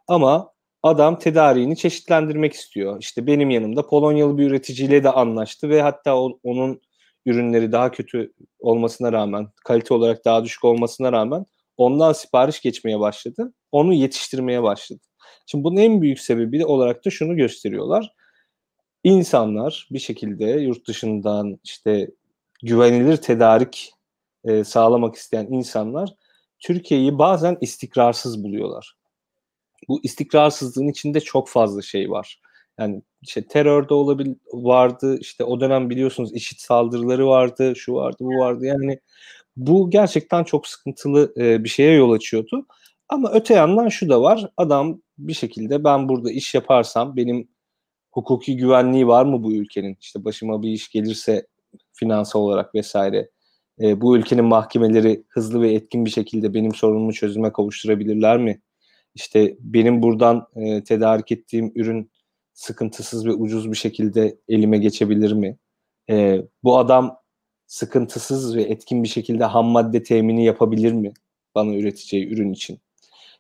Ama 0.09 0.53
adam 0.83 1.19
tedariğini 1.19 1.77
çeşitlendirmek 1.77 2.53
istiyor. 2.53 2.97
İşte 3.01 3.27
benim 3.27 3.51
yanımda 3.51 3.87
Polonyalı 3.87 4.39
bir 4.39 4.47
üreticiyle 4.47 5.05
de 5.05 5.11
anlaştı 5.11 5.69
ve 5.69 5.83
hatta 5.83 6.17
o, 6.17 6.39
onun 6.43 6.81
ürünleri 7.27 7.73
daha 7.73 7.91
kötü 7.91 8.33
olmasına 8.59 9.13
rağmen, 9.13 9.49
kalite 9.65 9.95
olarak 9.95 10.25
daha 10.25 10.45
düşük 10.45 10.65
olmasına 10.65 11.13
rağmen 11.13 11.47
ondan 11.77 12.13
sipariş 12.13 12.61
geçmeye 12.61 13.01
başladı. 13.01 13.55
Onu 13.73 13.95
yetiştirmeye 13.95 14.63
başladı. 14.63 15.01
Şimdi 15.47 15.65
bunun 15.65 15.77
en 15.77 16.03
büyük 16.03 16.21
sebebi 16.21 16.67
olarak 16.67 17.05
da 17.05 17.11
şunu 17.11 17.37
gösteriyorlar. 17.37 18.13
İnsanlar 19.05 19.89
bir 19.91 19.99
şekilde 19.99 20.45
yurt 20.45 20.89
dışından 20.89 21.59
işte 21.65 22.11
güvenilir 22.63 23.17
tedarik 23.17 23.93
e, 24.45 24.65
sağlamak 24.65 25.15
isteyen 25.15 25.47
insanlar 25.47 26.15
Türkiye'yi 26.59 27.19
bazen 27.19 27.59
istikrarsız 27.61 28.45
buluyorlar. 28.45 28.97
Bu 29.89 30.01
istikrarsızlığın 30.03 30.89
içinde 30.89 31.21
çok 31.21 31.49
fazla 31.49 31.83
şey 31.83 32.11
var. 32.11 32.41
Yani 32.79 33.03
işte 33.23 33.47
terör 33.47 33.89
de 33.89 33.95
olabil 33.95 34.35
vardı. 34.53 35.19
İşte 35.21 35.45
o 35.45 35.61
dönem 35.61 35.91
biliyorsunuz 35.91 36.35
işit 36.35 36.61
saldırıları 36.61 37.27
vardı, 37.27 37.73
şu 37.77 37.95
vardı, 37.95 38.17
bu 38.21 38.39
vardı. 38.39 38.67
Yani 38.67 39.01
bu 39.57 39.91
gerçekten 39.91 40.45
çok 40.45 40.67
sıkıntılı 40.67 41.33
e, 41.37 41.65
bir 41.65 41.69
şeye 41.69 41.95
yol 41.95 42.13
açıyordu. 42.13 42.67
Ama 43.09 43.33
öte 43.33 43.55
yandan 43.55 43.89
şu 43.89 44.09
da 44.09 44.23
var. 44.23 44.51
Adam 44.57 45.03
bir 45.19 45.35
şekilde 45.35 45.85
ben 45.85 46.09
burada 46.09 46.31
iş 46.31 46.55
yaparsam 46.55 47.17
benim 47.17 47.49
hukuki 48.11 48.57
güvenliği 48.57 49.07
var 49.07 49.25
mı 49.25 49.43
bu 49.43 49.53
ülkenin? 49.53 49.97
İşte 50.01 50.25
başıma 50.25 50.63
bir 50.63 50.71
iş 50.71 50.91
gelirse 50.91 51.47
finansal 51.93 52.41
olarak 52.41 52.75
vesaire 52.75 53.31
e, 53.81 54.01
bu 54.01 54.17
ülkenin 54.17 54.45
mahkemeleri 54.45 55.25
hızlı 55.29 55.63
ve 55.63 55.73
etkin 55.73 56.05
bir 56.05 56.11
şekilde 56.11 56.55
benim 56.55 56.75
sorunumu 56.75 57.13
çözüme 57.13 57.53
kavuşturabilirler 57.53 58.39
mi? 58.39 58.61
İşte 59.15 59.57
benim 59.61 60.03
buradan 60.03 60.47
e, 60.57 60.85
tedarik 60.85 61.33
ettiğim 61.33 61.73
ürün 61.75 62.11
sıkıntısız 62.53 63.27
ve 63.27 63.33
ucuz 63.33 63.71
bir 63.71 63.77
şekilde 63.77 64.39
elime 64.49 64.79
geçebilir 64.79 65.33
mi? 65.33 65.59
E, 66.11 66.43
bu 66.65 66.79
adam 66.79 67.17
sıkıntısız 67.67 68.57
ve 68.57 68.63
etkin 68.63 69.03
bir 69.03 69.09
şekilde 69.09 69.45
ham 69.45 69.67
madde 69.67 70.03
temini 70.03 70.45
yapabilir 70.45 70.93
mi 70.93 71.13
bana 71.55 71.75
üreteceği 71.75 72.29
ürün 72.29 72.53
için? 72.53 72.79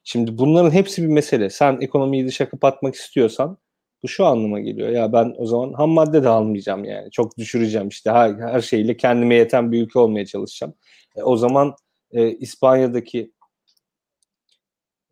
Şimdi 0.04 0.38
bunların 0.38 0.70
hepsi 0.70 1.02
bir 1.02 1.08
mesele. 1.08 1.50
Sen 1.50 1.78
ekonomiyi 1.80 2.26
dışa 2.26 2.48
kapatmak 2.48 2.94
istiyorsan 2.94 3.58
bu 4.02 4.08
şu 4.08 4.26
anlama 4.26 4.60
geliyor. 4.60 4.88
Ya 4.88 5.12
ben 5.12 5.34
o 5.38 5.46
zaman 5.46 5.72
ham 5.72 5.90
madde 5.90 6.22
de 6.22 6.28
almayacağım 6.28 6.84
yani. 6.84 7.10
Çok 7.10 7.38
düşüreceğim 7.38 7.88
işte 7.88 8.10
her, 8.10 8.34
her 8.34 8.60
şeyle 8.60 8.96
kendime 8.96 9.34
yeten 9.34 9.72
bir 9.72 9.82
ülke 9.82 9.98
olmaya 9.98 10.26
çalışacağım. 10.26 10.74
E, 11.16 11.22
o 11.22 11.36
zaman 11.36 11.74
e, 12.12 12.30
İspanya'daki 12.30 13.32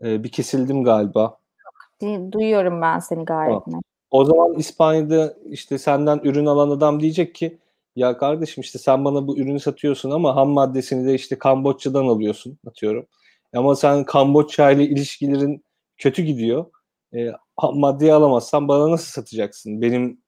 e, 0.05 0.24
bir 0.24 0.28
kesildim 0.28 0.84
galiba. 0.84 1.39
Duyuyorum 2.32 2.82
ben 2.82 2.99
seni 2.99 3.24
gayet 3.24 3.66
net. 3.66 3.82
O 4.11 4.24
zaman 4.24 4.55
İspanya'da 4.55 5.34
işte 5.51 5.78
senden 5.78 6.20
ürün 6.24 6.47
alan 6.47 6.70
adam 6.70 7.01
diyecek 7.01 7.34
ki 7.34 7.59
ya 7.97 8.18
kardeşim 8.18 8.61
işte 8.61 8.78
sen 8.78 9.05
bana 9.05 9.26
bu 9.26 9.39
ürünü 9.39 9.61
satıyorsun 9.61 10.11
ama 10.11 10.36
ham 10.36 10.49
maddesini 10.49 11.07
de 11.07 11.14
işte 11.14 11.39
Kamboçya'dan 11.39 12.07
alıyorsun 12.07 12.59
atıyorum. 12.66 13.07
Ama 13.55 13.76
sen 13.76 14.05
Kamboçya 14.05 14.70
ile 14.70 14.84
ilişkilerin 14.84 15.64
kötü 15.97 16.22
gidiyor. 16.22 16.66
E, 17.14 17.32
maddeyi 17.75 18.13
alamazsan 18.13 18.69
bana 18.69 18.91
nasıl 18.91 19.07
satacaksın? 19.07 19.83
Benim 19.83 20.23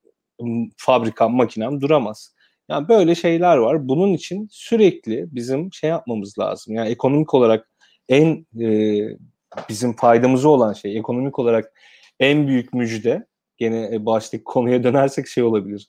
fabrikam, 0.76 1.34
makinem 1.34 1.80
duramaz. 1.80 2.34
Yani 2.68 2.88
böyle 2.88 3.14
şeyler 3.14 3.56
var. 3.56 3.88
Bunun 3.88 4.12
için 4.12 4.48
sürekli 4.50 5.26
bizim 5.34 5.72
şey 5.72 5.90
yapmamız 5.90 6.38
lazım. 6.38 6.74
Yani 6.74 6.88
ekonomik 6.88 7.34
olarak 7.34 7.70
en 8.08 8.46
e, 8.60 9.00
bizim 9.68 9.96
faydamızı 9.96 10.48
olan 10.48 10.72
şey, 10.72 10.98
ekonomik 10.98 11.38
olarak 11.38 11.72
en 12.20 12.48
büyük 12.48 12.72
müjde 12.74 13.26
gene 13.58 13.90
e, 13.94 14.06
baştaki 14.06 14.44
konuya 14.44 14.84
dönersek 14.84 15.26
şey 15.28 15.44
olabilir. 15.44 15.88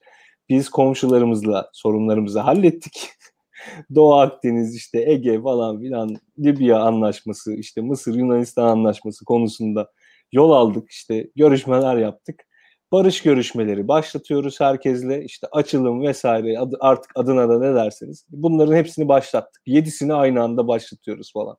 Biz 0.50 0.70
komşularımızla 0.70 1.70
sorunlarımızı 1.74 2.40
hallettik. 2.40 3.10
Doğu 3.96 4.14
Akdeniz 4.14 4.76
işte 4.76 5.12
Ege 5.12 5.42
falan 5.42 5.80
filan 5.82 6.16
Libya 6.40 6.80
anlaşması 6.80 7.54
işte 7.54 7.82
Mısır 7.82 8.16
Yunanistan 8.16 8.68
anlaşması 8.68 9.26
konusunda 9.26 9.92
yol 10.32 10.52
aldık 10.52 10.90
işte 10.90 11.28
görüşmeler 11.36 11.98
yaptık. 11.98 12.44
Barış 12.92 13.22
görüşmeleri 13.22 13.88
başlatıyoruz 13.88 14.60
herkesle 14.60 15.24
işte 15.24 15.48
açılım 15.52 16.02
vesaire 16.02 16.60
adı, 16.60 16.78
artık 16.80 17.12
adına 17.16 17.50
da 17.50 17.60
ne 17.60 17.76
derseniz 17.76 18.26
bunların 18.30 18.76
hepsini 18.76 19.08
başlattık. 19.08 19.62
Yedisini 19.66 20.14
aynı 20.14 20.44
anda 20.44 20.68
başlatıyoruz 20.68 21.34
falan. 21.34 21.58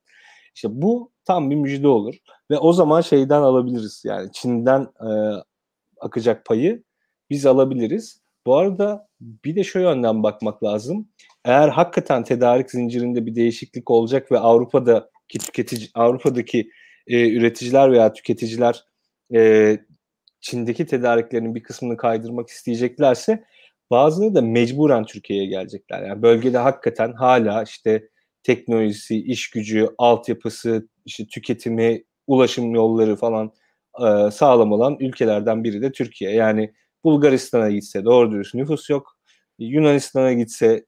İşte 0.55 0.69
bu 0.71 1.13
tam 1.25 1.51
bir 1.51 1.57
müjde 1.57 1.89
olur 1.89 2.15
ve 2.51 2.59
o 2.59 2.73
zaman 2.73 3.01
şeyden 3.01 3.43
alabiliriz 3.43 4.03
yani 4.07 4.33
Çin'den 4.33 4.83
e, 4.83 5.11
akacak 6.01 6.45
payı 6.45 6.83
biz 7.31 7.47
alabiliriz. 7.47 8.23
Bu 8.47 8.57
arada 8.57 9.09
bir 9.21 9.57
de 9.57 9.65
şu 9.65 9.79
yönden 9.81 10.23
bakmak 10.23 10.65
lazım. 10.65 11.09
Eğer 11.45 11.69
hakikaten 11.69 12.25
tedarik 12.25 12.71
zincirinde 12.71 13.27
bir 13.27 13.35
değişiklik 13.35 13.91
olacak 13.91 14.33
ve 14.33 14.39
Avrupa'daki 14.39 15.39
tüketici 15.39 15.89
Avrupa'daki 15.95 16.71
e, 17.07 17.31
üreticiler 17.31 17.93
veya 17.93 18.13
tüketiciler 18.13 18.85
e, 19.35 19.79
Çin'deki 20.41 20.87
tedariklerinin 20.87 21.55
bir 21.55 21.63
kısmını 21.63 21.97
kaydırmak 21.97 22.49
isteyeceklerse 22.49 23.45
bazıları 23.91 24.35
da 24.35 24.43
mecburen 24.43 25.05
Türkiye'ye 25.05 25.47
gelecekler. 25.47 26.03
Yani 26.03 26.23
bölgede 26.23 26.59
hakikaten 26.59 27.13
hala 27.13 27.63
işte 27.63 28.09
teknolojisi, 28.43 29.17
iş 29.23 29.51
gücü, 29.51 29.89
altyapısı, 29.99 30.89
işte 31.05 31.27
tüketimi, 31.27 32.05
ulaşım 32.27 32.75
yolları 32.75 33.17
falan 33.17 33.53
e, 34.01 34.31
sağlam 34.31 34.73
olan 34.73 34.97
ülkelerden 35.01 35.65
biri 35.65 35.83
de 35.83 35.93
Türkiye. 35.93 36.31
Yani 36.31 36.73
Bulgaristan'a 37.05 37.71
gitse 37.71 38.05
doğru 38.05 38.33
dürüst 38.33 38.55
nüfus 38.55 38.91
yok. 38.91 39.17
Yunanistan'a 39.59 40.33
gitse 40.33 40.87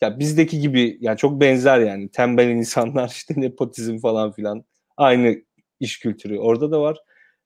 ya 0.00 0.18
bizdeki 0.18 0.60
gibi 0.60 0.98
yani 1.00 1.18
çok 1.18 1.40
benzer 1.40 1.80
yani 1.80 2.10
tembel 2.10 2.48
insanlar 2.48 3.08
işte 3.14 3.34
nepotizm 3.36 3.98
falan 3.98 4.32
filan 4.32 4.64
aynı 4.96 5.36
iş 5.80 5.98
kültürü 5.98 6.38
orada 6.38 6.70
da 6.70 6.80
var. 6.80 6.98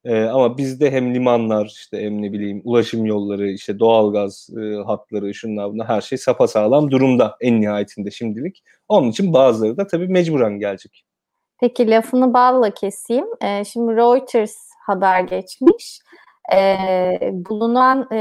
Ee, 0.04 0.24
ama 0.24 0.58
bizde 0.58 0.90
hem 0.90 1.14
limanlar 1.14 1.66
işte 1.66 2.04
hem 2.04 2.22
ne 2.22 2.32
bileyim 2.32 2.62
ulaşım 2.64 3.06
yolları 3.06 3.50
işte 3.50 3.78
doğalgaz 3.78 4.48
e, 4.62 4.74
hatları 4.86 5.34
şunlar 5.34 5.72
bunlar 5.72 5.88
her 5.88 6.00
şey 6.00 6.18
sapasağlam 6.18 6.90
durumda 6.90 7.36
en 7.40 7.60
nihayetinde 7.60 8.10
şimdilik. 8.10 8.62
Onun 8.88 9.10
için 9.10 9.32
bazıları 9.32 9.76
da 9.76 9.86
tabii 9.86 10.08
mecburen 10.08 10.58
gelecek. 10.58 11.04
Peki 11.60 11.90
lafını 11.90 12.34
balla 12.34 12.70
keseyim. 12.70 13.26
E, 13.42 13.64
şimdi 13.64 13.96
Reuters 13.96 14.56
haber 14.86 15.20
geçmiş. 15.20 16.00
E, 16.54 17.18
bulunan 17.32 18.08
e, 18.12 18.18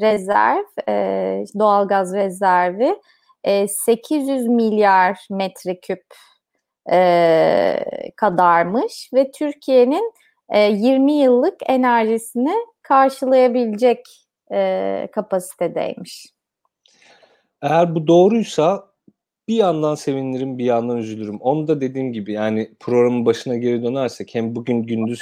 rezerv, 0.00 0.64
e, 0.88 1.44
doğalgaz 1.58 2.14
rezervi 2.14 2.96
e, 3.44 3.68
800 3.68 4.46
milyar 4.46 5.26
metreküp 5.30 6.04
e, 6.92 7.76
kadarmış 8.16 9.10
ve 9.14 9.30
Türkiye'nin 9.30 10.12
e, 10.48 10.60
20 10.72 11.12
yıllık 11.12 11.54
enerjisini 11.66 12.54
karşılayabilecek 12.82 14.26
e, 14.52 15.08
kapasitedeymiş. 15.12 16.26
Eğer 17.62 17.94
bu 17.94 18.06
doğruysa 18.06 18.90
bir 19.48 19.54
yandan 19.54 19.94
sevinirim 19.94 20.58
bir 20.58 20.64
yandan 20.64 20.96
üzülürüm. 20.96 21.40
Onu 21.40 21.68
da 21.68 21.80
dediğim 21.80 22.12
gibi 22.12 22.32
yani 22.32 22.70
programın 22.80 23.26
başına 23.26 23.56
geri 23.56 23.82
dönersek 23.82 24.34
hem 24.34 24.56
bugün 24.56 24.82
gündüz 24.82 25.20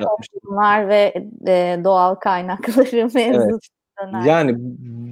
toplumlar 0.00 0.88
ve 0.88 1.14
e, 1.46 1.80
doğal 1.84 2.14
kaynakları 2.14 3.10
mevzu 3.14 3.18
evet. 3.18 3.68
Döner. 4.02 4.24
Yani 4.24 4.54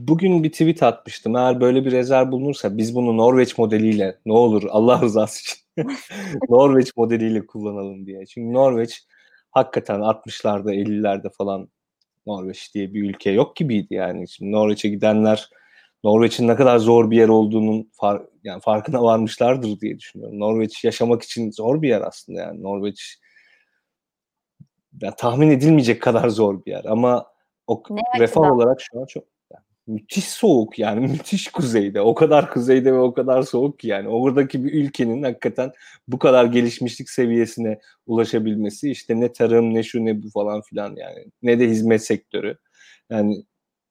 bugün 0.08 0.44
bir 0.44 0.52
tweet 0.52 0.82
atmıştım. 0.82 1.36
Eğer 1.36 1.60
böyle 1.60 1.84
bir 1.84 1.92
rezerv 1.92 2.30
bulunursa 2.30 2.76
biz 2.76 2.94
bunu 2.94 3.16
Norveç 3.16 3.58
modeliyle 3.58 4.18
ne 4.26 4.32
olur 4.32 4.62
Allah 4.70 5.02
rızası 5.02 5.40
için 5.40 5.65
Norveç 6.48 6.96
modeliyle 6.96 7.46
kullanalım 7.46 8.06
diye. 8.06 8.26
Çünkü 8.26 8.52
Norveç 8.52 9.04
hakikaten 9.50 10.00
60'larda 10.00 10.74
50'lerde 10.74 11.30
falan 11.32 11.68
Norveç 12.26 12.74
diye 12.74 12.94
bir 12.94 13.10
ülke 13.10 13.30
yok 13.30 13.56
gibiydi 13.56 13.94
yani. 13.94 14.28
Şimdi 14.28 14.52
Norveç'e 14.52 14.88
gidenler 14.88 15.50
Norveç'in 16.04 16.48
ne 16.48 16.56
kadar 16.56 16.78
zor 16.78 17.10
bir 17.10 17.16
yer 17.16 17.28
olduğunun 17.28 17.90
far, 17.92 18.22
yani 18.44 18.60
farkına 18.60 19.02
varmışlardır 19.02 19.80
diye 19.80 19.98
düşünüyorum. 19.98 20.40
Norveç 20.40 20.84
yaşamak 20.84 21.22
için 21.22 21.50
zor 21.50 21.82
bir 21.82 21.88
yer 21.88 22.00
aslında 22.00 22.40
yani. 22.40 22.62
Norveç 22.62 23.18
yani 25.02 25.14
tahmin 25.18 25.50
edilmeyecek 25.50 26.02
kadar 26.02 26.28
zor 26.28 26.64
bir 26.64 26.70
yer 26.70 26.84
ama 26.84 27.26
o 27.66 27.82
ne 27.90 28.20
refah 28.20 28.52
olarak 28.52 28.80
şu 28.80 29.00
an 29.00 29.06
çok 29.06 29.24
müthiş 29.86 30.24
soğuk 30.24 30.78
yani 30.78 31.08
müthiş 31.08 31.48
kuzeyde. 31.48 32.00
O 32.00 32.14
kadar 32.14 32.50
kuzeyde 32.50 32.92
ve 32.92 32.98
o 32.98 33.14
kadar 33.14 33.42
soğuk 33.42 33.78
ki 33.78 33.88
yani 33.88 34.08
oradaki 34.08 34.64
bir 34.64 34.72
ülkenin 34.72 35.22
hakikaten 35.22 35.72
bu 36.08 36.18
kadar 36.18 36.44
gelişmişlik 36.44 37.10
seviyesine 37.10 37.78
ulaşabilmesi 38.06 38.90
işte 38.90 39.20
ne 39.20 39.32
tarım 39.32 39.74
ne 39.74 39.82
şu 39.82 40.04
ne 40.04 40.22
bu 40.22 40.30
falan 40.30 40.62
filan 40.62 40.96
yani 40.96 41.26
ne 41.42 41.60
de 41.60 41.68
hizmet 41.68 42.04
sektörü. 42.04 42.58
Yani 43.10 43.44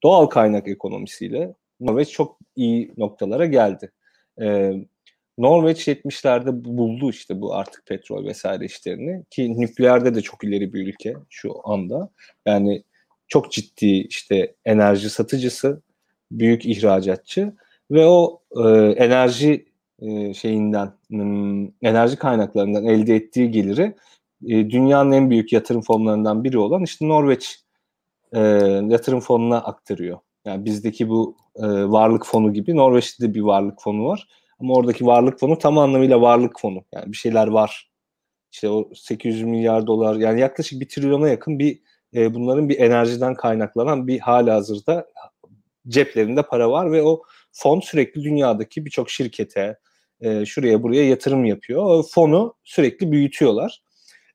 doğal 0.03 0.25
kaynak 0.25 0.67
ekonomisiyle 0.67 1.53
Norveç 1.79 2.09
çok 2.11 2.39
iyi 2.55 2.93
noktalara 2.97 3.45
geldi. 3.45 3.91
Ee, 4.41 4.73
Norveç 5.37 5.87
70'lerde 5.87 6.65
buldu 6.65 7.09
işte 7.09 7.41
bu 7.41 7.55
artık 7.55 7.85
petrol 7.85 8.25
vesaire 8.25 8.65
işlerini 8.65 9.23
ki 9.29 9.61
nükleerde 9.61 10.15
de 10.15 10.21
çok 10.21 10.43
ileri 10.43 10.73
bir 10.73 10.87
ülke 10.87 11.13
şu 11.29 11.53
anda. 11.63 12.09
Yani 12.45 12.83
çok 13.27 13.51
ciddi 13.51 13.85
işte 13.85 14.55
enerji 14.65 15.09
satıcısı, 15.09 15.81
büyük 16.39 16.65
ihracatçı 16.65 17.53
ve 17.91 18.05
o 18.05 18.41
e, 18.57 18.69
enerji 18.97 19.65
e, 19.99 20.33
şeyinden 20.33 20.91
enerji 21.81 22.15
kaynaklarından 22.15 22.85
elde 22.85 23.15
ettiği 23.15 23.51
geliri 23.51 23.95
e, 24.45 24.69
dünyanın 24.69 25.11
en 25.11 25.29
büyük 25.29 25.53
yatırım 25.53 25.81
fonlarından 25.81 26.43
biri 26.43 26.57
olan 26.57 26.83
işte 26.83 27.07
Norveç 27.07 27.59
e, 28.33 28.39
yatırım 28.89 29.19
fonuna 29.19 29.57
aktarıyor. 29.57 30.19
Yani 30.45 30.65
bizdeki 30.65 31.09
bu 31.09 31.37
e, 31.55 31.63
varlık 31.67 32.25
fonu 32.25 32.53
gibi 32.53 32.75
Norveç'te 32.75 33.27
de 33.27 33.33
bir 33.33 33.41
varlık 33.41 33.81
fonu 33.81 34.05
var. 34.05 34.27
Ama 34.59 34.73
oradaki 34.73 35.05
varlık 35.05 35.39
fonu 35.39 35.57
tam 35.57 35.77
anlamıyla 35.77 36.21
varlık 36.21 36.59
fonu. 36.59 36.83
Yani 36.93 37.11
bir 37.11 37.17
şeyler 37.17 37.47
var. 37.47 37.89
İşte 38.51 38.69
o 38.69 38.89
800 38.95 39.43
milyar 39.43 39.87
dolar 39.87 40.15
yani 40.15 40.39
yaklaşık 40.39 40.81
bir 40.81 40.89
trilyona 40.89 41.29
yakın 41.29 41.59
bir 41.59 41.79
e, 42.13 42.33
bunların 42.33 42.69
bir 42.69 42.79
enerjiden 42.79 43.35
kaynaklanan 43.35 44.07
bir 44.07 44.19
hali 44.19 44.51
hazırda 44.51 45.05
ceplerinde 45.87 46.43
para 46.43 46.71
var 46.71 46.91
ve 46.91 47.03
o 47.03 47.21
fon 47.51 47.79
sürekli 47.79 48.23
dünyadaki 48.23 48.85
birçok 48.85 49.09
şirkete 49.09 49.77
e, 50.21 50.45
şuraya 50.45 50.83
buraya 50.83 51.09
yatırım 51.09 51.45
yapıyor. 51.45 51.85
O 51.85 52.03
fonu 52.03 52.55
sürekli 52.63 53.11
büyütüyorlar. 53.11 53.81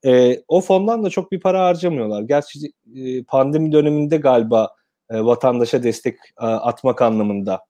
E, 0.06 0.42
o 0.48 0.60
fondan 0.60 1.04
da 1.04 1.10
çok 1.10 1.32
bir 1.32 1.40
para 1.40 1.64
harcamıyorlar. 1.64 2.22
Gerçi 2.22 2.58
e, 2.96 3.22
pandemi 3.22 3.72
döneminde 3.72 4.16
galiba 4.16 4.74
e, 5.10 5.24
vatandaşa 5.24 5.82
destek 5.82 6.16
e, 6.40 6.44
atmak 6.44 7.02
anlamında 7.02 7.60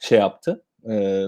şey 0.00 0.18
yaptı. 0.18 0.64
E, 0.90 1.24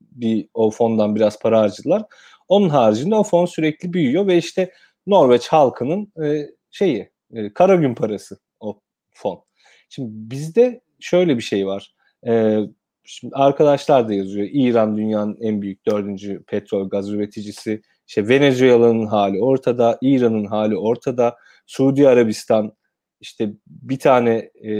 bir 0.00 0.48
o 0.54 0.70
fondan 0.70 1.16
biraz 1.16 1.38
para 1.38 1.60
harcadılar. 1.60 2.02
Onun 2.48 2.68
haricinde 2.68 3.14
o 3.14 3.22
fon 3.22 3.46
sürekli 3.46 3.92
büyüyor 3.92 4.26
ve 4.26 4.36
işte 4.36 4.72
Norveç 5.06 5.48
halkının 5.48 6.12
e, 6.24 6.46
şeyi 6.70 7.10
e, 7.34 7.52
kara 7.52 7.74
gün 7.74 7.94
parası 7.94 8.38
o 8.60 8.80
fon. 9.12 9.44
Şimdi 9.88 10.10
bizde 10.12 10.80
şöyle 11.00 11.36
bir 11.36 11.42
şey 11.42 11.66
var. 11.66 11.94
E, 12.26 12.60
şimdi 13.04 13.34
arkadaşlar 13.36 14.08
da 14.08 14.14
yazıyor. 14.14 14.48
İran 14.52 14.96
dünyanın 14.96 15.38
en 15.40 15.62
büyük 15.62 15.86
dördüncü 15.86 16.44
petrol 16.44 16.88
gaz 16.88 17.10
üreticisi. 17.10 17.82
İşte 18.08 18.28
Venezuela'nın 18.28 19.06
hali 19.06 19.42
ortada, 19.42 19.98
İran'ın 20.02 20.44
hali 20.44 20.76
ortada, 20.76 21.36
Suudi 21.66 22.08
Arabistan 22.08 22.72
işte 23.20 23.52
bir 23.66 23.98
tane 23.98 24.50
e, 24.64 24.72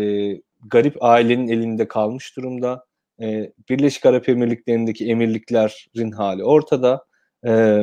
garip 0.67 0.97
ailenin 1.01 1.49
elinde 1.49 1.89
kalmış 1.89 2.37
durumda. 2.37 2.85
E, 3.23 3.53
Birleşik 3.69 4.07
Arap 4.07 4.29
Emirlikleri'ndeki 4.29 5.09
emirliklerin 5.11 6.13
hali 6.13 6.45
ortada. 6.45 7.05
E, 7.47 7.83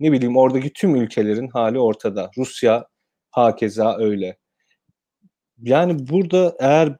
ne 0.00 0.12
bileyim 0.12 0.36
oradaki 0.36 0.72
tüm 0.72 0.96
ülkelerin 0.96 1.48
hali 1.48 1.78
ortada. 1.78 2.30
Rusya 2.38 2.86
hakeza 3.30 3.96
öyle. 3.98 4.36
Yani 5.62 6.08
burada 6.08 6.56
eğer 6.60 6.96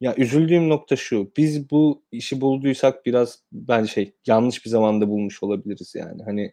ya 0.00 0.14
üzüldüğüm 0.16 0.68
nokta 0.68 0.96
şu. 0.96 1.32
Biz 1.36 1.70
bu 1.70 2.02
işi 2.12 2.40
bulduysak 2.40 3.06
biraz 3.06 3.42
ben 3.52 3.84
şey 3.84 4.12
yanlış 4.26 4.64
bir 4.64 4.70
zamanda 4.70 5.08
bulmuş 5.08 5.42
olabiliriz 5.42 5.94
yani. 5.94 6.22
Hani 6.22 6.52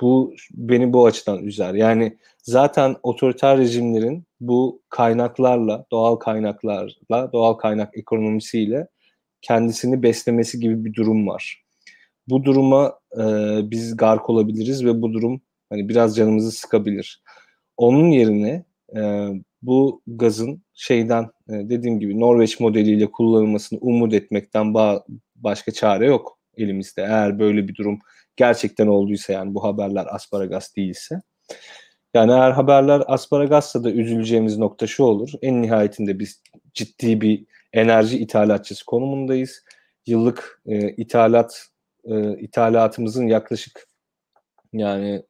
bu 0.00 0.34
beni 0.50 0.92
bu 0.92 1.06
açıdan 1.06 1.42
üzer. 1.42 1.74
Yani 1.74 2.18
zaten 2.42 2.96
otoriter 3.02 3.58
rejimlerin 3.58 4.24
bu 4.40 4.82
kaynaklarla, 4.88 5.86
doğal 5.92 6.16
kaynaklarla, 6.16 7.32
doğal 7.32 7.54
kaynak 7.54 7.98
ekonomisiyle 7.98 8.88
kendisini 9.42 10.02
beslemesi 10.02 10.60
gibi 10.60 10.84
bir 10.84 10.94
durum 10.94 11.26
var. 11.28 11.64
Bu 12.28 12.44
duruma 12.44 12.98
e, 13.16 13.24
biz 13.70 13.96
gark 13.96 14.30
olabiliriz 14.30 14.84
ve 14.84 15.02
bu 15.02 15.12
durum 15.12 15.40
hani 15.70 15.88
biraz 15.88 16.16
canımızı 16.16 16.50
sıkabilir. 16.52 17.22
Onun 17.76 18.08
yerine 18.08 18.64
e, 18.96 19.28
bu 19.62 20.02
gazın 20.06 20.62
şeyden 20.74 21.30
dediğim 21.48 22.00
gibi 22.00 22.20
Norveç 22.20 22.60
modeliyle 22.60 23.10
kullanılmasını 23.10 23.78
umut 23.82 24.14
etmekten 24.14 24.66
ba- 24.66 25.04
başka 25.36 25.72
çare 25.72 26.06
yok 26.06 26.38
elimizde. 26.56 27.02
Eğer 27.02 27.38
böyle 27.38 27.68
bir 27.68 27.74
durum 27.74 27.98
gerçekten 28.36 28.86
olduysa 28.86 29.32
yani 29.32 29.54
bu 29.54 29.64
haberler 29.64 30.06
asparagas 30.10 30.76
değilse. 30.76 31.20
Yani 32.14 32.32
eğer 32.32 32.50
haberler 32.50 33.02
asparagassa 33.06 33.84
da 33.84 33.90
üzüleceğimiz 33.90 34.58
nokta 34.58 34.86
şu 34.86 35.04
olur. 35.04 35.30
En 35.42 35.62
nihayetinde 35.62 36.18
biz 36.18 36.42
ciddi 36.74 37.20
bir 37.20 37.46
enerji 37.72 38.18
ithalatçısı 38.18 38.84
konumundayız. 38.84 39.64
Yıllık 40.06 40.62
e, 40.66 40.90
ithalat 40.90 41.66
e, 42.04 42.38
ithalatımızın 42.38 43.26
yaklaşık 43.26 43.88
yani 44.72 45.22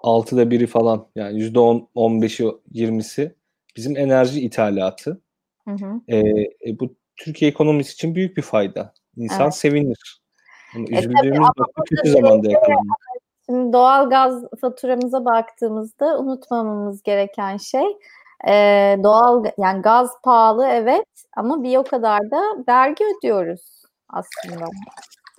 altıda 0.00 0.50
biri 0.50 0.66
falan 0.66 1.06
yani 1.14 1.38
yüzde 1.38 1.58
on, 1.58 1.88
on 1.94 2.22
beşi, 2.22 2.46
yirmisi 2.70 3.34
bizim 3.76 3.96
enerji 3.96 4.40
ithalatı. 4.40 5.20
Hı 5.68 5.70
hı. 5.70 6.00
E, 6.08 6.18
e, 6.18 6.80
bu 6.80 6.94
Türkiye 7.16 7.50
ekonomisi 7.50 7.92
için 7.92 8.14
büyük 8.14 8.36
bir 8.36 8.42
fayda. 8.42 8.92
İnsan 9.16 9.42
evet. 9.42 9.54
sevinir. 9.54 10.20
Yani 10.74 10.86
e, 10.90 10.98
üzüldüğümüz 10.98 11.38
nokta 11.38 11.64
kötü 11.84 12.10
zamanda 12.10 12.50
yakalanıyor. 12.50 12.94
Şimdi 13.46 13.72
doğal 13.72 14.10
gaz 14.10 14.44
faturamıza 14.60 15.24
baktığımızda 15.24 16.18
unutmamamız 16.18 17.02
gereken 17.02 17.56
şey 17.56 17.86
e, 18.48 18.52
doğal 19.02 19.44
yani 19.58 19.82
gaz 19.82 20.10
pahalı 20.24 20.66
evet 20.66 21.06
ama 21.36 21.62
bir 21.62 21.76
o 21.76 21.84
kadar 21.84 22.30
da 22.30 22.42
vergi 22.68 23.04
ödüyoruz 23.04 23.82
aslında. 24.08 24.64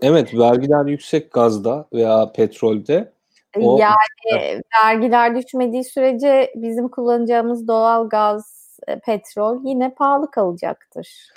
Evet 0.02 0.34
vergiler 0.34 0.86
yüksek 0.86 1.34
gazda 1.34 1.88
veya 1.94 2.32
petrolde 2.32 3.14
o, 3.58 3.78
yani 3.78 4.62
vergiler 4.84 5.36
düşmediği 5.36 5.84
sürece 5.84 6.54
bizim 6.56 6.90
kullanacağımız 6.90 7.68
doğal 7.68 8.10
gaz, 8.10 8.44
e, 8.44 8.61
petrol 9.06 9.66
yine 9.66 9.94
pahalı 9.94 10.32
kalacaktır. 10.32 11.32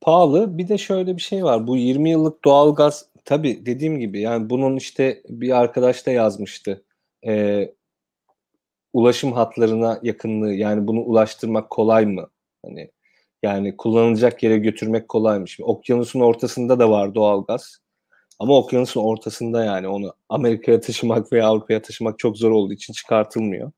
Pahalı. 0.00 0.58
Bir 0.58 0.68
de 0.68 0.78
şöyle 0.78 1.16
bir 1.16 1.22
şey 1.22 1.44
var. 1.44 1.66
Bu 1.66 1.76
20 1.76 2.10
yıllık 2.10 2.44
doğal 2.44 2.74
gaz 2.74 3.06
tabii 3.24 3.66
dediğim 3.66 3.98
gibi 3.98 4.20
yani 4.20 4.50
bunun 4.50 4.76
işte 4.76 5.22
bir 5.28 5.58
arkadaş 5.60 6.06
da 6.06 6.10
yazmıştı. 6.10 6.84
Ee, 7.26 7.74
ulaşım 8.92 9.32
hatlarına 9.32 10.00
yakınlığı 10.02 10.52
yani 10.52 10.86
bunu 10.86 11.00
ulaştırmak 11.00 11.70
kolay 11.70 12.06
mı? 12.06 12.30
Hani 12.64 12.90
yani 13.42 13.76
kullanılacak 13.76 14.42
yere 14.42 14.58
götürmek 14.58 15.08
kolaymış. 15.08 15.60
Okyanusun 15.60 16.20
ortasında 16.20 16.78
da 16.78 16.90
var 16.90 17.14
doğal 17.14 17.44
gaz. 17.44 17.78
Ama 18.38 18.56
okyanusun 18.56 19.00
ortasında 19.00 19.64
yani 19.64 19.88
onu 19.88 20.14
Amerika'ya 20.28 20.80
taşımak 20.80 21.32
veya 21.32 21.46
Avrupa'ya 21.46 21.82
taşımak 21.82 22.18
çok 22.18 22.36
zor 22.38 22.50
olduğu 22.50 22.72
için 22.72 22.92
çıkartılmıyor. 22.92 23.72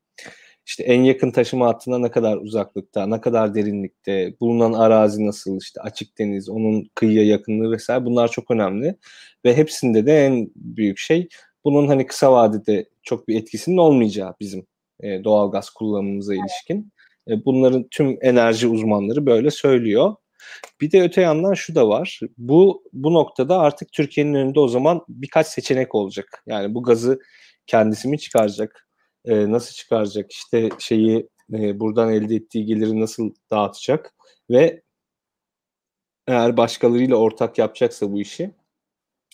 İşte 0.66 0.84
en 0.84 1.02
yakın 1.02 1.30
taşıma 1.30 1.66
hattına 1.66 1.98
ne 1.98 2.10
kadar 2.10 2.36
uzaklıkta, 2.36 3.06
ne 3.06 3.20
kadar 3.20 3.54
derinlikte, 3.54 4.34
bulunan 4.40 4.72
arazi 4.72 5.26
nasıl, 5.26 5.58
işte 5.60 5.80
açık 5.80 6.18
deniz, 6.18 6.48
onun 6.48 6.90
kıyıya 6.94 7.26
yakınlığı 7.26 7.72
vesaire 7.72 8.04
bunlar 8.04 8.28
çok 8.28 8.50
önemli. 8.50 8.96
Ve 9.44 9.56
hepsinde 9.56 10.06
de 10.06 10.26
en 10.26 10.50
büyük 10.56 10.98
şey 10.98 11.28
bunun 11.64 11.88
hani 11.88 12.06
kısa 12.06 12.32
vadede 12.32 12.88
çok 13.02 13.28
bir 13.28 13.36
etkisinin 13.40 13.76
olmayacağı 13.76 14.34
bizim 14.40 14.66
e, 15.00 15.24
doğal 15.24 15.50
gaz 15.50 15.70
kullanımımıza 15.70 16.34
ilişkin. 16.34 16.92
E, 17.28 17.44
bunların 17.44 17.88
tüm 17.90 18.18
enerji 18.20 18.68
uzmanları 18.68 19.26
böyle 19.26 19.50
söylüyor. 19.50 20.14
Bir 20.80 20.92
de 20.92 21.02
öte 21.02 21.20
yandan 21.20 21.54
şu 21.54 21.74
da 21.74 21.88
var. 21.88 22.20
Bu 22.38 22.84
bu 22.92 23.14
noktada 23.14 23.58
artık 23.58 23.92
Türkiye'nin 23.92 24.34
önünde 24.34 24.60
o 24.60 24.68
zaman 24.68 25.04
birkaç 25.08 25.46
seçenek 25.46 25.94
olacak. 25.94 26.42
Yani 26.46 26.74
bu 26.74 26.82
gazı 26.82 27.20
kendisi 27.66 28.08
mi 28.08 28.18
çıkaracak? 28.18 28.88
E, 29.24 29.50
nasıl 29.52 29.74
çıkaracak? 29.74 30.32
İşte 30.32 30.68
şeyi 30.78 31.28
e, 31.52 31.80
buradan 31.80 32.12
elde 32.12 32.34
ettiği 32.34 32.66
geliri 32.66 33.00
nasıl 33.00 33.34
dağıtacak? 33.50 34.14
Ve 34.50 34.82
eğer 36.26 36.56
başkalarıyla 36.56 37.16
ortak 37.16 37.58
yapacaksa 37.58 38.12
bu 38.12 38.20
işi 38.20 38.50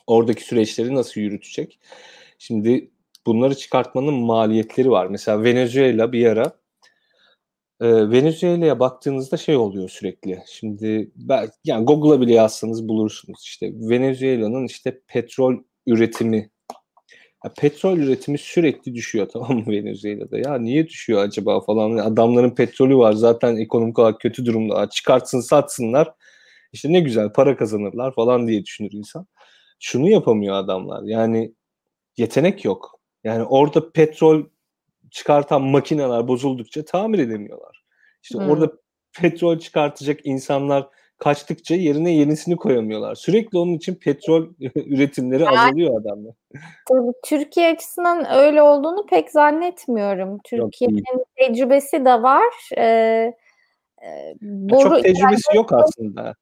oradaki 0.06 0.44
süreçleri 0.44 0.94
nasıl 0.94 1.20
yürütecek? 1.20 1.80
Şimdi 2.38 2.90
bunları 3.26 3.54
çıkartmanın 3.56 4.14
maliyetleri 4.14 4.90
var. 4.90 5.06
Mesela 5.06 5.44
Venezuela 5.44 6.12
bir 6.12 6.26
ara 6.26 6.58
Venezuela'ya 7.80 8.80
baktığınızda 8.80 9.36
şey 9.36 9.56
oluyor 9.56 9.88
sürekli. 9.88 10.42
Şimdi 10.46 11.10
ben, 11.16 11.48
yani 11.64 11.84
Google'a 11.84 12.20
bile 12.20 12.34
yazsanız 12.34 12.88
bulursunuz. 12.88 13.42
İşte 13.42 13.72
Venezuela'nın 13.74 14.66
işte 14.66 15.00
petrol 15.06 15.56
üretimi 15.86 16.50
ya 17.44 17.52
petrol 17.58 17.98
üretimi 17.98 18.38
sürekli 18.38 18.94
düşüyor 18.94 19.28
tamam 19.32 19.58
mı 19.58 19.64
Venezuela'da? 19.66 20.38
Ya 20.38 20.58
niye 20.58 20.88
düşüyor 20.88 21.22
acaba 21.22 21.60
falan. 21.60 21.96
Adamların 21.96 22.50
petrolü 22.50 22.96
var 22.96 23.12
zaten 23.12 23.56
ekonomik 23.56 23.98
olarak 23.98 24.20
kötü 24.20 24.46
durumda. 24.46 24.88
Çıkartsın 24.90 25.40
satsınlar. 25.40 26.14
İşte 26.72 26.92
ne 26.92 27.00
güzel 27.00 27.32
para 27.32 27.56
kazanırlar 27.56 28.14
falan 28.14 28.48
diye 28.48 28.64
düşünür 28.64 28.92
insan. 28.92 29.26
Şunu 29.80 30.10
yapamıyor 30.10 30.54
adamlar. 30.54 31.02
Yani 31.04 31.54
yetenek 32.16 32.64
yok. 32.64 33.00
Yani 33.24 33.44
orada 33.44 33.92
petrol 33.92 34.44
çıkartan 35.10 35.62
makineler 35.62 36.28
bozuldukça 36.28 36.84
tamir 36.84 37.18
edemiyorlar. 37.18 37.84
İşte 38.22 38.38
hmm. 38.38 38.50
orada 38.50 38.72
petrol 39.20 39.58
çıkartacak 39.58 40.20
insanlar 40.24 40.88
kaçtıkça 41.18 41.74
yerine 41.74 42.10
yenisini 42.10 42.56
koyamıyorlar. 42.56 43.14
Sürekli 43.14 43.58
onun 43.58 43.72
için 43.74 43.94
petrol 43.94 44.46
üretimleri 44.74 45.42
yani, 45.42 45.58
azalıyor 45.58 46.00
adamlar. 46.00 46.34
Türkiye 47.24 47.72
açısından 47.72 48.34
öyle 48.34 48.62
olduğunu 48.62 49.06
pek 49.06 49.30
zannetmiyorum. 49.30 50.38
Türkiye'nin 50.44 51.04
tecrübesi 51.36 52.04
de 52.04 52.22
var. 52.22 52.70
Ee, 52.76 53.32
e, 54.02 54.34
boru, 54.40 54.82
çok 54.82 55.02
tecrübesi 55.02 55.42
yani, 55.50 55.56
yok 55.56 55.72
aslında. 55.72 56.34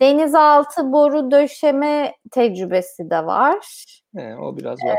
Denizaltı 0.00 0.92
boru 0.92 1.30
döşeme 1.30 2.14
tecrübesi 2.30 3.10
de 3.10 3.26
var. 3.26 3.66
He, 4.16 4.36
o 4.36 4.56
biraz 4.56 4.78
var. 4.84 4.98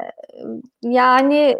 Ee, 0.00 0.08
yani 0.82 1.56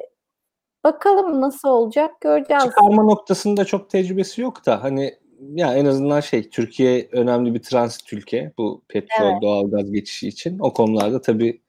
bakalım 0.85 1.41
nasıl 1.41 1.69
olacak 1.69 2.21
göreceğiz. 2.21 2.65
Çıkarma 2.65 3.03
noktasında 3.03 3.65
çok 3.65 3.91
tecrübesi 3.91 4.41
yok 4.41 4.67
da 4.67 4.83
hani 4.83 5.15
ya 5.41 5.75
en 5.75 5.87
azından 5.87 6.21
şey 6.21 6.51
Türkiye 6.51 7.09
önemli 7.13 7.55
bir 7.55 7.63
transit 7.63 8.13
ülke 8.13 8.53
bu 8.59 8.83
petrol 8.89 9.31
evet. 9.31 9.43
doğalgaz 9.43 9.93
geçişi 9.93 10.29
için. 10.29 10.59
O 10.59 10.73
konularda 10.73 11.21
tabii 11.21 11.61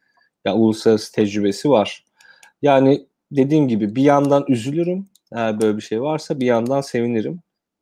ya 0.45 0.55
uluslararası 0.55 1.11
tecrübesi 1.11 1.69
var. 1.69 2.05
Yani 2.61 3.05
dediğim 3.31 3.67
gibi 3.67 3.95
bir 3.95 4.03
yandan 4.03 4.45
üzülürüm 4.47 5.07
eğer 5.31 5.61
böyle 5.61 5.77
bir 5.77 5.81
şey 5.81 6.01
varsa 6.01 6.39
bir 6.39 6.45
yandan 6.45 6.81
sevinirim. 6.81 7.39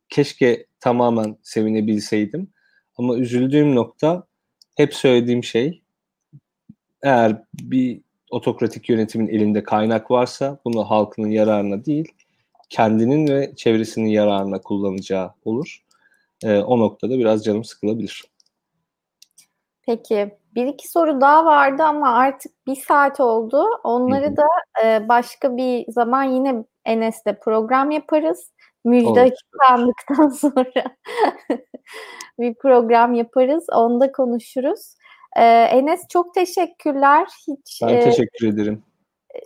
Keşke 0.08 0.66
tamamen 0.80 1.36
sevinebilseydim. 1.42 2.48
Ama 2.96 3.16
üzüldüğüm 3.16 3.74
nokta 3.74 4.26
hep 4.76 4.94
söylediğim 4.94 5.44
şey 5.44 5.82
eğer 7.02 7.42
bir 7.54 8.00
otokratik 8.30 8.88
yönetimin 8.88 9.28
elinde 9.28 9.62
kaynak 9.62 10.10
varsa 10.10 10.58
bunu 10.64 10.84
halkının 10.90 11.30
yararına 11.30 11.84
değil 11.84 12.12
kendinin 12.70 13.28
ve 13.28 13.56
çevresinin 13.56 14.08
yararına 14.08 14.60
kullanacağı 14.60 15.30
olur. 15.44 15.84
E, 16.44 16.58
o 16.58 16.78
noktada 16.78 17.18
biraz 17.18 17.44
canım 17.44 17.64
sıkılabilir. 17.64 18.24
Peki 19.86 20.38
bir 20.54 20.66
iki 20.66 20.88
soru 20.88 21.20
daha 21.20 21.44
vardı 21.44 21.82
ama 21.82 22.14
artık 22.14 22.52
bir 22.66 22.76
saat 22.76 23.20
oldu. 23.20 23.64
Onları 23.84 24.36
da 24.36 24.46
e, 24.84 25.08
başka 25.08 25.56
bir 25.56 25.92
zaman 25.92 26.22
yine 26.22 26.64
Enes'te 26.84 27.38
program 27.38 27.90
yaparız. 27.90 28.50
Müjde 28.84 29.20
açıklandıktan 29.20 30.28
sonra 30.40 30.84
bir 32.38 32.54
program 32.54 33.14
yaparız. 33.14 33.66
Onda 33.72 34.12
konuşuruz. 34.12 34.94
Ee, 35.36 35.42
Enes 35.44 36.00
çok 36.08 36.34
teşekkürler. 36.34 37.28
Hiç 37.48 37.82
Ben 37.82 37.88
e, 37.88 38.00
teşekkür 38.00 38.48
ederim. 38.48 38.82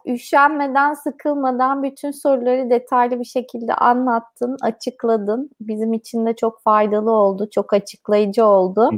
Üşenmeden, 0.07 0.95
sıkılmadan 0.95 1.82
bütün 1.82 2.11
soruları 2.11 2.70
detaylı 2.70 3.20
bir 3.20 3.24
şekilde 3.24 3.74
anlattın, 3.74 4.57
açıkladın. 4.62 5.51
Bizim 5.61 5.93
için 5.93 6.26
de 6.26 6.36
çok 6.36 6.62
faydalı 6.62 7.11
oldu, 7.11 7.49
çok 7.51 7.72
açıklayıcı 7.72 8.45
oldu. 8.45 8.91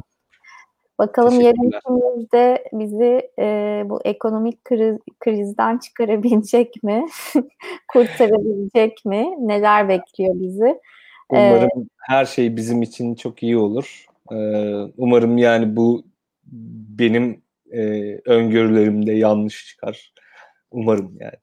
Bakalım 0.99 1.41
yarın 1.41 1.69
ikimiz 1.69 2.27
bizi 2.73 3.31
e, 3.39 3.83
bu 3.87 4.01
ekonomik 4.05 4.65
kriz, 4.65 4.99
krizden 5.21 5.79
çıkarabilecek 5.79 6.83
mi? 6.83 7.07
Kurtarabilecek 7.93 9.05
mi? 9.05 9.35
Neler 9.39 9.89
bekliyor 9.89 10.35
bizi? 10.35 10.81
Umarım 11.31 11.69
ee, 11.77 11.85
her 11.99 12.25
şey 12.25 12.57
bizim 12.57 12.83
için 12.83 13.15
çok 13.15 13.43
iyi 13.43 13.57
olur. 13.59 14.07
Ee, 14.33 14.73
umarım 14.97 15.39
yani 15.39 15.77
bu 15.77 16.05
benim 16.99 17.43
e, 17.73 17.81
öngörülerimde 18.27 19.13
yanlış 19.13 19.67
çıkar. 19.67 20.13
Umarım 20.71 21.17
yani. 21.21 21.37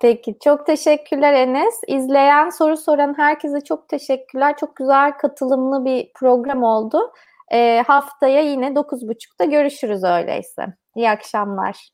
Peki 0.00 0.36
çok 0.44 0.66
teşekkürler 0.66 1.32
Enes. 1.32 1.80
İzleyen, 1.88 2.50
soru 2.50 2.76
soran 2.76 3.14
herkese 3.18 3.60
çok 3.60 3.88
teşekkürler. 3.88 4.56
Çok 4.56 4.76
güzel 4.76 5.12
katılımlı 5.12 5.84
bir 5.84 6.12
program 6.14 6.62
oldu. 6.62 7.12
E, 7.52 7.82
haftaya 7.86 8.40
yine 8.40 8.66
9.30'da 8.66 9.44
görüşürüz 9.44 10.04
öyleyse. 10.04 10.66
İyi 10.96 11.10
akşamlar. 11.10 11.88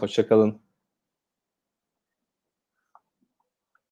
Hoşçakalın. 0.00 0.63